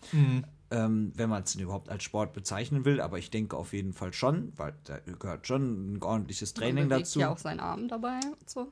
Ähm, 0.76 1.12
wenn 1.16 1.30
man 1.30 1.44
es 1.44 1.54
überhaupt 1.54 1.90
als 1.90 2.04
Sport 2.04 2.34
bezeichnen 2.34 2.84
will, 2.84 3.00
aber 3.00 3.20
ich 3.20 3.30
denke 3.30 3.56
auf 3.56 3.74
jeden 3.74 3.94
Fall 3.94 4.12
schon, 4.12 4.52
weil 4.58 4.74
da 4.86 4.98
gehört 5.20 5.46
schon 5.46 5.94
ein 5.98 6.02
ordentliches 6.02 6.56
Training 6.56 6.86
Man 6.86 6.90
bewegt 6.90 7.06
dazu. 7.08 7.20
ja 7.20 7.30
auch 7.30 7.38
seinen 7.38 7.60
Arm 7.60 7.88
dabei 7.88 8.20
und 8.40 8.50
so. 8.50 8.72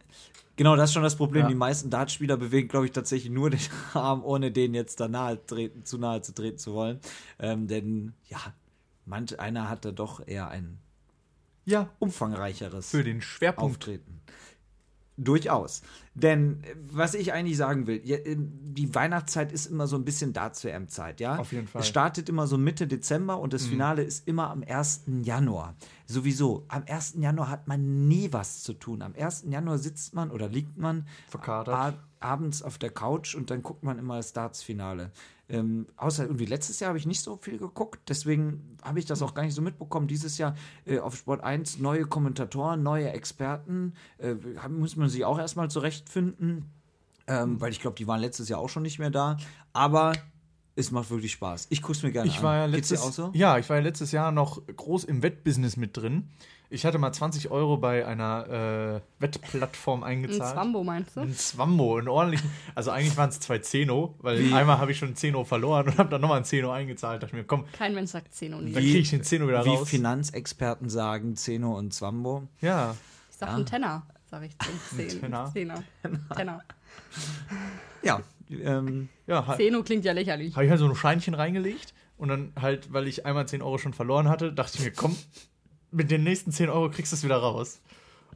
Genau, 0.56 0.76
das 0.76 0.90
ist 0.90 0.94
schon 0.96 1.04
das 1.04 1.16
Problem. 1.16 1.44
Ja. 1.44 1.48
Die 1.50 1.56
meisten 1.56 1.92
Dartspieler 1.92 2.38
bewegen, 2.38 2.70
glaube 2.70 2.88
ich, 2.88 2.92
tatsächlich 2.92 3.32
nur 3.32 3.52
den 3.52 3.60
Arm, 3.94 4.24
ohne 4.24 4.52
den 4.52 4.74
jetzt 4.74 5.00
da 5.00 5.08
nahe 5.08 5.46
treten, 5.46 5.86
zu 5.86 6.00
nahe 6.00 6.22
zu 6.24 6.34
treten 6.34 6.58
zu 6.58 6.74
wollen. 6.74 7.00
Ähm, 7.38 7.68
denn 7.68 8.14
ja, 8.30 8.40
manch 9.06 9.40
einer 9.40 9.70
hat 9.70 9.86
da 9.86 9.92
doch 9.92 10.26
eher 10.26 10.48
ein 10.50 10.80
Ja, 11.66 11.88
umfangreicheres 12.00 12.90
für 12.90 13.04
den 13.04 13.22
Schwerpunkt. 13.22 13.76
Auftreten. 13.76 14.22
Durchaus. 15.24 15.82
Denn 16.14 16.64
äh, 16.64 16.76
was 16.92 17.14
ich 17.14 17.32
eigentlich 17.34 17.58
sagen 17.58 17.88
will, 17.88 18.02
ja, 18.04 18.18
äh, 18.18 18.36
die 18.38 18.94
Weihnachtszeit 18.96 19.52
ist 19.52 19.68
immer 19.68 19.88
so 19.88 19.96
ein 19.96 20.04
bisschen 20.04 20.34
Darts-WM-Zeit, 20.34 21.20
ja? 21.20 21.38
Auf 21.38 21.52
jeden 21.52 21.68
Fall. 21.68 21.80
Mhm. 21.80 21.84
Es 21.84 21.88
startet 21.88 22.28
immer 22.30 22.48
so 22.48 22.58
Mitte 22.58 22.88
Dezember 22.88 23.40
und 23.40 23.54
das 23.54 23.66
Finale 23.66 24.04
ist 24.04 24.28
immer 24.28 24.50
am 24.50 24.64
1. 24.68 25.04
Januar. 25.24 25.76
Sowieso, 26.08 26.66
am 26.68 26.84
1. 26.88 27.16
Januar 27.20 27.50
hat 27.50 27.68
man 27.68 28.08
nie 28.08 28.34
was 28.34 28.64
zu 28.64 28.74
tun. 28.74 29.02
Am 29.02 29.14
1. 29.16 29.46
Januar 29.50 29.78
sitzt 29.78 30.14
man 30.14 30.32
oder 30.32 30.50
liegt 30.50 30.78
man 30.78 31.06
Verkatert. 31.30 31.74
a- 31.74 31.94
abends 32.20 32.62
auf 32.62 32.78
der 32.78 32.90
Couch 32.90 33.36
und 33.36 33.50
dann 33.50 33.62
guckt 33.64 33.84
man 33.84 33.98
immer 34.00 34.18
das 34.18 34.34
Darts-Finale. 34.34 35.12
Ähm, 35.52 35.86
außer 35.98 36.24
irgendwie 36.24 36.46
letztes 36.46 36.80
Jahr 36.80 36.90
habe 36.90 36.98
ich 36.98 37.06
nicht 37.06 37.20
so 37.20 37.36
viel 37.36 37.58
geguckt, 37.58 38.00
deswegen 38.08 38.78
habe 38.82 39.00
ich 39.00 39.06
das 39.06 39.22
auch 39.22 39.34
gar 39.34 39.44
nicht 39.44 39.54
so 39.54 39.62
mitbekommen. 39.62 40.08
Dieses 40.08 40.38
Jahr 40.38 40.56
äh, 40.86 41.00
auf 41.00 41.18
Sport 41.18 41.44
1 41.44 41.80
neue 41.80 42.06
Kommentatoren, 42.06 42.82
neue 42.82 43.10
Experten, 43.12 43.94
äh, 44.18 44.36
muss 44.70 44.96
man 44.96 45.10
sich 45.10 45.26
auch 45.26 45.38
erstmal 45.38 45.70
zurechtfinden, 45.70 46.72
ähm, 47.28 47.60
weil 47.60 47.72
ich 47.72 47.82
glaube, 47.82 47.98
die 47.98 48.08
waren 48.08 48.22
letztes 48.22 48.48
Jahr 48.48 48.60
auch 48.60 48.70
schon 48.70 48.84
nicht 48.84 48.98
mehr 48.98 49.10
da. 49.10 49.36
Aber 49.74 50.14
es 50.76 50.92
macht 50.92 51.10
wirklich 51.10 51.34
Spaß. 51.34 51.68
Ich 51.70 51.82
gucke 51.82 51.94
es 51.94 52.04
mir 52.04 52.12
gerne 52.12 52.30
Ich 52.30 52.38
an. 52.38 52.44
war 52.44 52.56
ja 52.58 52.68
Geht's 52.68 52.90
dir 52.90 52.96
letztes, 52.96 53.10
auch 53.10 53.14
so? 53.14 53.32
ja, 53.34 53.58
ich 53.58 53.70
war 53.70 53.78
ja 53.78 53.84
letztes 53.84 54.12
Jahr 54.12 54.32
noch 54.32 54.62
groß 54.68 55.04
im 55.06 55.22
Wettbusiness 55.24 55.78
mit 55.78 55.98
drin. 55.98 56.30
Ich 56.74 56.86
hatte 56.86 56.98
mal 56.98 57.12
20 57.12 57.52
Euro 57.52 57.76
bei 57.76 58.06
einer 58.08 58.48
äh, 58.98 59.22
Wettplattform 59.22 60.04
Ein 60.04 60.20
eingezahlt. 60.24 60.54
Zwambo 60.54 60.86
meinst 60.86 61.18
du? 61.18 61.20
Ein 61.20 61.36
Zwambo, 61.36 61.98
einen 61.98 62.08
ordentlichen. 62.08 62.50
Also 62.76 62.92
eigentlich 62.92 63.18
waren 63.18 63.28
es 63.30 63.42
zwei 63.42 63.60
Zeno, 63.60 64.16
weil 64.20 64.54
einmal 64.54 64.78
habe 64.78 64.94
ich 64.94 64.98
schon 64.98 65.10
einen 65.10 65.18
Zeno 65.18 65.44
verloren 65.44 65.88
und 65.90 65.98
habe 65.98 66.10
dann 66.10 66.22
nochmal 66.22 66.38
einen 66.38 66.46
Zeno 66.46 66.72
eingezahlt. 66.72 67.22
Dachte 67.24 67.36
mir, 67.36 67.44
komm, 67.44 67.66
Kein 67.74 67.94
Mensch 67.94 68.12
sagt 68.12 68.34
10 68.34 68.54
und 68.54 68.66
dann 68.68 68.74
kriege 68.74 69.00
ich 69.00 69.10
den 69.10 69.22
Zeno 69.24 69.50
wieder 69.50 69.66
Wie 69.66 69.70
raus. 69.70 69.90
Finanzexperten 69.90 70.90
sagen, 70.90 71.36
Zeno 71.36 71.78
und 71.78 71.94
Zwambo. 71.94 72.44
Ja, 72.62 72.96
Ich 73.30 73.36
sag 73.36 73.50
einen 73.50 73.66
Tenner, 73.66 74.04
sag 74.30 74.44
ich 74.44 74.56
10. 74.96 75.20
Tenner. 75.20 75.52
Zehner. 75.52 75.84
Tenner. 76.38 76.62
Ja, 78.02 78.22
ähm, 78.52 79.10
ja, 79.28 79.46
ha- 79.48 79.56
Zeno 79.58 79.84
klingt 79.84 80.06
ja 80.06 80.14
lächerlich. 80.14 80.56
habe 80.56 80.66
ich 80.66 80.70
halt 80.72 80.80
so 80.80 80.88
ein 80.88 80.96
Scheinchen 80.96 81.34
reingelegt 81.34 81.94
und 82.18 82.28
dann 82.30 82.54
halt, 82.60 82.92
weil 82.94 83.08
ich 83.08 83.26
einmal 83.26 83.48
10 83.48 83.62
Euro 83.62 83.78
schon 83.78 83.94
verloren 83.94 84.28
hatte, 84.30 84.52
dachte 84.54 84.78
ich 84.80 84.86
mir, 84.86 84.92
komm, 84.92 85.16
mit 85.92 86.12
den 86.12 86.24
nächsten 86.24 86.52
10 86.52 86.70
Euro 86.70 86.90
kriegst 86.90 87.12
du 87.12 87.16
es 87.16 87.24
wieder 87.24 87.38
raus. 87.38 87.82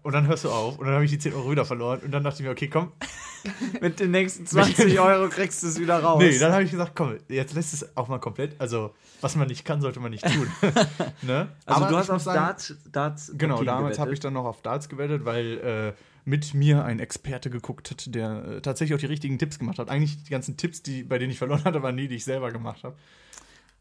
Und 0.04 0.13
dann 0.13 0.28
hörst 0.28 0.43
du 0.43 0.51
auf 0.51 0.78
und 0.78 0.86
dann 0.86 0.93
habe 0.93 1.06
ich 1.06 1.10
die 1.12 1.17
10 1.17 1.34
Euro 1.34 1.49
wieder 1.49 1.65
verloren 1.65 1.99
und 2.04 2.12
dann 2.12 2.23
dachte 2.23 2.39
ich 2.41 2.45
mir, 2.45 2.51
okay, 2.51 2.67
komm. 2.69 2.91
mit 3.82 3.99
den 3.99 4.12
nächsten 4.12 4.45
20 4.47 4.99
Euro 4.99 5.30
kriegst 5.30 5.63
du 5.63 5.67
es 5.67 5.80
wieder 5.80 5.99
raus. 6.04 6.21
Nee, 6.21 6.38
dann 6.38 6.51
habe 6.51 6.63
ich 6.63 6.69
gesagt, 6.71 6.91
komm, 6.95 7.17
jetzt 7.28 7.56
lässt 7.56 7.73
es 7.73 7.97
auch 7.97 8.08
mal 8.08 8.19
komplett. 8.19 8.60
Also, 8.60 8.93
was 9.21 9.36
man 9.36 9.47
nicht 9.47 9.65
kann, 9.65 9.82
sollte 9.82 9.99
man 9.99 10.12
nicht 10.12 10.23
tun. 10.25 10.47
ne? 11.23 11.47
also 11.65 11.82
Aber 11.82 11.91
du 11.91 11.97
hast 11.97 12.10
auf 12.12 12.21
sagen- 12.21 12.38
Darts, 12.39 12.75
Darts 12.91 13.32
Genau, 13.36 13.63
damals 13.63 13.97
habe 13.97 14.13
ich 14.13 14.19
dann 14.19 14.34
noch 14.34 14.45
auf 14.45 14.62
Darts 14.62 14.89
gewettet, 14.89 15.25
weil 15.25 15.58
äh, 15.60 15.93
mit 16.26 16.54
mir 16.54 16.84
ein 16.84 17.00
Experte 17.00 17.50
geguckt 17.50 17.92
hat, 17.92 18.14
der 18.14 18.46
äh, 18.46 18.62
tatsächlich 18.62 18.96
auch 18.96 19.00
die 19.00 19.06
richtigen 19.06 19.38
Tipps 19.38 19.60
gemacht 19.60 19.78
hat. 19.80 19.90
Eigentlich 19.90 20.24
die 20.24 20.32
ganzen 20.32 20.58
Tipps, 20.58 20.82
die, 20.82 21.04
bei 21.04 21.18
denen 21.20 21.32
ich 21.32 21.38
verloren 21.38 21.64
hatte, 21.64 21.82
waren 21.84 21.96
nie, 21.96 22.08
die 22.08 22.16
ich 22.16 22.26
selber 22.26 22.52
gemacht 22.52 22.84
habe. 22.84 22.96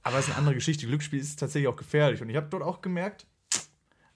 Aber 0.02 0.18
es 0.18 0.24
ist 0.26 0.30
eine 0.32 0.38
andere 0.38 0.54
Geschichte. 0.54 0.86
Glücksspiel 0.86 1.18
ist 1.18 1.38
tatsächlich 1.40 1.68
auch 1.68 1.76
gefährlich. 1.76 2.20
Und 2.20 2.28
ich 2.28 2.36
habe 2.36 2.46
dort 2.50 2.62
auch 2.62 2.82
gemerkt, 2.82 3.26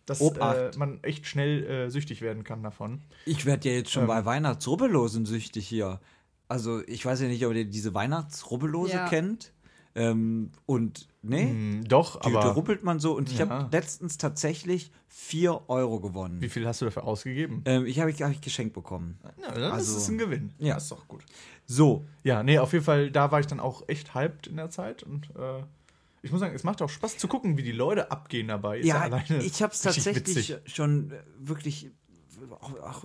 dass 0.05 0.21
äh, 0.21 0.71
man 0.77 1.03
echt 1.03 1.27
schnell 1.27 1.64
äh, 1.64 1.91
süchtig 1.91 2.21
werden 2.21 2.45
kann 2.45 2.62
davon. 2.62 3.03
Ich 3.25 3.47
werde 3.47 3.69
ja 3.71 3.75
jetzt 3.75 3.91
schon 3.91 4.03
Ähm. 4.03 4.09
bei 4.09 4.25
Weihnachtsrubbellosen 4.25 5.25
süchtig 5.27 5.67
hier. 5.67 6.01
Also, 6.49 6.83
ich 6.87 7.05
weiß 7.05 7.21
ja 7.23 7.29
nicht, 7.29 7.45
ob 7.47 7.55
ihr 7.55 7.64
diese 7.67 7.93
Weihnachtsrubbellose 7.95 8.93
Ja. 8.93 9.09
kennt. 9.09 9.53
Ähm, 9.98 10.50
und, 10.66 11.08
nee, 11.22 11.48
Hm, 11.50 11.84
doch, 11.88 12.20
die, 12.20 12.26
aber 12.28 12.40
da 12.40 12.48
rubbelt 12.52 12.84
man 12.84 13.00
so. 13.00 13.16
Und 13.16 13.30
ich 13.30 13.38
Ja. 13.38 13.48
habe 13.48 13.68
letztens 13.76 14.16
tatsächlich 14.18 14.90
4 15.08 15.68
Euro 15.68 16.00
gewonnen. 16.00 16.40
wie 16.40 16.48
viel 16.48 16.66
hast 16.66 16.80
du 16.80 16.84
dafür 16.84 17.05
ausgegeben? 17.05 17.62
Ähm, 17.64 17.84
ich 17.86 17.99
habe 18.01 18.11
ich, 18.11 18.22
hab 18.22 18.30
ich 18.30 18.40
geschenkt 18.40 18.74
bekommen. 18.74 19.18
Ja, 19.42 19.53
dann 19.53 19.72
also- 19.72 19.96
ist 19.96 20.03
es 20.05 20.09
ein 20.09 20.18
Gewinn. 20.18 20.53
Ja. 20.59 20.74
Das 20.74 20.84
ist 20.84 20.92
doch 20.92 21.09
gut. 21.09 21.22
So, 21.66 22.07
Ja, 22.22 22.42
nee, 22.42 22.59
auf 22.59 22.72
jeden 22.72 22.84
Fall, 22.84 23.11
da 23.11 23.30
war 23.30 23.40
ich 23.40 23.46
dann 23.46 23.61
auch 23.61 23.82
echt 23.88 24.14
hyped 24.14 24.46
in 24.46 24.57
der 24.57 24.70
Zeit 24.70 25.03
und 25.03 25.30
äh, 25.36 25.62
ich 26.22 26.30
muss 26.32 26.40
sagen, 26.40 26.55
es 26.55 26.64
macht 26.64 26.80
auch 26.82 26.88
Spaß 26.88 27.16
zu 27.18 27.28
gucken, 27.28 27.57
wie 27.57 27.62
die 27.62 27.72
Leute 27.72 28.11
abgehen 28.11 28.49
dabei. 28.49 28.78
Ist 28.80 28.86
ja, 28.86 29.01
alleine 29.01 29.42
ich 29.42 29.62
habe 29.62 29.72
es 29.72 29.80
tatsächlich 29.82 30.16
witzig. 30.36 30.57
schon 30.66 31.12
wirklich, 31.38 31.90
auch, 32.51 32.72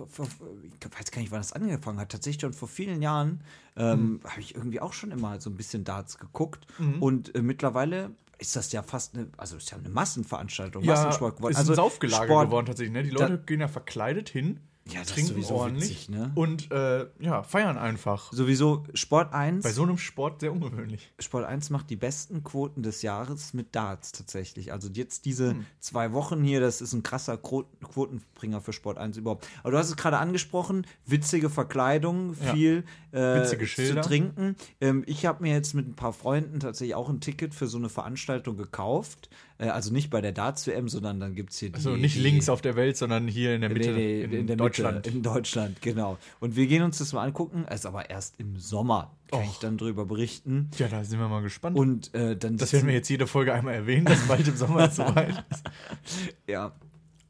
ich 0.62 0.98
weiß 0.98 1.10
gar 1.10 1.20
nicht, 1.20 1.30
wann 1.30 1.40
das 1.40 1.52
angefangen 1.52 1.98
hat, 1.98 2.10
tatsächlich 2.12 2.40
schon 2.40 2.52
vor 2.52 2.68
vielen 2.68 3.02
Jahren 3.02 3.40
ähm, 3.76 4.20
habe 4.24 4.40
ich 4.40 4.54
irgendwie 4.54 4.80
auch 4.80 4.92
schon 4.92 5.10
immer 5.10 5.40
so 5.40 5.50
ein 5.50 5.56
bisschen 5.56 5.84
Darts 5.84 6.18
geguckt 6.18 6.66
und 7.00 7.34
äh, 7.34 7.42
mittlerweile 7.42 8.10
ist 8.38 8.56
das 8.56 8.72
ja 8.72 8.82
fast 8.82 9.14
eine, 9.14 9.28
also 9.36 9.56
ist 9.56 9.70
ja 9.70 9.78
eine 9.78 9.88
Massenveranstaltung, 9.88 10.82
Ja, 10.82 10.94
Massensport 10.94 11.36
geworden. 11.36 11.52
ist 11.52 11.58
also 11.58 11.72
ein 11.72 11.76
Saufgelager 11.76 12.24
Sport- 12.26 12.46
geworden 12.48 12.66
tatsächlich. 12.66 12.92
Ne? 12.92 13.02
Die 13.04 13.10
Leute 13.10 13.38
gehen 13.38 13.60
ja 13.60 13.68
verkleidet 13.68 14.28
hin, 14.28 14.60
Ja, 14.86 15.02
trinken 15.02 15.30
sowieso 15.30 15.54
ordentlich 15.54 15.90
witzig, 15.90 16.08
ne? 16.10 16.30
und 16.34 16.70
äh, 16.70 17.06
ja, 17.18 17.42
feiern 17.42 17.78
einfach. 17.78 18.30
Sowieso 18.34 18.84
Sport 18.92 19.32
1. 19.32 19.62
Bei 19.64 19.72
so 19.72 19.82
einem 19.82 19.96
Sport 19.96 20.40
sehr 20.40 20.52
ungewöhnlich. 20.52 21.10
Sport 21.18 21.46
1 21.46 21.70
macht 21.70 21.88
die 21.88 21.96
besten 21.96 22.44
Quoten 22.44 22.82
des 22.82 23.00
Jahres 23.00 23.54
mit 23.54 23.74
Darts 23.74 24.12
tatsächlich. 24.12 24.72
Also 24.72 24.90
jetzt 24.92 25.24
diese 25.24 25.52
Hm. 25.52 25.66
zwei 25.80 26.12
Wochen 26.12 26.42
hier, 26.44 26.60
das 26.60 26.82
ist 26.82 26.92
ein 26.92 27.02
krasser 27.02 27.38
Quo- 27.38 27.64
Quotenbringer 27.82 28.60
für 28.60 28.74
Sport 28.74 28.98
1 28.98 29.16
überhaupt. 29.16 29.48
Aber 29.62 29.70
du 29.72 29.78
hast 29.78 29.88
es 29.88 29.96
gerade 29.96 30.18
angesprochen, 30.18 30.86
witzige 31.06 31.48
Verkleidung, 31.48 32.36
Ja. 32.44 32.52
viel 32.52 32.84
äh, 33.12 33.40
Witzige 33.40 33.66
zu 33.66 34.00
trinken. 34.02 34.54
Ähm, 34.82 35.02
ich 35.06 35.24
habe 35.24 35.42
mir 35.44 35.52
jetzt 35.54 35.72
mit 35.74 35.88
ein 35.88 35.94
paar 35.94 36.12
Freunden 36.12 36.60
tatsächlich 36.60 36.94
auch 36.94 37.08
ein 37.08 37.20
Ticket 37.20 37.54
für 37.54 37.68
so 37.68 37.78
eine 37.78 37.88
Veranstaltung 37.88 38.56
gekauft. 38.58 39.30
Äh, 39.58 39.68
also 39.68 39.92
nicht 39.92 40.10
bei 40.10 40.20
der 40.20 40.32
Darts-WM, 40.32 40.88
sondern 40.88 41.20
dann 41.20 41.34
gibt 41.34 41.52
es 41.52 41.58
hier 41.58 41.70
die. 41.70 41.76
Also 41.76 41.96
nicht 41.96 42.16
die, 42.16 42.20
links 42.20 42.48
auf 42.48 42.60
der 42.60 42.76
Welt, 42.76 42.96
sondern 42.96 43.28
hier 43.28 43.54
in 43.54 43.60
der 43.60 43.70
Mitte 43.70 43.92
Nee, 43.92 44.26
nee, 44.28 44.38
in, 44.38 44.46
der 44.46 44.56
Deutschland. 44.56 44.96
Mitte, 44.96 45.10
in 45.10 45.22
Deutschland, 45.22 45.82
genau. 45.82 46.18
Und 46.40 46.56
wir 46.56 46.66
gehen 46.66 46.82
uns 46.82 46.98
das 46.98 47.12
mal 47.12 47.22
angucken. 47.22 47.64
Ist 47.64 47.86
aber 47.86 48.10
erst 48.10 48.34
im 48.38 48.58
Sommer, 48.58 49.12
kann 49.30 49.40
Och. 49.40 49.50
ich 49.52 49.58
dann 49.58 49.78
drüber 49.78 50.04
berichten. 50.06 50.70
Ja, 50.78 50.88
da 50.88 51.04
sind 51.04 51.18
wir 51.18 51.28
mal 51.28 51.42
gespannt. 51.42 51.76
Und 51.76 52.12
äh, 52.14 52.36
dann 52.36 52.56
das 52.56 52.72
werden 52.72 52.86
wir 52.86 52.94
jetzt 52.94 53.08
jede 53.08 53.26
Folge 53.26 53.54
einmal 53.54 53.74
erwähnen, 53.74 54.06
dass 54.06 54.26
bald 54.26 54.46
im 54.48 54.56
Sommer 54.56 54.90
soweit 54.90 55.44
ist. 55.50 55.64
Ja. 56.46 56.72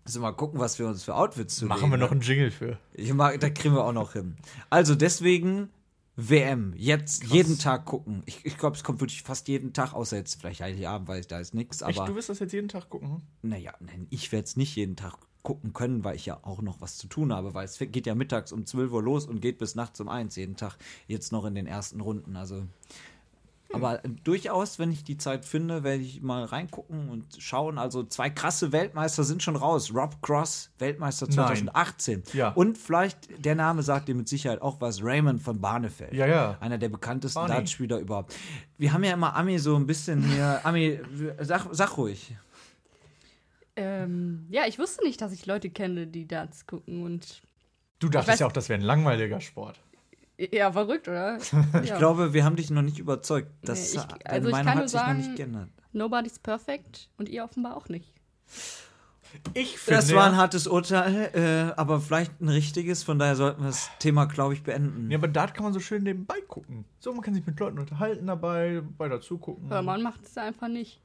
Also 0.06 0.20
mal 0.20 0.32
gucken, 0.32 0.60
was 0.60 0.78
wir 0.78 0.86
uns 0.86 1.02
für 1.02 1.14
Outfits 1.14 1.56
zu 1.56 1.66
Machen 1.66 1.90
wir 1.90 1.96
noch 1.96 2.10
einen 2.10 2.20
Jingle 2.20 2.50
für. 2.50 2.78
Ich 2.92 3.12
mag, 3.14 3.40
da 3.40 3.48
kriegen 3.48 3.74
wir 3.74 3.84
auch 3.84 3.92
noch 3.92 4.12
hin. 4.12 4.36
Also 4.68 4.94
deswegen 4.94 5.70
WM. 6.16 6.74
Jetzt 6.76 7.24
jeden 7.24 7.58
Tag 7.58 7.86
gucken. 7.86 8.22
Ich, 8.26 8.44
ich 8.44 8.56
glaube, 8.56 8.76
es 8.76 8.84
kommt 8.84 9.00
wirklich 9.00 9.22
fast 9.22 9.48
jeden 9.48 9.72
Tag, 9.72 9.94
außer 9.94 10.16
jetzt 10.16 10.40
vielleicht 10.40 10.60
Heiligabend, 10.60 11.08
weil 11.08 11.22
da 11.22 11.40
ist 11.40 11.54
nichts. 11.54 11.82
Aber 11.82 12.06
du 12.06 12.14
wirst 12.14 12.28
das 12.28 12.38
jetzt 12.38 12.52
jeden 12.52 12.68
Tag 12.68 12.88
gucken? 12.88 13.22
naja, 13.42 13.74
nein, 13.80 14.06
ich 14.10 14.30
werde 14.30 14.44
es 14.44 14.56
nicht 14.56 14.76
jeden 14.76 14.96
Tag 14.96 15.18
gucken 15.42 15.72
können, 15.72 16.04
weil 16.04 16.16
ich 16.16 16.24
ja 16.24 16.38
auch 16.42 16.62
noch 16.62 16.80
was 16.80 16.96
zu 16.96 17.06
tun 17.06 17.32
habe, 17.32 17.52
weil 17.52 17.66
es 17.66 17.78
geht 17.78 18.06
ja 18.06 18.14
mittags 18.14 18.50
um 18.50 18.64
12 18.64 18.92
Uhr 18.92 19.02
los 19.02 19.26
und 19.26 19.40
geht 19.40 19.58
bis 19.58 19.74
nachts 19.74 20.00
um 20.00 20.08
1 20.08 20.36
jeden 20.36 20.56
Tag. 20.56 20.76
Jetzt 21.06 21.32
noch 21.32 21.44
in 21.44 21.54
den 21.54 21.66
ersten 21.66 22.00
Runden. 22.00 22.36
Also. 22.36 22.66
Aber 23.74 24.00
durchaus, 24.22 24.78
wenn 24.78 24.90
ich 24.90 25.04
die 25.04 25.16
Zeit 25.16 25.44
finde, 25.44 25.82
werde 25.82 26.02
ich 26.02 26.22
mal 26.22 26.44
reingucken 26.44 27.08
und 27.08 27.24
schauen. 27.38 27.78
Also 27.78 28.04
zwei 28.04 28.30
krasse 28.30 28.72
Weltmeister 28.72 29.24
sind 29.24 29.42
schon 29.42 29.56
raus. 29.56 29.92
Rob 29.94 30.22
Cross, 30.22 30.70
Weltmeister 30.78 31.26
Nein. 31.26 31.34
2018. 31.34 32.22
Ja. 32.32 32.50
Und 32.50 32.78
vielleicht, 32.78 33.44
der 33.44 33.54
Name 33.54 33.82
sagt 33.82 34.08
dir 34.08 34.14
mit 34.14 34.28
Sicherheit 34.28 34.62
auch 34.62 34.80
was, 34.80 35.02
Raymond 35.02 35.42
von 35.42 35.60
Barnefeld. 35.60 36.12
Ja, 36.12 36.26
ja. 36.26 36.56
Einer 36.60 36.78
der 36.78 36.88
bekanntesten 36.88 37.40
Barney. 37.40 37.54
Dartspieler 37.54 37.98
überhaupt. 37.98 38.34
Wir 38.78 38.92
haben 38.92 39.04
ja 39.04 39.12
immer 39.12 39.34
Ami 39.34 39.58
so 39.58 39.76
ein 39.76 39.86
bisschen 39.86 40.22
hier. 40.22 40.60
Ami, 40.64 41.00
sag, 41.40 41.66
sag 41.72 41.96
ruhig. 41.96 42.34
Ähm, 43.76 44.46
ja, 44.50 44.62
ich 44.66 44.78
wusste 44.78 45.04
nicht, 45.04 45.20
dass 45.20 45.32
ich 45.32 45.46
Leute 45.46 45.70
kenne, 45.70 46.06
die 46.06 46.26
Darts 46.26 46.66
gucken 46.66 47.02
und. 47.02 47.42
Du 47.98 48.08
dachtest 48.08 48.40
ja 48.40 48.46
auch, 48.46 48.52
das 48.52 48.68
wäre 48.68 48.78
ein 48.80 48.84
langweiliger 48.84 49.40
Sport. 49.40 49.80
Ja, 50.38 50.72
verrückt, 50.72 51.06
oder? 51.08 51.38
Ich 51.82 51.90
ja. 51.90 51.98
glaube, 51.98 52.32
wir 52.32 52.44
haben 52.44 52.56
dich 52.56 52.70
noch 52.70 52.82
nicht 52.82 52.98
überzeugt. 52.98 53.48
Das, 53.62 53.94
Nee, 53.94 54.00
ich- 54.00 54.04
deine 54.06 54.24
also 54.30 54.48
ich 54.48 54.52
Meinung 54.52 54.66
kann 54.66 54.74
hat 54.74 54.78
nur 54.82 54.88
sich 54.88 55.00
noch 55.00 55.06
sagen, 55.06 55.18
nicht 55.18 55.36
geändert. 55.36 55.68
Nobody's 55.92 56.38
perfect 56.40 57.08
und 57.18 57.28
ihr 57.28 57.44
offenbar 57.44 57.76
auch 57.76 57.88
nicht. 57.88 58.12
Ich 59.52 59.78
finde. 59.78 60.00
Das 60.00 60.14
war 60.14 60.26
ein 60.26 60.36
hartes 60.36 60.66
Urteil, 60.66 61.30
äh, 61.34 61.72
aber 61.78 62.00
vielleicht 62.00 62.40
ein 62.40 62.48
richtiges. 62.48 63.02
Von 63.02 63.18
daher 63.18 63.34
sollten 63.36 63.62
wir 63.62 63.66
das 63.68 63.90
Thema, 63.98 64.26
glaube 64.26 64.54
ich, 64.54 64.62
beenden. 64.62 65.10
ja, 65.10 65.18
aber 65.18 65.28
Dart 65.28 65.54
kann 65.54 65.64
man 65.64 65.72
so 65.72 65.80
schön 65.80 66.04
nebenbei 66.04 66.40
gucken. 66.46 66.84
So, 67.00 67.12
man 67.12 67.22
kann 67.22 67.34
sich 67.34 67.44
mit 67.46 67.58
Leuten 67.58 67.78
unterhalten 67.78 68.26
dabei, 68.26 68.82
bei 68.96 69.08
dazu 69.08 69.38
gucken. 69.38 69.66
Aber 69.66 69.82
man 69.82 70.02
macht 70.02 70.24
es 70.24 70.36
einfach 70.38 70.68
nicht. 70.68 71.00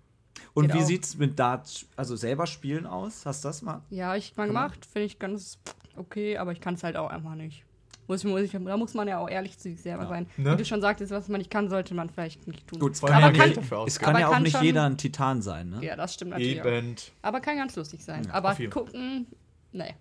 Und 0.54 0.68
geht 0.68 0.76
wie 0.76 0.80
auch. 0.84 0.86
sieht's 0.86 1.18
mit 1.18 1.38
Darts, 1.40 1.88
also 1.96 2.16
selber 2.16 2.46
spielen 2.46 2.86
aus? 2.86 3.26
Hast 3.26 3.44
du 3.44 3.50
das 3.50 3.62
mal? 3.62 3.82
Ja, 3.90 4.16
ich 4.16 4.38
mal 4.38 4.48
gemacht, 4.48 4.86
finde 4.86 5.06
ich 5.08 5.18
ganz 5.20 5.58
okay, 5.98 6.38
aber 6.38 6.52
ich 6.52 6.62
kann 6.62 6.76
es 6.76 6.84
halt 6.84 6.98
auch 6.98 7.10
einfach 7.10 7.36
nicht. 7.36 7.64
Muss 8.10 8.24
ich, 8.24 8.30
muss 8.30 8.42
ich, 8.42 8.52
da 8.52 8.76
muss 8.76 8.96
man 8.96 9.08
ja 9.08 9.20
auch 9.20 9.30
ehrlich 9.30 9.58
zu 9.60 9.70
sich 9.70 9.82
selber 9.82 10.08
sein. 10.08 10.26
Ne? 10.36 10.54
Wie 10.54 10.58
du 10.58 10.66
schon 10.66 10.82
sagtest, 10.82 11.12
was 11.12 11.28
man 11.28 11.38
nicht 11.38 11.52
kann, 11.52 11.70
sollte 11.70 11.94
man 11.94 12.10
vielleicht 12.10 12.48
nicht 12.48 12.68
tun. 12.68 12.80
Gut, 12.80 12.98
aber 13.04 13.12
ja 13.20 13.32
kann- 13.32 13.54
dafür 13.54 13.86
Es 13.86 14.00
kann 14.00 14.10
Aber 14.10 14.20
ja 14.20 14.28
auch 14.30 14.34
kann 14.34 14.44
nicht 14.44 14.54
schon- 14.58 14.64
jeder 14.66 14.84
ein 14.86 14.98
Titan 14.98 15.44
sein, 15.44 15.70
ne? 15.70 15.86
Ja, 15.86 15.96
das 15.96 16.16
stimmt 16.16 16.32
natürlich. 16.32 16.60
Auch. 16.60 16.66
Eben. 16.66 16.96
Aber 17.22 17.40
kann 17.40 17.58
ganz 17.58 17.76
lustig 17.76 18.04
sein. 18.04 18.30
aber 18.32 18.54
jeden 18.58 18.72
Fall. 18.72 18.84
gucken, 18.84 19.28
nee. 19.72 19.94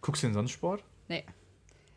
Guckst 0.00 0.22
du 0.22 0.28
denn 0.28 0.34
sonst 0.34 0.52
Sport? 0.52 0.84
Nee. 1.08 1.24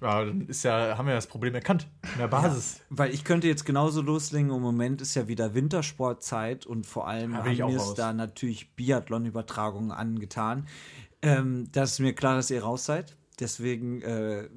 Ja, 0.01 0.25
dann 0.25 0.47
ist 0.47 0.63
ja, 0.63 0.97
haben 0.97 1.05
wir 1.07 1.13
das 1.13 1.27
Problem 1.27 1.53
erkannt. 1.53 1.85
In 2.13 2.19
der 2.21 2.27
Basis. 2.27 2.81
Weil 2.89 3.13
ich 3.13 3.23
könnte 3.23 3.47
jetzt 3.47 3.63
genauso 3.63 4.01
loslegen. 4.01 4.49
Im 4.49 4.59
Moment 4.63 4.99
ist 5.03 5.13
ja 5.13 5.27
wieder 5.27 5.53
Wintersportzeit 5.53 6.65
und 6.65 6.87
vor 6.87 7.07
allem 7.07 7.33
bin 7.33 7.39
haben 7.61 7.69
mir 7.69 7.75
es 7.77 7.89
raus. 7.89 7.93
da 7.93 8.11
natürlich 8.11 8.75
Biathlon-Übertragungen 8.75 9.91
angetan. 9.91 10.65
Ähm, 11.21 11.67
das 11.71 11.91
ist 11.91 11.99
mir 11.99 12.13
klar, 12.15 12.35
dass 12.35 12.49
ihr 12.49 12.63
raus 12.63 12.85
seid. 12.85 13.15
Deswegen 13.41 14.03
äh, 14.03 14.47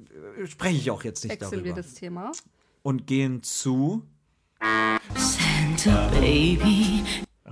spreche 0.45 0.77
ich 0.77 0.91
auch 0.91 1.03
jetzt 1.03 1.23
nicht 1.23 1.41
Wechseln 1.41 1.63
wir 1.63 1.73
darüber. 1.73 1.81
das 1.81 1.95
Thema. 1.95 2.31
Und 2.83 3.07
gehen 3.07 3.41
zu. 3.41 4.03
Santa 5.15 6.07
Baby. 6.19 7.03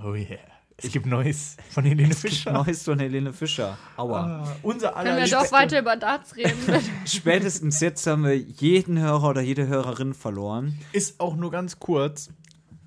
Oh 0.02 0.14
yeah. 0.14 0.38
Es 0.76 0.92
gibt 0.92 1.06
Neues 1.06 1.56
von 1.70 1.84
Helene 1.84 2.14
Fischer. 2.14 2.52
Neues 2.52 2.84
von 2.84 2.98
Helene 3.00 3.32
Fischer. 3.32 3.76
Aua. 3.96 4.44
Ah, 4.44 4.56
unser 4.62 4.92
Können 4.92 5.16
wir 5.16 5.28
doch 5.28 5.50
weiter 5.50 5.80
über 5.80 5.96
Darts 5.96 6.36
reden? 6.36 6.52
Spätestens 7.04 7.80
jetzt 7.80 8.06
haben 8.06 8.24
wir 8.24 8.36
jeden 8.36 8.98
Hörer 8.98 9.30
oder 9.30 9.40
jede 9.40 9.66
Hörerin 9.66 10.14
verloren. 10.14 10.78
Ist 10.92 11.18
auch 11.20 11.34
nur 11.36 11.50
ganz 11.50 11.80
kurz. 11.80 12.30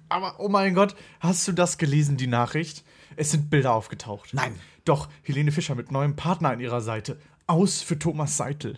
Aber 0.09 0.35
oh 0.39 0.47
mein 0.47 0.73
Gott, 0.73 0.95
hast 1.19 1.47
du 1.47 1.51
das 1.51 1.77
gelesen, 1.77 2.15
die 2.15 2.27
Nachricht? 2.27 2.85
Es 3.17 3.31
sind 3.31 3.49
Bilder 3.49 3.73
aufgetaucht. 3.73 4.33
Nein. 4.33 4.55
Doch, 4.85 5.09
Helene 5.23 5.51
Fischer 5.51 5.75
mit 5.75 5.91
neuem 5.91 6.15
Partner 6.15 6.49
an 6.49 6.61
ihrer 6.61 6.79
Seite. 6.79 7.17
Aus 7.47 7.81
für 7.81 7.97
Thomas 7.97 8.37
Seitel. 8.37 8.77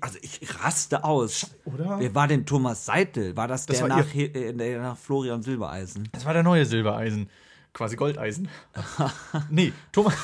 Also 0.00 0.18
ich 0.20 0.40
raste 0.62 1.02
aus. 1.02 1.50
Oder? 1.64 1.98
Wer 1.98 2.14
war 2.14 2.28
denn 2.28 2.44
Thomas 2.44 2.84
Seitel? 2.84 3.36
War 3.36 3.48
das, 3.48 3.64
Das 3.64 3.78
der, 3.78 3.88
war 3.88 3.98
nach, 3.98 4.14
äh, 4.14 4.52
der 4.52 4.82
nach 4.82 4.98
Florian 4.98 5.42
Silbereisen? 5.42 6.08
Das 6.12 6.26
war 6.26 6.34
der 6.34 6.42
neue 6.42 6.66
Silbereisen. 6.66 7.30
Quasi 7.78 7.94
Goldeisen. 7.94 8.48
nee, 9.50 9.72
Thomas. 9.92 10.16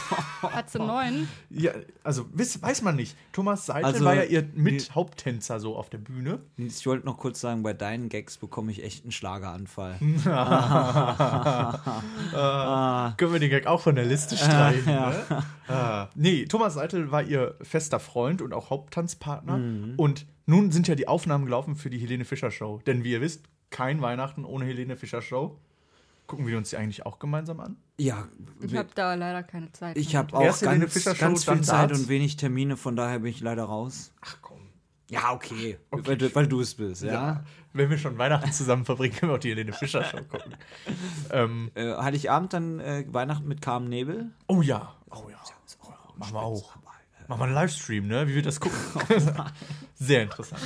Hat 0.43 0.71
sie 0.71 0.79
neun? 0.79 1.29
Ja, 1.51 1.71
also 2.03 2.27
wiss, 2.33 2.61
weiß 2.61 2.83
man 2.83 2.97
nicht. 2.97 3.17
Thomas 3.31 3.65
Seitel 3.65 3.85
Also, 3.85 4.05
war 4.05 4.17
ja 4.17 4.25
ihr 4.25 4.45
Mit-Haupttänzer 4.55 5.61
so 5.61 5.77
auf 5.77 5.89
der 5.89 5.99
Bühne. 5.99 6.41
Ich 6.57 6.85
wollte 6.85 7.07
noch 7.07 7.17
kurz 7.17 7.41
sagen, 7.41 7.63
bei 7.63 7.73
deinen 7.73 8.09
Gags 8.09 8.39
bekomme 8.39 8.73
ich 8.73 8.83
echt 8.83 9.05
einen 9.05 9.13
Schlageranfall. 9.13 9.95
Können 13.17 13.33
wir 13.33 13.39
den 13.39 13.51
Gag 13.51 13.69
auch 13.69 13.83
von 13.83 13.95
der 13.95 14.07
Liste 14.07 14.37
streichen, 14.37 14.87
ne? 14.87 15.45
Ah, 15.69 16.09
nee, 16.17 16.47
Thomas 16.47 16.75
Seitel 16.75 17.13
war 17.13 17.23
ihr 17.23 17.55
fester 17.63 18.01
Freund 18.01 18.43
und 18.43 18.53
auch 18.53 18.71
Haupttanzpartner. 18.71 19.61
Und 19.97 20.27
nun 20.47 20.73
sind 20.73 20.89
ja 20.89 20.97
die 20.97 21.07
Aufnahmen 21.07 21.45
gelaufen 21.45 21.77
für 21.77 21.89
die 21.89 21.99
Helene 21.99 22.25
Fischer 22.25 22.51
Show. 22.51 22.81
Denn 22.85 23.05
wie 23.05 23.13
ihr 23.13 23.21
wisst, 23.21 23.45
kein 23.71 24.03
Weihnachten 24.03 24.45
ohne 24.45 24.65
Helene 24.65 24.97
Fischer 24.97 25.23
Show. 25.23 25.61
Gucken 26.27 26.47
wir 26.47 26.57
uns 26.57 26.71
die 26.71 26.77
eigentlich 26.79 27.05
auch 27.05 27.19
gemeinsam 27.19 27.61
an? 27.61 27.77
Ja, 27.99 28.27
Ich 28.61 28.75
habe 28.77 28.89
da 28.95 29.15
leider 29.15 29.43
keine 29.43 29.71
Zeit. 29.73 29.97
ich 29.99 30.17
habe 30.17 30.35
auch 30.37 30.61
ganz, 30.61 31.05
ganz 31.19 31.45
viel 31.45 31.61
Zeit 31.63 31.91
Darts. 31.91 32.01
und 32.01 32.09
wenig 32.09 32.37
Termine, 32.37 32.77
von 32.77 32.97
daher 32.97 33.19
bin 33.21 33.31
ich 33.31 33.41
leider 33.41 33.65
raus. 33.65 34.13
Ach 34.23 34.39
komm. 34.41 34.59
Ja, 35.11 35.33
okay. 35.33 35.79
Weil, 35.91 36.17
du- 36.17 36.35
weil 36.35 36.47
du 36.47 36.61
es 36.61 36.75
bist, 36.75 37.03
ja. 37.03 37.45
Wenn 37.75 37.91
wir 37.91 37.99
schon 37.99 38.17
Weihnachten 38.19 38.51
zusammen 38.53 38.85
verbringen, 38.85 39.15
können 39.17 39.33
wir 39.33 39.37
auch 39.37 39.41
die 39.41 39.51
Helene 39.51 39.73
Fischer 39.73 40.03
Show 40.05 40.19
gucken. 40.31 40.55
ähm, 41.31 41.71
Äh, 41.75 41.95
Heiligabend 41.97 42.53
dann 42.55 42.81
äh, 42.81 43.05
Weihnachten 43.09 43.47
mit 43.47 43.61
Carmen 43.61 43.89
Nebel. 43.89 44.31
oh 44.49 44.63
ja. 44.63 44.95
Oh 45.11 45.29
ja. 45.31 45.37
Oh 45.83 45.89
ja. 45.91 45.97
Machen 46.17 46.35
wir 46.35 46.43
auch. 46.43 46.75
Machen 47.27 47.41
wir 47.41 47.45
einen 47.45 47.55
Livestream, 47.55 48.07
ne? 48.07 48.29
Wie 48.29 48.35
wir 48.35 48.43
das 48.43 48.61
gucken. 48.61 48.79
Sehr 49.95 50.23
interessant. 50.25 50.61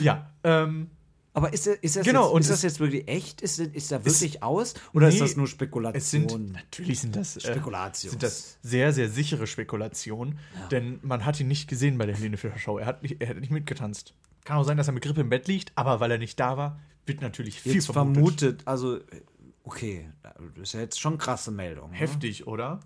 Ja, 0.00 0.30
ähm, 0.42 0.90
Aber 1.36 1.52
ist, 1.52 1.66
ist, 1.66 1.96
das, 1.96 2.06
Genau, 2.06 2.24
jetzt, 2.24 2.32
und 2.32 2.40
ist 2.40 2.50
das 2.50 2.62
jetzt 2.62 2.80
wirklich 2.80 3.06
echt? 3.08 3.42
Ist, 3.42 3.58
ist 3.58 3.92
da 3.92 4.02
wirklich 4.02 4.42
aus? 4.42 4.72
Oder 4.94 5.08
ist 5.08 5.16
Nee, 5.16 5.20
das 5.20 5.36
nur 5.36 5.46
Spekulation? 5.46 5.94
Es 6.02 6.10
sind, 6.10 6.52
natürlich 6.54 7.00
sind 7.00 7.14
das, 7.14 7.36
äh, 7.36 7.60
sind 7.92 8.22
das 8.22 8.56
sehr, 8.62 8.94
sehr 8.94 9.10
sichere 9.10 9.46
Spekulationen, 9.46 10.38
denn 10.70 10.98
man 11.02 11.26
hat 11.26 11.38
ihn 11.38 11.46
nicht 11.46 11.68
gesehen 11.68 11.98
bei 11.98 12.06
der 12.06 12.16
Helene 12.16 12.38
Fischer 12.38 12.58
Show. 12.58 12.78
Er 12.78 12.86
hat, 12.86 13.02
nicht, 13.02 13.20
er 13.20 13.28
hat 13.28 13.36
nicht 13.36 13.52
mitgetanzt. 13.52 14.14
Kann 14.44 14.56
auch 14.56 14.64
sein, 14.64 14.78
dass 14.78 14.86
er 14.88 14.94
mit 14.94 15.04
Grippe 15.04 15.20
im 15.20 15.28
Bett 15.28 15.46
liegt, 15.46 15.72
aber 15.74 16.00
weil 16.00 16.10
er 16.10 16.16
nicht 16.16 16.40
da 16.40 16.56
war, 16.56 16.80
wird 17.04 17.20
natürlich 17.20 17.60
viel 17.60 17.74
jetzt 17.74 17.92
vermutet. 17.92 18.62
vermutet, 18.62 18.62
also, 18.64 19.00
okay, 19.62 20.08
das 20.22 20.62
ist 20.62 20.72
ja 20.72 20.80
jetzt 20.80 20.98
schon 20.98 21.18
krasse 21.18 21.50
Meldung. 21.50 21.90
ne? 21.90 21.98
Heftig, 21.98 22.46
oder? 22.46 22.80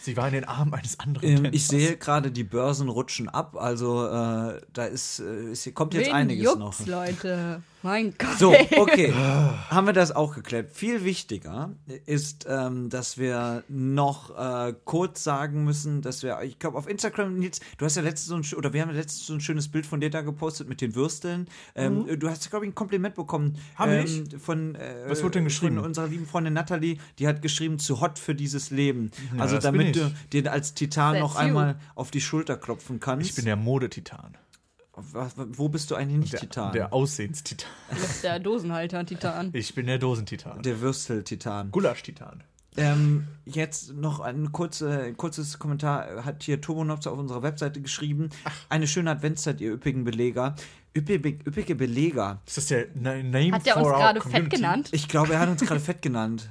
Sie 0.00 0.16
war 0.16 0.26
in 0.26 0.34
den 0.34 0.44
Armen 0.44 0.74
eines 0.74 0.98
anderen 0.98 1.44
Ähm, 1.46 1.52
ich 1.52 1.66
sehe 1.66 1.96
gerade, 1.96 2.32
die 2.32 2.42
Börsen 2.42 2.88
rutschen 2.88 3.28
ab, 3.28 3.56
also 3.56 4.06
äh, 4.06 4.60
da 4.72 4.84
ist, 4.84 5.20
äh, 5.20 5.52
ist, 5.52 5.72
kommt 5.74 5.94
jetzt 5.94 6.08
Wen 6.08 6.14
einiges 6.14 6.44
juckt's, 6.44 6.80
noch. 6.80 6.86
Leute? 6.86 7.62
Mein 7.82 8.14
Gott. 8.16 8.38
So, 8.38 8.54
okay. 8.76 9.12
Haben 9.12 9.86
wir 9.86 9.92
das 9.92 10.12
auch 10.12 10.34
geklärt. 10.34 10.72
Viel 10.72 11.04
wichtiger 11.04 11.70
ist, 12.06 12.46
ähm, 12.48 12.88
dass 12.90 13.18
wir 13.18 13.64
noch 13.68 14.36
äh, 14.36 14.74
kurz 14.84 15.24
sagen 15.24 15.64
müssen, 15.64 16.02
dass 16.02 16.22
wir, 16.22 16.40
ich 16.42 16.58
glaube, 16.58 16.78
auf 16.78 16.88
Instagram, 16.88 17.38
Nils, 17.38 17.60
du 17.78 17.84
hast 17.84 17.96
ja 17.96 18.02
letztens 18.02 18.28
so 18.28 18.36
ein, 18.36 18.58
oder 18.58 18.72
wir 18.72 18.82
haben 18.82 18.90
ja 18.90 18.96
letztens 18.96 19.26
so 19.26 19.34
ein 19.34 19.40
schönes 19.40 19.68
Bild 19.68 19.86
von 19.86 20.00
dir 20.00 20.10
da 20.10 20.20
gepostet 20.20 20.68
mit 20.68 20.80
den 20.80 20.94
Würsteln. 20.94 21.48
Ähm, 21.74 22.06
Du 22.18 22.28
hast, 22.28 22.48
glaube 22.50 22.66
ich, 22.66 22.72
ein 22.72 22.74
Kompliment 22.74 23.14
bekommen. 23.14 23.58
Hab 23.76 23.88
ähm, 23.88 24.04
ich? 24.04 24.40
Von, 24.40 24.74
äh, 24.74 25.04
Was 25.08 25.22
wurde 25.22 25.32
denn 25.32 25.44
geschrieben? 25.44 25.76
Von 25.76 25.86
unserer 25.86 26.08
lieben 26.08 26.26
Freundin 26.26 26.52
Natalie, 26.52 26.98
die 27.18 27.26
hat 27.26 27.42
geschrieben, 27.42 27.78
zu 27.78 28.00
hot 28.00 28.18
für 28.18 28.34
dieses 28.34 28.70
Leben. 28.70 29.10
Ja, 29.34 29.42
also 29.42 29.58
damit 29.58 29.96
du 29.96 30.12
dir 30.32 30.52
als 30.52 30.74
Titan 30.74 31.14
That's 31.14 31.22
noch 31.22 31.34
you. 31.34 31.40
einmal 31.40 31.76
auf 31.94 32.10
die 32.10 32.20
Schulter 32.20 32.56
klopfen 32.56 33.00
kannst. 33.00 33.28
Ich 33.28 33.34
bin 33.34 33.44
der 33.44 33.56
Modetitan. 33.56 34.36
Was- 34.94 35.32
Wo 35.36 35.68
bist 35.68 35.90
du 35.90 35.94
eigentlich 35.94 36.18
nicht 36.18 36.32
Der, 36.34 36.40
Titan? 36.40 36.72
der 36.72 36.92
Aussehenstitan. 36.92 37.70
Der 38.22 38.38
Dosenhalter-Titan. 38.38 39.50
Ich 39.54 39.74
bin 39.74 39.86
der 39.86 39.98
Dosentitan. 39.98 40.62
der 40.62 40.80
Würstel-Titan. 40.80 41.70
Gulasch-Titan. 41.70 42.44
Ähm, 42.76 43.26
jetzt 43.44 43.92
noch 43.94 44.20
ein, 44.20 44.50
kurze, 44.52 45.02
ein 45.02 45.16
kurzes 45.16 45.58
Kommentar 45.58 46.24
hat 46.24 46.42
hier 46.42 46.60
Turbo 46.60 46.84
Nopster 46.84 47.12
auf 47.12 47.18
unserer 47.18 47.42
Webseite 47.42 47.80
geschrieben. 47.82 48.30
Eine 48.70 48.86
schöne 48.86 49.10
Adventszeit, 49.10 49.60
ihr 49.60 49.72
üppigen 49.72 50.04
Beleger. 50.04 50.54
Üppige, 50.96 51.38
üppige 51.46 51.74
Beleger. 51.74 52.40
Ist 52.46 52.56
das 52.58 52.66
der 52.66 52.86
Na- 52.94 53.22
Name 53.22 53.52
Hat 53.52 53.66
der 53.66 53.74
for 53.74 53.82
uns 53.84 53.92
gerade 53.92 54.20
fett 54.22 54.50
genannt? 54.50 54.88
Ich 54.92 55.08
glaube, 55.08 55.34
er 55.34 55.40
hat 55.40 55.48
uns 55.50 55.60
gerade 55.62 55.80
fett 55.80 56.00
genannt. 56.02 56.48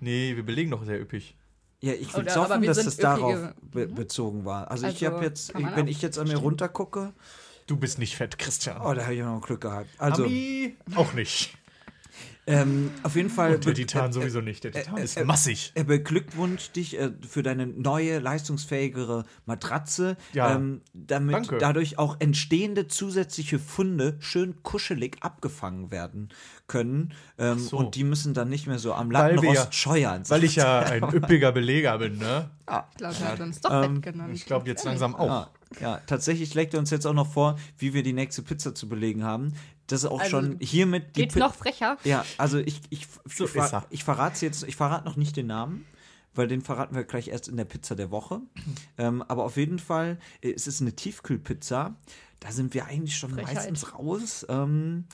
Nee, 0.00 0.34
wir 0.36 0.44
belegen 0.44 0.70
doch 0.70 0.84
sehr 0.84 1.00
üppig. 1.00 1.36
Ja, 1.82 1.92
ich 1.92 2.12
würde 2.14 2.34
hoffen, 2.34 2.62
dass 2.62 2.84
das 2.84 2.96
darauf 2.96 3.34
üppige- 3.34 3.54
be 3.72 3.86
bezogen 3.88 4.44
war. 4.44 4.70
Also, 4.70 4.86
ich 4.88 5.04
Also, 5.04 5.16
habe 5.16 5.24
jetzt, 5.24 5.54
wenn 5.54 5.88
ich 5.88 6.02
jetzt 6.02 6.18
an 6.18 6.26
mir 6.28 6.36
runtergucke, 6.36 7.12
Du 7.70 7.76
bist 7.76 8.00
nicht 8.00 8.16
fett, 8.16 8.36
Christian. 8.36 8.80
oh, 8.82 8.92
da 8.94 9.02
habe 9.04 9.14
ich 9.14 9.20
noch 9.20 9.40
Glück 9.42 9.60
gehabt. 9.60 9.86
Also, 9.98 10.24
Ami 10.24 10.74
auch 10.96 11.12
nicht. 11.12 11.54
ähm, 12.48 12.90
auf 13.04 13.14
jeden 13.14 13.30
Fall. 13.30 13.54
Und 13.54 13.64
der 13.64 13.74
Titan 13.74 14.10
äh, 14.10 14.12
sowieso 14.12 14.40
nicht. 14.40 14.64
Der 14.64 14.72
Titan 14.72 14.96
äh, 14.96 15.04
ist 15.04 15.16
äh, 15.16 15.24
massig. 15.24 15.70
Er 15.76 15.84
beglückwünscht 15.84 16.74
dich 16.74 16.98
äh, 16.98 17.12
für 17.28 17.44
deine 17.44 17.68
neue, 17.68 18.18
leistungsfähigere 18.18 19.24
Matratze, 19.46 20.16
Ja. 20.32 20.56
ähm, 20.56 20.80
damit 20.94 21.36
Danke. 21.36 21.58
dadurch 21.58 21.96
auch 22.00 22.16
entstehende 22.18 22.88
zusätzliche 22.88 23.60
Funde 23.60 24.16
schön 24.18 24.60
kuschelig 24.64 25.18
abgefangen 25.20 25.92
werden 25.92 26.30
können. 26.66 27.12
Ähm, 27.38 27.60
so. 27.60 27.76
Und 27.76 27.94
die 27.94 28.02
müssen 28.02 28.34
dann 28.34 28.48
nicht 28.48 28.66
mehr 28.66 28.80
so 28.80 28.94
am 28.94 29.12
Lattenrost 29.12 29.54
ja- 29.66 29.70
scheuern. 29.72 30.24
Weil 30.28 30.42
ich 30.42 30.56
ja 30.56 30.80
ein 30.80 31.04
üppiger 31.14 31.52
Beleger 31.52 31.98
bin, 31.98 32.18
ne? 32.18 32.50
Ich 32.62 32.96
glaube, 32.96 33.14
er 33.20 33.28
hat 33.28 33.40
uns 33.40 33.60
doch 33.60 33.84
Ähm, 33.84 34.00
genannt. 34.00 34.32
Ich 34.34 34.44
glaube 34.44 34.66
jetzt 34.66 34.84
langsam 34.84 35.14
auch. 35.14 35.50
Ja, 35.80 35.98
tatsächlich 36.06 36.50
schlägt 36.50 36.74
er 36.74 36.80
uns 36.80 36.90
jetzt 36.90 37.06
auch 37.06 37.12
noch 37.14 37.30
vor, 37.30 37.56
wie 37.78 37.94
wir 37.94 38.02
die 38.02 38.12
nächste 38.12 38.42
Pizza 38.42 38.74
zu 38.74 38.88
belegen 38.88 39.22
haben. 39.22 39.54
Das 39.86 40.02
ist 40.04 40.10
auch 40.10 40.18
Also, 40.20 40.30
schon 40.40 40.58
hiermit 40.60 41.14
die 41.16 41.22
Geht's 41.22 41.34
Pi- 41.34 41.40
noch 41.40 41.54
frecher? 41.54 41.96
Ja, 42.04 42.24
also 42.38 42.58
ich, 42.58 42.80
ich, 42.90 43.06
So 43.26 43.44
ich, 43.44 43.50
ver 43.52 43.68
er. 43.72 43.86
ich 43.90 44.02
verrate 44.04 44.44
jetzt, 44.44 44.64
ich 44.64 44.74
verrate 44.76 45.04
noch 45.04 45.16
nicht 45.16 45.36
den 45.36 45.46
Namen, 45.46 45.84
weil 46.34 46.48
den 46.48 46.60
verraten 46.62 46.94
wir 46.96 47.04
gleich 47.04 47.28
erst 47.28 47.46
in 47.48 47.56
der 47.56 47.64
Pizza 47.66 47.94
der 47.94 48.10
Woche. 48.10 48.40
ähm, 48.98 49.22
aber 49.22 49.44
auf 49.44 49.56
jeden 49.56 49.78
Fall, 49.78 50.18
es 50.40 50.66
ist 50.66 50.80
eine 50.80 50.94
Tiefkühlpizza. 50.94 51.94
Da 52.40 52.50
sind 52.52 52.72
wir 52.74 52.86
eigentlich 52.86 53.16
schon 53.16 53.30
Frechheit. 53.34 53.54
meistens 53.54 53.92
raus. 53.94 54.46
Ähm, 54.48 55.04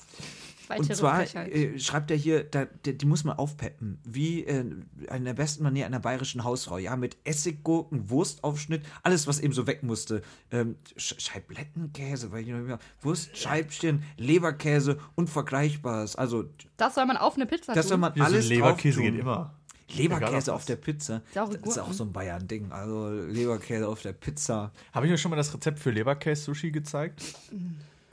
Weitere 0.69 0.93
und 0.93 0.97
zwar 0.97 1.17
Frechheit. 1.17 1.53
äh, 1.53 1.79
schreibt 1.79 2.11
er 2.11 2.17
hier, 2.17 2.45
da, 2.45 2.65
die, 2.85 2.97
die 2.97 3.07
muss 3.07 3.25
man 3.25 3.39
aufpeppen. 3.39 3.99
Wie 4.05 4.45
äh, 4.45 4.65
in 5.15 5.25
der 5.25 5.35
besten 5.35 5.63
Manier 5.63 5.87
einer 5.87 6.01
bayerischen 6.01 6.45
Hausfrau. 6.45 6.79
Ja, 6.79 6.97
mit 6.97 7.17
Essiggurken, 7.25 8.11
Wurstaufschnitt, 8.11 8.83
alles, 9.03 9.27
was 9.27 9.41
eben 9.41 9.53
so 9.53 9.67
weg 9.67 9.83
musste. 9.83 10.23
Ähm, 10.51 10.77
Sch 10.97 11.15
Scheiblettenkäse, 11.19 12.33
weil 12.33 12.43
ich 12.43 12.49
noch 12.49 12.59
immer- 12.59 12.79
Wurstscheibchen, 13.03 14.03
Leberkäse, 14.17 14.99
unvergleichbares. 15.15 16.17
Also, 16.17 16.45
das 16.77 16.95
soll 16.95 17.07
man 17.07 17.17
auf 17.17 17.37
eine 17.37 17.47
Pizza 17.47 17.73
das 17.75 17.87
tun? 17.87 17.89
soll 17.91 17.99
man 17.99 18.13
so 18.17 18.23
alles 18.23 18.49
Leberkäse 18.49 18.97
drauf 18.99 19.05
tun. 19.07 19.13
geht 19.15 19.21
immer. 19.21 19.55
Leberkäse 19.97 20.53
auf 20.53 20.65
der 20.65 20.75
Pizza. 20.77 21.23
Das 21.33 21.51
ist 21.51 21.79
auch 21.79 21.93
so 21.93 22.03
ein 22.05 22.13
Bayern-Ding. 22.13 22.73
Also, 22.73 23.09
Leberkäse 23.09 23.87
auf 23.87 24.03
der 24.03 24.15
Pizza. 24.15 24.73
Habe 24.93 25.07
ich 25.07 25.13
euch 25.13 25.21
schon 25.21 25.31
mal 25.31 25.37
das 25.37 25.55
Rezept 25.55 25.79
für 25.79 25.91
Leberkäse-Sushi 25.91 26.73
gezeigt? 26.73 27.23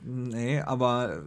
Nee, 0.06 0.60
aber 0.60 1.22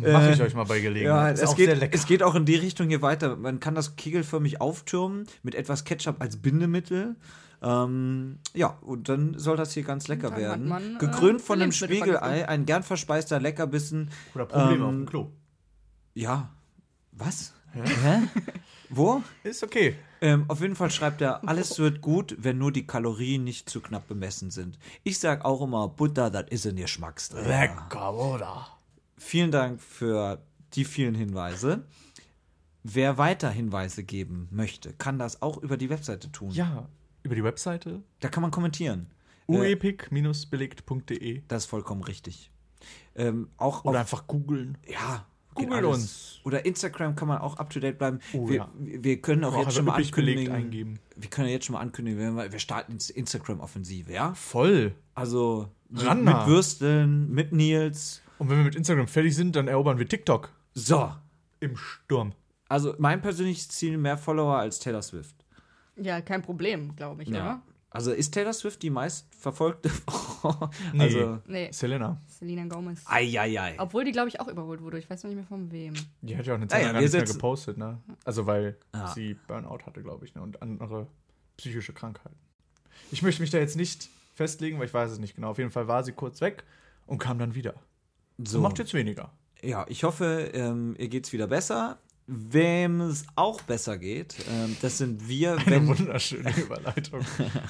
Mache 0.00 0.32
ich 0.32 0.40
Äh, 0.40 0.42
euch 0.42 0.54
mal 0.54 0.64
bei 0.64 0.76
Ja, 0.76 0.82
Gelegenheit. 0.82 1.34
ist 1.36 1.42
es 1.42 1.48
auch 1.48 1.56
sehr 1.56 1.68
geht, 1.68 1.80
lecker. 1.80 1.94
es 1.94 2.06
geht 2.06 2.22
auch 2.22 2.34
in 2.34 2.44
die 2.44 2.56
Richtung 2.56 2.88
hier 2.88 3.00
weiter. 3.02 3.36
Man 3.36 3.60
kann 3.60 3.74
das 3.74 3.96
kegelförmig 3.96 4.60
auftürmen 4.60 5.26
mit 5.42 5.54
etwas 5.54 5.84
Ketchup 5.84 6.16
als 6.20 6.36
Bindemittel. 6.36 7.16
Ähm, 7.62 8.38
ja, 8.54 8.78
und 8.82 9.08
dann 9.08 9.38
soll 9.38 9.56
das 9.56 9.72
hier 9.72 9.82
ganz 9.84 10.08
lecker 10.08 10.36
werden. 10.36 10.68
man, 10.68 10.96
äh, 10.96 10.98
Gekrönt 10.98 11.40
von 11.40 11.60
einem. 11.62 11.72
Spiegelei, 11.72 12.46
ein 12.48 12.66
gern 12.66 12.82
verspeister 12.82 13.40
Leckerbissen. 13.40 14.10
Oder 14.34 14.46
Probleme 14.46 14.74
ähm, 14.76 14.82
auf 14.82 14.90
dem 14.90 15.06
Klo. 15.06 15.30
Ja. 16.14 16.50
Was? 17.12 17.52
Hä? 17.72 18.22
Wo? 18.88 19.22
Ist 19.44 19.62
okay. 19.62 19.96
Ähm, 20.22 20.44
auf 20.48 20.60
jeden 20.60 20.76
Fall 20.76 20.90
schreibt 20.90 21.20
er, 21.20 21.42
alles 21.48 21.78
wird 21.78 22.00
gut, 22.00 22.36
wenn 22.38 22.58
nur 22.58 22.72
die 22.72 22.86
Kalorien 22.86 23.44
nicht 23.44 23.70
zu 23.70 23.80
knapp 23.80 24.06
bemessen 24.08 24.50
sind. 24.50 24.78
Ich 25.02 25.18
sag 25.18 25.44
auch 25.44 25.62
immer, 25.62 25.88
Butter, 25.88 26.30
das 26.30 26.46
ist 26.50 26.66
in 26.66 26.76
ihr 26.76 26.88
Schmacksträger. 26.88 27.48
Lecker, 27.48 28.14
oder? 28.14 28.66
Vielen 29.16 29.50
Dank 29.50 29.80
für 29.80 30.42
die 30.74 30.84
vielen 30.84 31.14
Hinweise. 31.14 31.84
Wer 32.82 33.18
weiter 33.18 33.50
Hinweise 33.50 34.04
geben 34.04 34.48
möchte, 34.50 34.92
kann 34.94 35.18
das 35.18 35.42
auch 35.42 35.58
über 35.58 35.76
die 35.76 35.90
Webseite 35.90 36.32
tun. 36.32 36.50
Ja, 36.52 36.88
über 37.22 37.34
die 37.34 37.44
Webseite 37.44 38.02
Da 38.20 38.28
kann 38.28 38.42
man 38.42 38.50
kommentieren. 38.50 39.08
Äh, 39.48 39.74
uepic-belegt.de 39.74 41.42
das 41.48 41.64
ist 41.64 41.70
vollkommen 41.70 42.02
richtig. 42.02 42.50
Ähm, 43.14 43.50
auch 43.58 43.84
oder 43.84 44.00
auf, 44.00 44.00
einfach 44.00 44.26
googeln. 44.26 44.78
ja, 44.88 45.26
alles. 45.56 45.84
uns. 45.86 46.40
Oder 46.44 46.64
Instagram 46.64 47.14
kann 47.16 47.28
man 47.28 47.38
auch 47.38 47.56
up 47.58 47.70
to 47.70 47.80
date 47.80 47.98
bleiben. 47.98 48.20
Oh, 48.32 48.48
wir, 48.48 48.56
ja. 48.56 48.70
wir 48.78 49.20
können 49.20 49.44
auch 49.44 49.54
Auch 49.54 49.64
jetzt 49.64 49.74
schon 49.74 49.84
mal 49.84 49.94
ankündigen. 49.94 50.52
eingeben. 50.54 50.98
Wir 51.16 51.28
können 51.28 51.48
ja 51.48 51.54
jetzt 51.54 51.66
schon 51.66 51.74
mal 51.74 51.80
ankündigen, 51.80 52.36
wir, 52.36 52.52
wir 52.52 52.58
starten 52.58 52.92
ins 52.92 53.10
Instagram-Offensive, 53.10 54.12
ja? 54.12 54.32
Voll. 54.34 54.94
Also 55.14 55.68
mit, 55.88 56.04
Ran 56.06 56.24
mit 56.24 56.32
da. 56.34 56.46
Würsteln, 56.46 57.30
mit 57.30 57.52
Nils. 57.52 58.22
Und 58.38 58.48
wenn 58.48 58.56
wir 58.58 58.64
mit 58.64 58.74
Instagram 58.74 59.06
fertig 59.06 59.34
sind, 59.36 59.54
dann 59.56 59.68
erobern 59.68 59.98
wir 59.98 60.08
TikTok 60.08 60.50
So. 60.72 61.12
im 61.60 61.76
Sturm. 61.76 62.32
Also 62.68 62.94
mein 62.98 63.20
persönliches 63.20 63.68
Ziel, 63.68 63.98
mehr 63.98 64.16
Follower 64.16 64.56
als 64.56 64.78
Taylor 64.78 65.02
Swift. 65.02 65.34
Ja, 65.96 66.20
kein 66.22 66.40
Problem, 66.40 66.94
glaube 66.96 67.22
ich, 67.24 67.28
oder? 67.28 67.60
Also 67.92 68.12
ist 68.12 68.30
Taylor 68.32 68.52
Swift 68.52 68.82
die 68.82 68.90
meistverfolgte 68.90 69.88
Frau? 69.88 70.70
Nee. 70.92 71.02
Also, 71.02 71.38
Nee, 71.46 71.68
Selena. 71.72 72.20
Selena 72.28 72.64
Gomez. 72.66 73.02
eieiei. 73.06 73.74
Obwohl 73.78 74.04
die, 74.04 74.12
glaube 74.12 74.28
ich, 74.28 74.38
auch 74.40 74.46
überholt 74.48 74.80
wurde. 74.80 74.98
Ich 74.98 75.10
weiß 75.10 75.24
noch 75.24 75.28
nicht 75.30 75.38
mehr 75.38 75.46
von 75.46 75.70
wem. 75.72 75.94
Die 76.22 76.36
hat 76.36 76.46
ja 76.46 76.52
auch 76.54 76.58
eine 76.58 76.68
Zeit 76.68 76.80
ja, 76.82 76.86
lang 76.86 76.94
gar 76.94 77.00
wir 77.02 77.08
nichts 77.08 77.14
mehr 77.28 77.34
gepostet, 77.34 77.78
ne? 77.78 77.98
Also 78.24 78.46
weil 78.46 78.76
Ja. 78.94 79.08
sie 79.08 79.34
Burnout 79.48 79.80
hatte, 79.86 80.02
glaube 80.02 80.24
ich, 80.24 80.34
ne? 80.36 80.42
Und 80.42 80.62
andere 80.62 81.08
psychische 81.56 81.92
Krankheiten. 81.92 82.36
Ich 83.10 83.22
möchte 83.22 83.42
mich 83.42 83.50
da 83.50 83.58
jetzt 83.58 83.76
nicht 83.76 84.08
festlegen, 84.34 84.78
weil 84.78 84.86
ich 84.86 84.94
weiß 84.94 85.10
es 85.10 85.18
nicht 85.18 85.34
genau. 85.34 85.50
Auf 85.50 85.58
jeden 85.58 85.70
Fall 85.72 85.88
war 85.88 86.04
sie 86.04 86.12
kurz 86.12 86.40
weg 86.40 86.62
und 87.06 87.18
kam 87.18 87.38
dann 87.38 87.54
wieder. 87.56 87.74
So. 88.38 88.52
So, 88.52 88.60
Macht 88.60 88.78
jetzt 88.78 88.94
weniger. 88.94 89.32
ja, 89.62 89.84
ich 89.88 90.04
hoffe, 90.04 90.50
ähm, 90.54 90.94
ihr 90.96 91.08
geht's 91.08 91.32
wieder 91.32 91.46
besser. 91.48 91.98
Wem 92.32 93.00
es 93.00 93.24
auch 93.34 93.60
besser 93.62 93.98
geht, 93.98 94.36
ähm, 94.48 94.76
das 94.80 94.98
sind 94.98 95.28
wir, 95.28 95.54
Eine 95.56 95.66
wenn, 95.66 95.88
wunderschöne 95.88 96.56
Überleitung. 96.56 97.20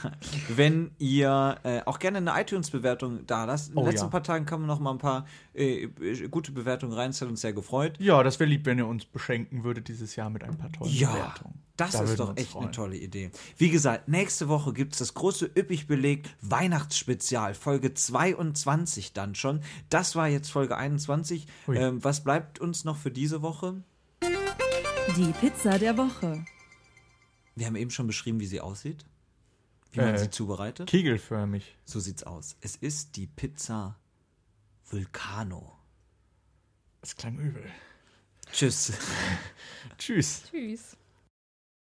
wenn 0.54 0.90
ihr 0.98 1.56
äh, 1.62 1.80
auch 1.86 1.98
gerne 1.98 2.18
eine 2.18 2.38
iTunes-Bewertung 2.40 3.26
da 3.26 3.44
lasst. 3.46 3.68
In 3.70 3.74
den 3.76 3.82
Oh, 3.82 3.86
letzten 3.86 4.06
ja. 4.06 4.10
paar 4.10 4.22
Tagen 4.22 4.44
kamen 4.46 4.66
noch 4.66 4.78
mal 4.80 4.90
ein 4.92 4.98
paar 4.98 5.26
äh, 5.54 5.88
gute 6.30 6.52
Bewertungen 6.52 6.92
rein, 6.92 7.10
das 7.10 7.20
hat 7.22 7.28
uns 7.28 7.40
sehr 7.40 7.52
gefreut. 7.52 7.96
ja, 7.98 8.22
das 8.22 8.38
wäre 8.38 8.50
lieb, 8.50 8.66
wenn 8.66 8.78
ihr 8.78 8.86
uns 8.86 9.04
beschenken 9.06 9.64
würdet 9.64 9.88
dieses 9.88 10.14
Jahr 10.16 10.28
mit 10.30 10.44
ein 10.44 10.56
paar 10.58 10.70
tollen 10.72 10.92
Ja, 10.92 11.12
Bewertungen. 11.12 11.54
das 11.76 11.92
Da 11.92 12.02
ist 12.02 12.20
doch 12.20 12.36
echt 12.36 12.50
eine 12.54 12.62
freuen. 12.64 12.72
tolle 12.72 12.96
Idee. 12.98 13.30
Wie 13.56 13.70
gesagt, 13.70 14.08
nächste 14.08 14.48
Woche 14.48 14.72
gibt 14.74 14.92
es 14.92 14.98
das 14.98 15.14
große 15.14 15.50
üppig 15.56 15.86
belegt 15.86 16.28
Weihnachtsspezial, 16.42 17.54
Folge 17.54 17.94
22 17.94 19.12
dann 19.14 19.34
schon. 19.34 19.60
Das 19.88 20.16
war 20.16 20.28
jetzt 20.28 20.50
Folge 20.50 20.76
21. 20.76 21.46
Hui. 21.66 21.76
Ähm, 21.78 22.04
was 22.04 22.22
bleibt 22.22 22.58
uns 22.58 22.84
noch 22.84 22.96
für 22.96 23.10
diese 23.10 23.42
Woche? 23.42 23.82
Die 25.16 25.32
Pizza 25.32 25.78
der 25.78 25.96
Woche. 25.96 26.44
Wir 27.56 27.66
haben 27.66 27.76
eben 27.76 27.90
schon 27.90 28.06
beschrieben, 28.06 28.38
wie 28.40 28.46
sie 28.46 28.60
aussieht. 28.60 29.04
Wie 29.92 30.00
man 30.00 30.14
Äh, 30.14 30.18
sie 30.18 30.30
zubereitet. 30.30 30.88
Kegelförmig. 30.88 31.76
So 31.84 31.98
sieht's 32.00 32.22
aus. 32.22 32.56
Es 32.60 32.76
ist 32.76 33.16
die 33.16 33.26
Pizza 33.26 33.98
Vulcano. 34.88 35.76
Es 37.02 37.16
klang 37.16 37.38
übel. 37.38 37.64
Tschüss. 38.52 38.92
Tschüss. 39.98 40.44
Tschüss. 40.50 40.96